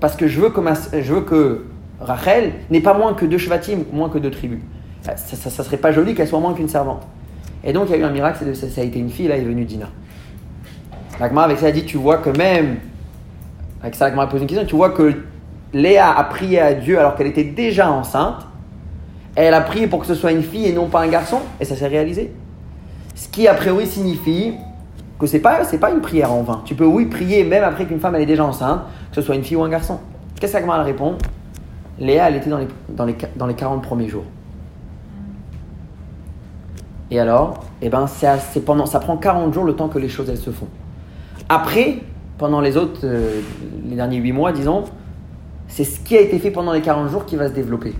Parce 0.00 0.16
que 0.16 0.26
je 0.28 0.40
veux 0.40 0.50
que, 0.50 1.64
Rachel 2.00 2.52
n'ait 2.70 2.80
pas 2.80 2.94
moins 2.94 3.12
que 3.14 3.26
deux 3.26 3.38
Shvatim, 3.38 3.80
moins 3.92 4.08
que 4.08 4.18
deux 4.18 4.30
tribus. 4.30 4.60
Ça, 5.02 5.16
ça, 5.16 5.64
serait 5.64 5.76
pas 5.76 5.92
joli 5.92 6.14
qu'elle 6.14 6.28
soit 6.28 6.40
moins 6.40 6.54
qu'une 6.54 6.68
servante. 6.68 7.06
Et 7.62 7.72
donc 7.72 7.88
il 7.88 7.92
y 7.92 7.94
a 7.94 7.98
eu 7.98 8.04
un 8.04 8.10
miracle, 8.10 8.44
de- 8.46 8.54
ça, 8.54 8.68
ça 8.68 8.80
a 8.80 8.84
été 8.84 8.98
une 8.98 9.10
fille, 9.10 9.28
là 9.28 9.36
est 9.36 9.42
venue 9.42 9.64
Dina. 9.64 9.88
Avec 11.20 11.58
ça 11.58 11.66
a 11.66 11.70
dit, 11.70 11.84
tu 11.84 11.98
vois 11.98 12.18
que 12.18 12.30
même, 12.30 12.76
avec 13.82 13.94
ça 13.94 14.06
l'Agma 14.06 14.22
a 14.22 14.26
posé 14.26 14.42
une 14.42 14.48
question, 14.48 14.66
tu 14.66 14.76
vois 14.76 14.90
que 14.90 15.14
Léa 15.74 16.10
a 16.16 16.24
prié 16.24 16.60
à 16.60 16.72
Dieu 16.74 16.98
alors 16.98 17.14
qu'elle 17.14 17.26
était 17.26 17.44
déjà 17.44 17.90
enceinte. 17.90 18.46
Elle 19.36 19.54
a 19.54 19.60
prié 19.60 19.86
pour 19.86 20.00
que 20.00 20.06
ce 20.06 20.14
soit 20.14 20.32
une 20.32 20.42
fille 20.42 20.66
et 20.66 20.72
non 20.72 20.86
pas 20.86 21.02
un 21.02 21.08
garçon, 21.08 21.40
et 21.60 21.64
ça 21.64 21.76
s'est 21.76 21.86
réalisé. 21.86 22.32
Ce 23.14 23.28
qui 23.28 23.46
a 23.46 23.54
priori 23.54 23.86
signifie 23.86 24.54
que 25.20 25.26
c'est 25.26 25.38
pas 25.40 25.60
pas 25.80 25.90
une 25.90 26.00
prière 26.00 26.32
en 26.32 26.42
vain. 26.42 26.62
Tu 26.64 26.74
peux 26.74 26.86
oui 26.86 27.06
prier 27.06 27.44
même 27.44 27.62
après 27.62 27.86
qu'une 27.86 28.00
femme 28.00 28.14
elle 28.14 28.22
est 28.22 28.26
déjà 28.26 28.44
enceinte, 28.44 28.80
que 29.10 29.16
ce 29.16 29.22
soit 29.22 29.34
une 29.34 29.44
fille 29.44 29.56
ou 29.56 29.62
un 29.62 29.68
garçon. 29.68 29.98
Qu'est-ce 30.40 30.54
qu'Agma 30.54 30.76
elle 30.76 30.86
répond? 30.86 31.16
Léa 31.98 32.28
elle 32.28 32.36
était 32.36 32.50
dans 32.50 32.58
les, 32.58 32.68
dans 32.88 33.04
les, 33.04 33.16
dans 33.36 33.46
les 33.46 33.54
40 33.54 33.82
premiers 33.82 34.08
jours. 34.08 34.24
Et 37.10 37.18
alors, 37.18 37.64
eh 37.82 37.88
ben, 37.88 38.06
c'est 38.06 38.64
pendant, 38.64 38.86
ça 38.86 39.00
prend 39.00 39.16
40 39.16 39.52
jours 39.52 39.64
le 39.64 39.74
temps 39.74 39.88
que 39.88 39.98
les 39.98 40.08
choses 40.08 40.30
elles 40.30 40.38
se 40.38 40.50
font. 40.50 40.68
Après, 41.48 41.98
pendant 42.38 42.60
les 42.60 42.76
autres, 42.76 43.00
euh, 43.04 43.40
les 43.84 43.96
derniers 43.96 44.18
8 44.18 44.32
mois, 44.32 44.52
disons, 44.52 44.84
c'est 45.66 45.84
ce 45.84 45.98
qui 46.00 46.16
a 46.16 46.20
été 46.20 46.38
fait 46.38 46.52
pendant 46.52 46.72
les 46.72 46.80
40 46.80 47.08
jours 47.08 47.26
qui 47.26 47.34
va 47.34 47.48
se 47.48 47.52
développer. 47.52 47.94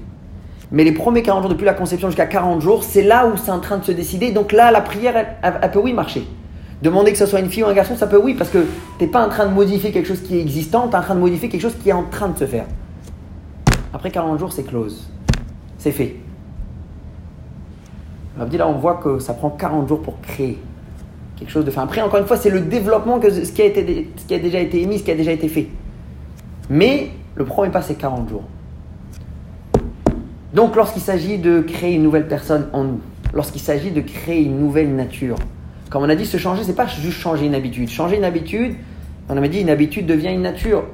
Mais 0.71 0.85
les 0.85 0.93
premiers 0.93 1.23
40 1.23 1.43
jours, 1.43 1.51
depuis 1.51 1.65
la 1.65 1.75
conception 1.75 2.09
jusqu'à 2.09 2.27
40 2.27 2.61
jours, 2.61 2.85
c'est 2.85 3.03
là 3.03 3.27
où 3.27 3.37
c'est 3.37 3.51
en 3.51 3.59
train 3.59 3.79
de 3.79 3.85
se 3.85 3.91
décider. 3.91 4.31
Donc 4.31 4.53
là, 4.53 4.71
la 4.71 4.81
prière, 4.81 5.17
elle 5.43 5.71
peut 5.73 5.81
oui 5.81 5.93
marcher. 5.93 6.29
Demander 6.83 7.13
que 7.13 7.19
ce 7.19 7.27
soit 7.27 7.41
une 7.41 7.51
fille 7.51 7.63
ou 7.63 7.67
un 7.67 7.75
garçon, 7.75 7.95
ça 7.95 8.07
peut 8.07 8.17
oui, 8.17 8.35
parce 8.35 8.51
que 8.51 8.67
tu 8.99 9.05
n'es 9.05 9.11
pas 9.11 9.25
en 9.25 9.29
train 9.29 9.47
de 9.47 9.53
modifier 9.53 9.93
quelque 9.93 10.07
chose 10.09 10.23
qui 10.23 10.39
est 10.39 10.41
existant, 10.41 10.89
tu 10.89 10.95
es 10.95 10.97
en 10.97 11.03
train 11.03 11.15
de 11.15 11.21
modifier 11.21 11.49
quelque 11.49 11.61
chose 11.61 11.77
qui 11.83 11.91
est 11.91 11.95
en 11.95 12.05
train 12.05 12.29
de 12.29 12.39
se 12.39 12.47
faire. 12.47 12.65
Après 13.93 14.11
40 14.11 14.39
jours, 14.39 14.53
c'est 14.53 14.63
close. 14.63 15.11
C'est 15.77 15.93
fait. 15.93 16.17
Abdi, 18.41 18.57
là, 18.57 18.67
on 18.69 18.79
voit 18.79 18.95
que 18.95 19.19
ça 19.19 19.35
prend 19.35 19.51
40 19.51 19.89
jours 19.89 20.01
pour 20.01 20.21
créer 20.23 20.59
quelque 21.37 21.51
chose 21.51 21.65
de 21.65 21.71
fait. 21.71 21.81
Après, 21.81 22.01
encore 22.01 22.21
une 22.21 22.27
fois, 22.27 22.39
c'est 22.39 22.51
le 22.51 22.61
développement 22.61 23.19
que 23.19 23.31
ce 23.31 23.53
qui, 23.53 23.61
a 23.61 23.67
été, 23.67 24.11
ce 24.17 24.25
qui 24.25 24.35
a 24.35 24.39
déjà 24.39 24.61
été 24.61 24.81
émis, 24.81 24.99
ce 24.99 25.05
qui 25.05 25.11
a 25.11 25.15
déjà 25.17 25.33
été 25.33 25.49
fait. 25.49 25.69
Mais 26.71 27.11
le 27.35 27.45
premier 27.45 27.71
pas, 27.71 27.83
c'est 27.83 27.97
40 27.97 28.29
jours. 28.29 28.45
Donc, 30.55 30.77
lorsqu'il 30.77 31.03
s'agit 31.03 31.39
de 31.39 31.61
créer 31.61 31.95
une 31.95 32.03
nouvelle 32.03 32.27
personne 32.29 32.69
en 32.73 32.85
nous, 32.85 33.01
lorsqu'il 33.35 33.61
s'agit 33.61 33.91
de 33.91 34.01
créer 34.01 34.43
une 34.43 34.59
nouvelle 34.59 34.95
nature, 34.95 35.37
comme 35.91 36.05
on 36.05 36.09
a 36.09 36.15
dit, 36.15 36.25
se 36.25 36.37
changer, 36.37 36.63
c'est 36.63 36.77
pas 36.77 36.87
juste 36.87 37.19
changer 37.19 37.47
une 37.47 37.55
habitude. 37.55 37.91
Changer 37.91 38.17
une 38.17 38.25
habitude, 38.25 38.77
on 39.29 39.37
avait 39.37 39.49
dit, 39.49 39.61
une 39.61 39.71
habitude 39.71 40.07
devient 40.07 40.33
une 40.33 40.43
nature. 40.43 40.85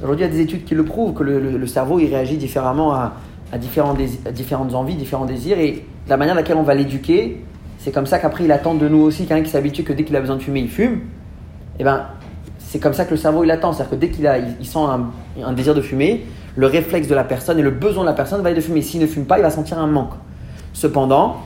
Aujourd'hui, 0.00 0.24
il 0.24 0.28
y 0.28 0.30
a 0.30 0.32
des 0.32 0.40
études 0.40 0.64
qui 0.64 0.76
le 0.76 0.84
prouvent, 0.84 1.12
que 1.12 1.24
le, 1.24 1.66
cerveau, 1.66 1.98
il 1.98 2.06
réagit 2.06 2.36
différemment 2.36 2.94
à, 2.94 3.14
différentes 3.58 4.74
envies, 4.74 4.94
différents 4.94 5.24
désirs, 5.24 5.58
et 5.58 5.84
la 6.08 6.16
manière 6.16 6.36
laquelle 6.36 6.56
on 6.56 6.62
va 6.62 6.74
l'éduquer, 6.74 7.42
c'est 7.78 7.90
comme 7.90 8.06
ça 8.06 8.20
qu'après, 8.20 8.44
il 8.44 8.52
attend 8.52 8.74
de 8.74 8.88
nous 8.88 9.00
aussi, 9.00 9.26
quelqu'un 9.26 9.42
qui 9.42 9.50
s'habitue 9.50 9.82
que 9.82 9.92
dès 9.92 10.04
qu'il 10.04 10.14
a 10.14 10.20
besoin 10.20 10.36
de 10.36 10.42
fumer, 10.42 10.60
il 10.60 10.68
fume. 10.68 11.00
Et 11.80 11.84
ben, 11.84 12.06
c'est 12.60 12.78
comme 12.78 12.94
ça 12.94 13.04
que 13.04 13.10
le 13.10 13.16
cerveau, 13.16 13.42
il 13.42 13.50
attend. 13.50 13.72
C'est-à-dire 13.72 13.90
que 13.90 13.96
dès 13.96 14.10
qu'il 14.10 14.26
a, 14.28 14.38
il 14.38 14.66
sent 14.66 14.78
un, 14.78 15.10
un 15.44 15.52
désir 15.52 15.74
de 15.74 15.80
fumer, 15.80 16.24
le 16.54 16.66
réflexe 16.66 17.08
de 17.08 17.14
la 17.14 17.24
personne 17.24 17.58
et 17.58 17.62
le 17.62 17.70
besoin 17.70 18.04
de 18.04 18.08
la 18.08 18.14
personne 18.14 18.40
va 18.42 18.50
être 18.50 18.56
de 18.56 18.60
fumer. 18.60 18.82
S'il 18.82 19.00
ne 19.00 19.06
fume 19.06 19.24
pas, 19.24 19.38
il 19.38 19.42
va 19.42 19.50
sentir 19.50 19.78
un 19.78 19.86
manque. 19.86 20.12
Cependant, 20.72 21.38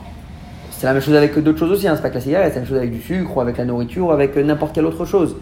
c'est 0.77 0.87
la 0.87 0.93
même 0.93 1.01
chose 1.01 1.15
avec 1.15 1.37
d'autres 1.39 1.59
choses 1.59 1.71
aussi. 1.71 1.87
Hein. 1.87 1.95
C'est 1.95 2.01
pas 2.01 2.09
que 2.09 2.15
la 2.15 2.21
cigarette, 2.21 2.49
c'est 2.49 2.55
la 2.55 2.61
même 2.61 2.69
chose 2.69 2.77
avec 2.77 2.91
du 2.91 3.01
sucre 3.01 3.37
ou 3.37 3.41
avec 3.41 3.57
la 3.57 3.65
nourriture 3.65 4.07
ou 4.07 4.11
avec 4.11 4.35
euh, 4.37 4.43
n'importe 4.43 4.73
quelle 4.73 4.85
autre 4.85 5.05
chose. 5.05 5.35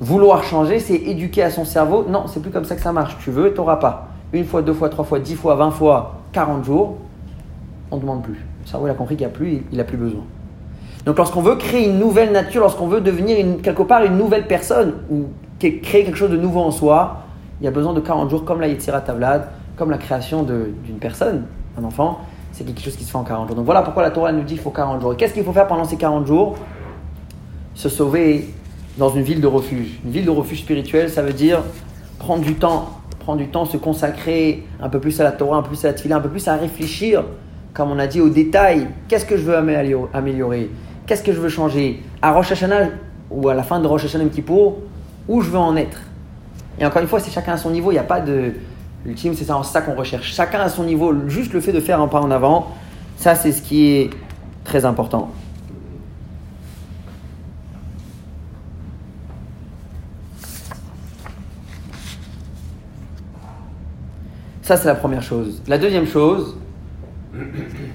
Vouloir 0.00 0.42
changer, 0.42 0.78
c'est 0.78 0.94
éduquer 0.94 1.42
à 1.42 1.50
son 1.50 1.64
cerveau. 1.64 2.06
Non, 2.08 2.26
c'est 2.26 2.40
plus 2.40 2.50
comme 2.50 2.64
ça 2.64 2.74
que 2.74 2.82
ça 2.82 2.92
marche. 2.92 3.16
Tu 3.22 3.30
veux, 3.30 3.52
tu 3.52 3.58
n'auras 3.58 3.76
pas. 3.76 4.08
Une 4.32 4.44
fois, 4.44 4.62
deux 4.62 4.72
fois, 4.72 4.88
trois 4.88 5.04
fois, 5.04 5.18
dix 5.18 5.34
fois, 5.34 5.54
vingt 5.54 5.70
fois, 5.70 6.20
40 6.32 6.64
jours, 6.64 6.96
on 7.90 7.96
ne 7.96 8.00
demande 8.00 8.22
plus. 8.22 8.34
Le 8.62 8.68
cerveau, 8.68 8.86
a 8.86 8.94
compris 8.94 9.16
qu'il 9.16 9.26
n'y 9.26 9.32
a 9.32 9.36
plus, 9.36 9.62
il 9.70 9.78
n'a 9.78 9.84
plus 9.84 9.96
besoin. 9.96 10.22
Donc, 11.04 11.18
lorsqu'on 11.18 11.42
veut 11.42 11.56
créer 11.56 11.88
une 11.88 11.98
nouvelle 11.98 12.32
nature, 12.32 12.62
lorsqu'on 12.62 12.86
veut 12.86 13.00
devenir 13.00 13.36
quelque 13.62 13.82
part 13.82 14.04
une 14.04 14.16
nouvelle 14.16 14.46
personne 14.46 14.94
ou 15.10 15.26
créer 15.58 16.04
quelque 16.04 16.16
chose 16.16 16.30
de 16.30 16.36
nouveau 16.36 16.60
en 16.60 16.70
soi, 16.70 17.22
il 17.60 17.64
y 17.64 17.68
a 17.68 17.70
besoin 17.70 17.92
de 17.92 18.00
40 18.00 18.30
jours, 18.30 18.44
comme 18.44 18.60
la 18.60 18.68
Yetzira 18.68 19.00
Tavlad, 19.00 19.48
comme 19.76 19.90
la 19.90 19.98
création 19.98 20.42
d'une 20.42 20.98
personne, 21.00 21.44
un 21.78 21.84
enfant. 21.84 22.20
C'est 22.52 22.64
quelque 22.64 22.82
chose 22.82 22.96
qui 22.96 23.04
se 23.04 23.10
fait 23.10 23.16
en 23.16 23.24
40 23.24 23.48
jours. 23.48 23.56
Donc, 23.56 23.64
voilà 23.64 23.82
pourquoi 23.82 24.02
la 24.02 24.10
Torah 24.10 24.30
nous 24.30 24.42
dit 24.42 24.54
qu'il 24.54 24.62
faut 24.62 24.70
40 24.70 25.00
jours. 25.00 25.16
Qu'est-ce 25.16 25.32
qu'il 25.32 25.42
faut 25.42 25.52
faire 25.52 25.66
pendant 25.66 25.84
ces 25.84 25.96
40 25.96 26.26
jours? 26.26 26.56
Se 27.74 27.88
sauver 27.88 28.50
dans 28.98 29.08
une 29.08 29.22
ville 29.22 29.40
de 29.40 29.46
refuge. 29.46 29.98
Une 30.04 30.10
ville 30.10 30.26
de 30.26 30.30
refuge 30.30 30.60
spirituel, 30.60 31.08
ça 31.08 31.22
veut 31.22 31.32
dire 31.32 31.62
prendre 32.18 32.42
du 32.42 32.54
temps, 32.54 32.90
prendre 33.20 33.38
du 33.38 33.48
temps, 33.48 33.64
se 33.64 33.78
consacrer 33.78 34.64
un 34.80 34.88
peu 34.90 35.00
plus 35.00 35.18
à 35.20 35.24
la 35.24 35.32
Torah, 35.32 35.56
un 35.56 35.62
peu 35.62 35.70
plus 35.70 35.84
à 35.84 35.88
la 35.88 35.94
Tefillah, 35.94 36.16
un 36.16 36.20
peu 36.20 36.28
plus 36.28 36.46
à 36.46 36.56
réfléchir, 36.56 37.24
comme 37.72 37.90
on 37.90 37.98
a 37.98 38.06
dit, 38.06 38.20
au 38.20 38.28
détail. 38.28 38.86
Qu'est-ce 39.08 39.24
que 39.24 39.38
je 39.38 39.42
veux 39.42 39.56
améliorer? 39.56 40.70
Qu'est-ce 41.06 41.22
que 41.22 41.32
je 41.32 41.40
veux 41.40 41.48
changer? 41.48 42.02
À 42.20 42.32
Rosh 42.32 42.52
Hashanah 42.52 42.90
ou 43.30 43.48
à 43.48 43.54
la 43.54 43.62
fin 43.62 43.80
de 43.80 43.86
Rosh 43.86 44.04
Hashanah 44.04 44.26
Kippour, 44.26 44.76
où 45.26 45.40
je 45.40 45.48
veux 45.48 45.58
en 45.58 45.74
être? 45.74 46.02
Et 46.78 46.84
encore 46.84 47.00
une 47.00 47.08
fois, 47.08 47.18
c'est 47.18 47.30
chacun 47.30 47.54
à 47.54 47.56
son 47.56 47.70
niveau, 47.70 47.90
il 47.90 47.94
n'y 47.94 48.00
a 48.00 48.04
pas 48.04 48.20
de... 48.20 48.52
L'ultime, 49.04 49.34
c'est 49.34 49.44
ça, 49.44 49.60
ça 49.64 49.82
qu'on 49.82 49.94
recherche. 49.94 50.32
Chacun 50.32 50.60
à 50.60 50.68
son 50.68 50.84
niveau, 50.84 51.12
juste 51.28 51.52
le 51.52 51.60
fait 51.60 51.72
de 51.72 51.80
faire 51.80 52.00
un 52.00 52.08
pas 52.08 52.20
en 52.20 52.30
avant, 52.30 52.68
ça 53.16 53.34
c'est 53.34 53.52
ce 53.52 53.62
qui 53.62 53.88
est 53.88 54.10
très 54.64 54.84
important. 54.84 55.30
Ça, 64.62 64.76
c'est 64.76 64.86
la 64.86 64.94
première 64.94 65.22
chose. 65.22 65.60
La 65.66 65.76
deuxième 65.76 66.06
chose, 66.06 66.56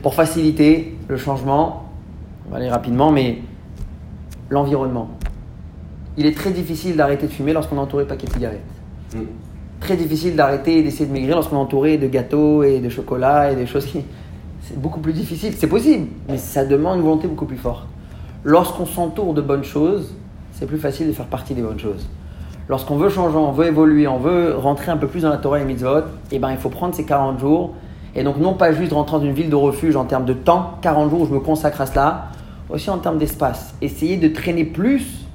pour 0.03 0.13
faciliter 0.13 0.97
le 1.07 1.17
changement, 1.17 1.89
on 2.45 2.51
va 2.51 2.57
aller 2.57 2.69
rapidement, 2.69 3.09
mais 3.09 3.39
l'environnement. 4.49 5.09
Il 6.17 6.25
est 6.25 6.35
très 6.35 6.51
difficile 6.51 6.97
d'arrêter 6.97 7.27
de 7.27 7.31
fumer 7.31 7.53
lorsqu'on 7.53 7.77
est 7.77 7.79
entouré 7.79 8.03
de 8.03 8.09
paquets 8.09 8.27
de 8.27 8.33
cigarettes. 8.33 8.59
Très 9.79 9.95
difficile 9.95 10.35
d'arrêter 10.35 10.79
et 10.79 10.83
d'essayer 10.83 11.05
de 11.05 11.13
maigrir 11.13 11.35
lorsqu'on 11.35 11.57
est 11.57 11.59
entouré 11.59 11.97
de 11.97 12.07
gâteaux 12.07 12.63
et 12.63 12.79
de 12.79 12.89
chocolat 12.89 13.51
et 13.51 13.55
des 13.55 13.65
choses 13.65 13.85
qui. 13.85 14.01
C'est 14.61 14.79
beaucoup 14.79 14.99
plus 14.99 15.13
difficile. 15.13 15.53
C'est 15.57 15.67
possible, 15.67 16.07
mais 16.27 16.37
ça 16.37 16.65
demande 16.65 16.97
une 16.97 17.03
volonté 17.03 17.27
beaucoup 17.27 17.45
plus 17.45 17.57
forte. 17.57 17.87
Lorsqu'on 18.43 18.85
s'entoure 18.85 19.33
de 19.33 19.41
bonnes 19.41 19.63
choses, 19.63 20.13
c'est 20.51 20.65
plus 20.65 20.77
facile 20.77 21.07
de 21.07 21.13
faire 21.13 21.27
partie 21.27 21.53
des 21.53 21.61
bonnes 21.61 21.79
choses. 21.79 22.07
Lorsqu'on 22.69 22.97
veut 22.97 23.09
changer, 23.09 23.37
on 23.37 23.51
veut 23.51 23.67
évoluer, 23.67 24.07
on 24.07 24.17
veut 24.17 24.55
rentrer 24.57 24.91
un 24.91 24.97
peu 24.97 25.07
plus 25.07 25.21
dans 25.21 25.29
la 25.29 25.37
Torah 25.37 25.57
et 25.57 25.61
les 25.61 25.67
mitzvot, 25.67 26.01
eh 26.31 26.39
ben, 26.39 26.51
il 26.51 26.57
faut 26.57 26.69
prendre 26.69 26.93
ces 26.93 27.05
40 27.05 27.39
jours. 27.39 27.75
Et 28.13 28.23
donc, 28.23 28.37
non 28.37 28.55
pas 28.55 28.73
juste 28.73 28.91
rentrer 28.91 29.17
dans 29.17 29.23
une 29.23 29.33
ville 29.33 29.49
de 29.49 29.55
refuge 29.55 29.95
en 29.95 30.03
termes 30.03 30.25
de 30.25 30.33
temps, 30.33 30.71
40 30.81 31.09
jours 31.09 31.21
où 31.21 31.25
je 31.27 31.33
me 31.33 31.39
consacre 31.39 31.79
à 31.79 31.85
cela, 31.85 32.27
aussi 32.69 32.89
en 32.89 32.97
termes 32.97 33.19
d'espace. 33.19 33.73
Essayer 33.81 34.17
de 34.17 34.27
traîner 34.27 34.65
plus 34.65 35.25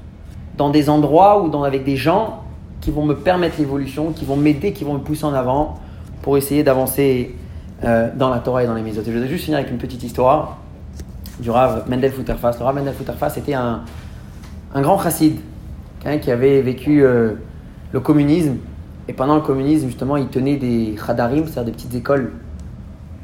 dans 0.58 0.68
des 0.68 0.90
endroits 0.90 1.42
ou 1.42 1.48
dans, 1.48 1.62
avec 1.62 1.84
des 1.84 1.96
gens 1.96 2.41
qui 2.82 2.90
vont 2.90 3.06
me 3.06 3.14
permettre 3.14 3.58
l'évolution, 3.58 4.12
qui 4.12 4.26
vont 4.26 4.36
m'aider, 4.36 4.72
qui 4.72 4.84
vont 4.84 4.94
me 4.94 4.98
pousser 4.98 5.24
en 5.24 5.32
avant 5.32 5.80
pour 6.20 6.36
essayer 6.36 6.62
d'avancer 6.62 7.34
euh, 7.84 8.10
dans 8.14 8.28
la 8.28 8.40
Torah 8.40 8.64
et 8.64 8.66
dans 8.66 8.74
les 8.74 8.82
mitzvot. 8.82 9.02
Je 9.06 9.12
vais 9.12 9.28
juste 9.28 9.44
finir 9.44 9.58
avec 9.58 9.70
une 9.70 9.78
petite 9.78 10.02
histoire 10.02 10.58
du 11.38 11.50
Rav 11.50 11.88
Mendel 11.88 12.12
Futterfas. 12.12 12.56
Le 12.58 12.64
Rav 12.64 12.74
Mendel 12.74 12.92
Futterfas 12.92 13.34
était 13.36 13.54
un, 13.54 13.82
un 14.74 14.82
grand 14.82 15.00
chassid, 15.00 15.38
quelqu'un 16.00 16.18
qui 16.18 16.30
avait 16.30 16.60
vécu 16.60 17.02
euh, 17.02 17.34
le 17.92 18.00
communisme. 18.00 18.56
Et 19.08 19.12
pendant 19.12 19.36
le 19.36 19.42
communisme, 19.42 19.86
justement, 19.86 20.16
il 20.16 20.26
tenait 20.28 20.56
des 20.56 20.96
chadarim, 20.96 21.46
c'est-à-dire 21.46 21.64
des 21.64 21.72
petites 21.72 21.94
écoles 21.94 22.32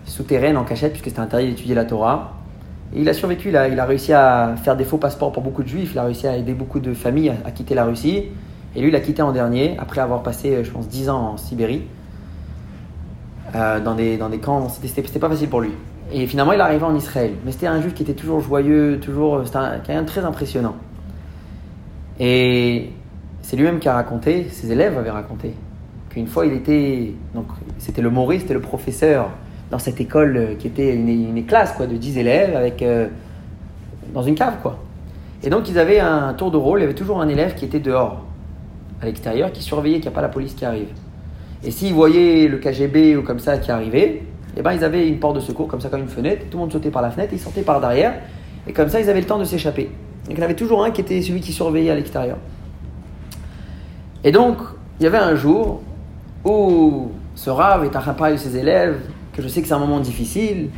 souterraines 0.04 0.56
en 0.56 0.64
cachette, 0.64 0.92
puisque 0.92 1.08
c'était 1.08 1.20
interdit 1.20 1.48
d'étudier 1.48 1.74
la 1.74 1.84
Torah. 1.84 2.34
Et 2.94 3.00
il 3.00 3.08
a 3.08 3.12
survécu, 3.12 3.48
il 3.48 3.56
a, 3.56 3.84
réussi 3.84 4.12
à 4.12 4.54
faire 4.62 4.76
des 4.76 4.84
faux 4.84 4.98
passeports 4.98 5.32
pour 5.32 5.42
beaucoup 5.42 5.62
de 5.62 5.68
juifs, 5.68 5.90
il 5.92 5.98
a 5.98 6.04
réussi 6.04 6.26
à 6.26 6.36
aider 6.36 6.54
beaucoup 6.54 6.80
de 6.80 6.94
familles 6.94 7.34
à 7.44 7.50
quitter 7.50 7.74
la 7.74 7.84
Russie. 7.84 8.24
Et 8.78 8.80
lui, 8.80 8.90
il 8.90 8.94
a 8.94 9.00
quitté 9.00 9.22
en 9.22 9.32
dernier, 9.32 9.74
après 9.80 10.00
avoir 10.00 10.22
passé, 10.22 10.54
euh, 10.54 10.62
je 10.62 10.70
pense, 10.70 10.86
10 10.86 11.10
ans 11.10 11.30
en 11.32 11.36
Sibérie, 11.36 11.82
euh, 13.56 13.80
dans, 13.80 13.96
des, 13.96 14.16
dans 14.16 14.28
des 14.28 14.38
camps. 14.38 14.68
C'était- 14.68 14.86
C'était 14.86 15.02
c'était 15.08 15.18
pas 15.18 15.28
facile 15.28 15.48
pour 15.48 15.60
lui. 15.60 15.72
Et 16.12 16.28
finalement, 16.28 16.52
il 16.52 16.60
est 16.60 16.62
arrivé 16.62 16.84
en 16.84 16.94
Israël. 16.94 17.32
Mais 17.44 17.50
c'était 17.50 17.66
un 17.66 17.80
juif 17.80 17.92
qui 17.92 18.04
était 18.04 18.14
toujours 18.14 18.38
joyeux, 18.40 19.00
toujours. 19.02 19.42
C'était 19.44 19.56
un- 19.58 19.78
quelqu'un 19.80 20.02
de 20.02 20.06
très 20.06 20.24
impressionnant. 20.24 20.76
Et 22.20 22.90
c'est 23.42 23.56
lui-même 23.56 23.80
qui 23.80 23.88
a 23.88 23.94
raconté, 23.94 24.48
ses 24.50 24.70
élèves 24.70 24.96
avaient 24.96 25.10
raconté, 25.10 25.54
qu'une 26.10 26.26
fois 26.28 26.46
il 26.46 26.52
était. 26.52 27.14
Donc, 27.34 27.46
c'était 27.78 28.02
le 28.02 28.10
Maurice, 28.10 28.42
c'était 28.42 28.54
le 28.54 28.60
professeur 28.60 29.30
dans 29.72 29.78
cette 29.80 30.00
école 30.00 30.36
euh, 30.36 30.54
qui 30.54 30.68
était 30.68 30.94
une, 30.94 31.08
une 31.08 31.44
classe 31.46 31.72
quoi, 31.72 31.86
de 31.86 31.96
10 31.96 32.16
élèves 32.16 32.54
avec, 32.56 32.80
euh, 32.82 33.08
dans 34.14 34.22
une 34.22 34.34
cave. 34.36 34.54
quoi. 34.62 34.78
Et 35.42 35.50
donc, 35.50 35.68
ils 35.68 35.78
avaient 35.78 36.00
un 36.00 36.32
tour 36.34 36.50
de 36.52 36.56
rôle, 36.56 36.78
il 36.80 36.82
y 36.82 36.84
avait 36.84 36.94
toujours 36.94 37.20
un 37.20 37.28
élève 37.28 37.54
qui 37.54 37.64
était 37.64 37.78
dehors, 37.80 38.24
à 39.00 39.06
l'extérieur, 39.06 39.52
qui 39.52 39.62
surveillait 39.62 39.96
qu'il 39.96 40.04
n'y 40.04 40.14
a 40.14 40.14
pas 40.14 40.22
la 40.22 40.28
police 40.28 40.54
qui 40.54 40.64
arrive. 40.64 40.88
Et 41.64 41.70
s'ils 41.70 41.94
voyaient 41.94 42.48
le 42.48 42.58
KGB 42.58 43.16
ou 43.16 43.22
comme 43.22 43.38
ça 43.38 43.58
qui 43.58 43.70
arrivait, 43.70 44.22
eh 44.56 44.62
ben, 44.62 44.72
ils 44.72 44.84
avaient 44.84 45.08
une 45.08 45.18
porte 45.18 45.36
de 45.36 45.40
secours, 45.40 45.68
comme 45.68 45.80
ça, 45.80 45.88
comme 45.88 46.00
une 46.00 46.08
fenêtre, 46.08 46.46
tout 46.50 46.56
le 46.56 46.62
monde 46.62 46.72
sautait 46.72 46.90
par 46.90 47.02
la 47.02 47.10
fenêtre, 47.10 47.32
ils 47.32 47.40
sortaient 47.40 47.62
par 47.62 47.80
derrière, 47.80 48.14
et 48.66 48.72
comme 48.72 48.88
ça, 48.88 49.00
ils 49.00 49.08
avaient 49.08 49.20
le 49.20 49.26
temps 49.26 49.38
de 49.38 49.44
s'échapper. 49.44 49.90
il 50.28 50.36
y 50.36 50.40
en 50.40 50.44
avait 50.44 50.54
toujours 50.54 50.84
un 50.84 50.90
qui 50.90 51.00
était 51.00 51.22
celui 51.22 51.40
qui 51.40 51.52
surveillait 51.52 51.90
à 51.90 51.94
l'extérieur. 51.94 52.38
Et 54.24 54.32
donc, 54.32 54.58
il 54.98 55.04
y 55.04 55.06
avait 55.06 55.18
un 55.18 55.36
jour 55.36 55.80
où 56.44 57.12
ce 57.34 57.50
rave 57.50 57.84
est 57.84 58.14
parler 58.16 58.34
de 58.34 58.40
ses 58.40 58.56
élèves, 58.56 58.98
que 59.32 59.42
je 59.42 59.48
sais 59.48 59.62
que 59.62 59.68
c'est 59.68 59.74
un 59.74 59.78
moment 59.78 60.00
difficile, 60.00 60.70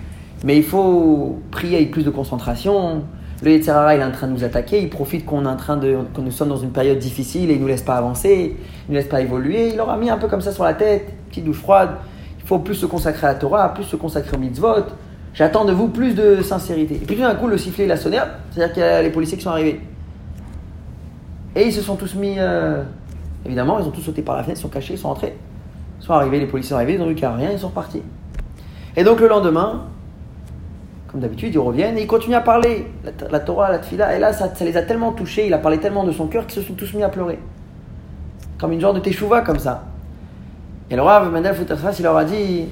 mais 0.45 0.57
il 0.57 0.62
faut 0.62 1.41
prier 1.51 1.77
avec 1.77 1.91
plus 1.91 2.05
de 2.05 2.11
concentration. 2.11 3.03
Le 3.43 3.53
Yetzirara, 3.53 3.95
il 3.95 4.01
est 4.01 4.05
en 4.05 4.11
train 4.11 4.26
de 4.26 4.32
nous 4.32 4.45
attaquer, 4.45 4.82
il 4.82 4.91
profite 4.91 5.24
qu'on 5.24 5.47
est 5.47 5.49
en 5.49 5.57
train 5.57 5.78
de, 5.78 5.99
que 6.14 6.20
nous 6.20 6.30
sommes 6.30 6.51
dans 6.51 6.59
une 6.59 6.72
période 6.72 6.99
difficile 6.99 7.51
et 7.51 7.55
il 7.55 7.61
nous 7.61 7.68
laisse 7.68 7.82
pas 7.82 7.97
avancer, 7.97 8.57
il 8.86 8.91
nous 8.91 8.95
laisse 8.95 9.09
pas 9.09 9.22
évoluer. 9.22 9.68
Il 9.68 9.76
leur 9.76 9.88
a 9.88 9.97
mis 9.97 10.11
un 10.11 10.18
peu 10.18 10.28
comme 10.28 10.43
ça 10.43 10.53
sur 10.53 10.64
la 10.64 10.74
tête, 10.74 11.11
petite 11.30 11.45
douche 11.45 11.61
froide. 11.61 11.91
Il 12.38 12.47
faut 12.47 12.59
plus 12.59 12.74
se 12.74 12.84
consacrer 12.84 13.28
à 13.28 13.32
la 13.32 13.38
Torah, 13.38 13.72
plus 13.72 13.84
se 13.84 13.97
consacrer 13.97 14.36
au 14.36 14.41
mitzvot. 14.41 14.84
J'attends 15.32 15.64
de 15.64 15.72
vous 15.72 15.88
plus 15.88 16.14
de 16.14 16.43
sincérité. 16.43 16.97
Et 16.97 17.07
puis 17.07 17.16
tout 17.16 17.22
d'un 17.22 17.34
coup, 17.34 17.47
le 17.47 17.57
sifflet, 17.57 17.84
il 17.84 17.93
a 17.93 17.97
sonné, 17.97 18.18
c'est-à-dire 18.51 18.74
qu'il 18.74 18.82
y 18.82 18.86
a 18.86 19.01
les 19.01 19.11
policiers 19.11 19.38
qui 19.38 19.45
sont 19.45 19.51
arrivés. 19.51 19.80
Et 21.57 21.66
ils 21.66 21.72
se 21.72 21.80
sont 21.80 21.97
tous 21.97 22.14
mis, 22.14 22.34
euh, 22.38 22.82
évidemment, 23.47 23.78
ils 23.78 23.86
ont 23.86 23.91
tous 23.91 24.03
sauté 24.03 24.20
par 24.22 24.36
la 24.36 24.43
fenêtre, 24.43 24.61
ils 24.61 24.62
sont 24.62 24.68
cachés, 24.68 24.95
ils 24.95 24.99
sont 24.99 25.09
entrés. 25.09 25.36
Ils 26.01 26.05
sont 26.05 26.12
arrivés, 26.12 26.41
les 26.41 26.47
policiers 26.47 26.70
sont 26.70 26.76
arrivés, 26.76 26.95
ils 26.95 27.01
ont 27.01 27.07
vu 27.07 27.14
qu'il 27.14 27.26
rien, 27.26 27.51
ils 27.53 27.59
sont 27.59 27.68
repartis. 27.68 28.03
Et 28.97 29.05
donc 29.05 29.20
le 29.20 29.28
lendemain, 29.28 29.84
comme 31.11 31.21
d'habitude, 31.21 31.53
ils 31.53 31.59
reviennent 31.59 31.99
et 31.99 32.03
ils 32.03 32.07
continuent 32.07 32.37
à 32.37 32.41
parler. 32.41 32.87
La, 33.31 33.41
Torah, 33.41 33.71
la 33.71 33.81
Tfila, 33.81 34.15
et 34.15 34.21
là, 34.21 34.33
ça, 34.33 34.49
les 34.61 34.77
a 34.77 34.83
tellement 34.83 35.11
touchés, 35.11 35.47
il 35.47 35.53
a 35.53 35.59
parlé 35.59 35.79
tellement 35.79 36.05
de 36.05 36.13
son 36.13 36.29
cœur 36.29 36.47
qu'ils 36.47 36.63
se 36.63 36.69
sont 36.69 36.75
tous 36.75 36.95
mis 36.95 37.03
à 37.03 37.09
pleurer. 37.09 37.39
Comme 38.59 38.73
une 38.73 38.81
genre 38.81 38.95
de 38.95 39.01
teshuva, 39.01 39.41
comme 39.41 39.59
ça. 39.59 39.85
Et 40.89 40.95
le 40.95 41.03
Rav 41.03 41.33
Mendel 41.33 41.55
Futterfas, 41.55 41.97
il 41.99 42.05
leur 42.05 42.17
a 42.17 42.25
dit 42.25 42.67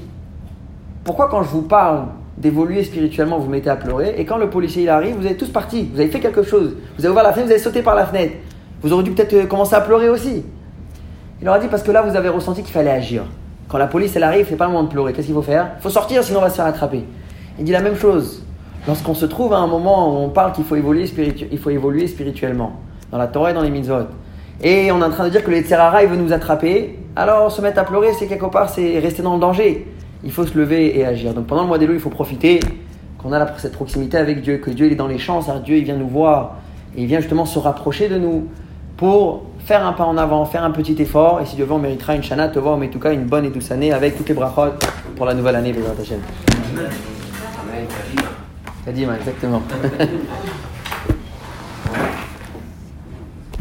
Pourquoi, 1.02 1.28
quand 1.28 1.42
je 1.42 1.48
vous 1.48 1.62
parle 1.62 2.06
d'évoluer 2.36 2.84
spirituellement, 2.84 3.38
vous 3.38 3.50
mettez 3.50 3.70
à 3.70 3.76
pleurer, 3.76 4.14
et 4.16 4.24
quand 4.24 4.38
le 4.38 4.48
policier 4.48 4.88
arrive, 4.88 5.16
vous 5.16 5.26
êtes 5.26 5.38
tous 5.38 5.50
partis, 5.50 5.90
vous 5.92 5.98
avez 5.98 6.08
fait 6.08 6.20
quelque 6.20 6.44
chose, 6.44 6.76
vous 6.96 7.04
avez 7.04 7.12
ouvert 7.12 7.24
la 7.24 7.32
fenêtre, 7.32 7.48
vous 7.48 7.54
avez 7.54 7.62
sauté 7.62 7.82
par 7.82 7.96
la 7.96 8.06
fenêtre, 8.06 8.34
vous 8.82 8.92
auriez 8.92 9.04
dû 9.04 9.10
peut-être 9.10 9.34
euh, 9.34 9.46
commencer 9.46 9.74
à 9.74 9.80
pleurer 9.80 10.08
aussi. 10.08 10.44
Il 11.40 11.44
leur 11.44 11.54
a 11.54 11.58
dit 11.58 11.66
Parce 11.66 11.82
que 11.82 11.90
là, 11.90 12.02
vous 12.02 12.14
avez 12.14 12.28
ressenti 12.28 12.62
qu'il 12.62 12.72
fallait 12.72 12.90
agir. 12.90 13.24
Quand 13.66 13.78
la 13.78 13.88
police 13.88 14.14
elle 14.14 14.22
arrive, 14.22 14.46
c'est 14.48 14.56
pas 14.56 14.66
le 14.66 14.72
moment 14.72 14.84
de 14.84 14.90
pleurer. 14.90 15.12
Qu'est-ce 15.12 15.26
qu'il 15.26 15.34
faut 15.34 15.42
faire? 15.42 15.72
Il 15.78 15.82
faut 15.82 15.90
sortir, 15.90 16.22
sinon 16.22 16.38
on 16.38 16.42
va 16.42 16.50
se 16.50 16.56
faire 16.56 16.66
attraper. 16.66 17.04
Il 17.58 17.64
dit 17.64 17.72
la 17.72 17.82
même 17.82 17.96
chose. 17.96 18.42
Lorsqu'on 18.86 19.14
se 19.14 19.26
trouve 19.26 19.52
à 19.52 19.58
un 19.58 19.66
moment 19.66 20.14
où 20.14 20.24
on 20.24 20.28
parle 20.28 20.52
qu'il 20.52 20.64
faut 20.64 20.76
évoluer, 20.76 21.04
il 21.50 21.58
faut 21.58 21.70
évoluer 21.70 22.06
spirituellement, 22.06 22.80
dans 23.10 23.18
la 23.18 23.26
Torah 23.26 23.50
et 23.50 23.54
dans 23.54 23.62
les 23.62 23.70
mitzvot, 23.70 24.06
et 24.62 24.90
on 24.90 25.00
est 25.00 25.04
en 25.04 25.10
train 25.10 25.24
de 25.24 25.30
dire 25.30 25.44
que 25.44 25.50
le 25.50 25.60
Tzerara 25.60 26.02
il 26.02 26.08
veut 26.08 26.16
nous 26.16 26.32
attraper, 26.32 26.98
alors 27.14 27.52
se 27.52 27.60
mettre 27.60 27.78
à 27.78 27.84
pleurer, 27.84 28.12
c'est 28.18 28.26
quelque 28.26 28.46
part, 28.46 28.70
c'est 28.70 28.98
rester 28.98 29.22
dans 29.22 29.34
le 29.34 29.40
danger. 29.40 29.86
Il 30.24 30.32
faut 30.32 30.44
se 30.44 30.58
lever 30.58 30.98
et 30.98 31.04
agir. 31.04 31.32
Donc 31.32 31.46
pendant 31.46 31.62
le 31.62 31.68
mois 31.68 31.78
d'élo, 31.78 31.94
il 31.94 32.00
faut 32.00 32.10
profiter 32.10 32.58
qu'on 33.18 33.32
a 33.32 33.58
cette 33.58 33.72
proximité 33.72 34.16
avec 34.16 34.42
Dieu, 34.42 34.58
que 34.58 34.70
Dieu 34.70 34.90
est 34.90 34.96
dans 34.96 35.06
les 35.06 35.18
champs, 35.18 35.40
Dieu 35.64 35.76
il 35.76 35.84
vient 35.84 35.96
nous 35.96 36.08
voir, 36.08 36.56
et 36.96 37.02
il 37.02 37.06
vient 37.06 37.20
justement 37.20 37.44
se 37.44 37.58
rapprocher 37.58 38.08
de 38.08 38.18
nous 38.18 38.48
pour 38.96 39.42
faire 39.60 39.86
un 39.86 39.92
pas 39.92 40.04
en 40.04 40.16
avant, 40.16 40.44
faire 40.44 40.64
un 40.64 40.72
petit 40.72 41.00
effort, 41.00 41.40
et 41.40 41.46
si 41.46 41.54
Dieu 41.54 41.64
veut, 41.64 41.72
on 41.72 41.78
méritera 41.78 42.16
une 42.16 42.22
shana, 42.22 42.48
tova, 42.48 42.76
mais 42.76 42.86
en 42.86 42.90
tout 42.90 42.98
cas 42.98 43.12
une 43.12 43.26
bonne 43.26 43.44
et 43.44 43.50
douce 43.50 43.70
année 43.70 43.92
avec 43.92 44.16
toutes 44.16 44.28
les 44.28 44.34
brachot 44.34 44.72
pour 45.16 45.26
la 45.26 45.34
nouvelle 45.34 45.56
année, 45.56 45.74
les 47.88 48.84
Kadima, 48.84 49.16
exactement. 49.16 49.62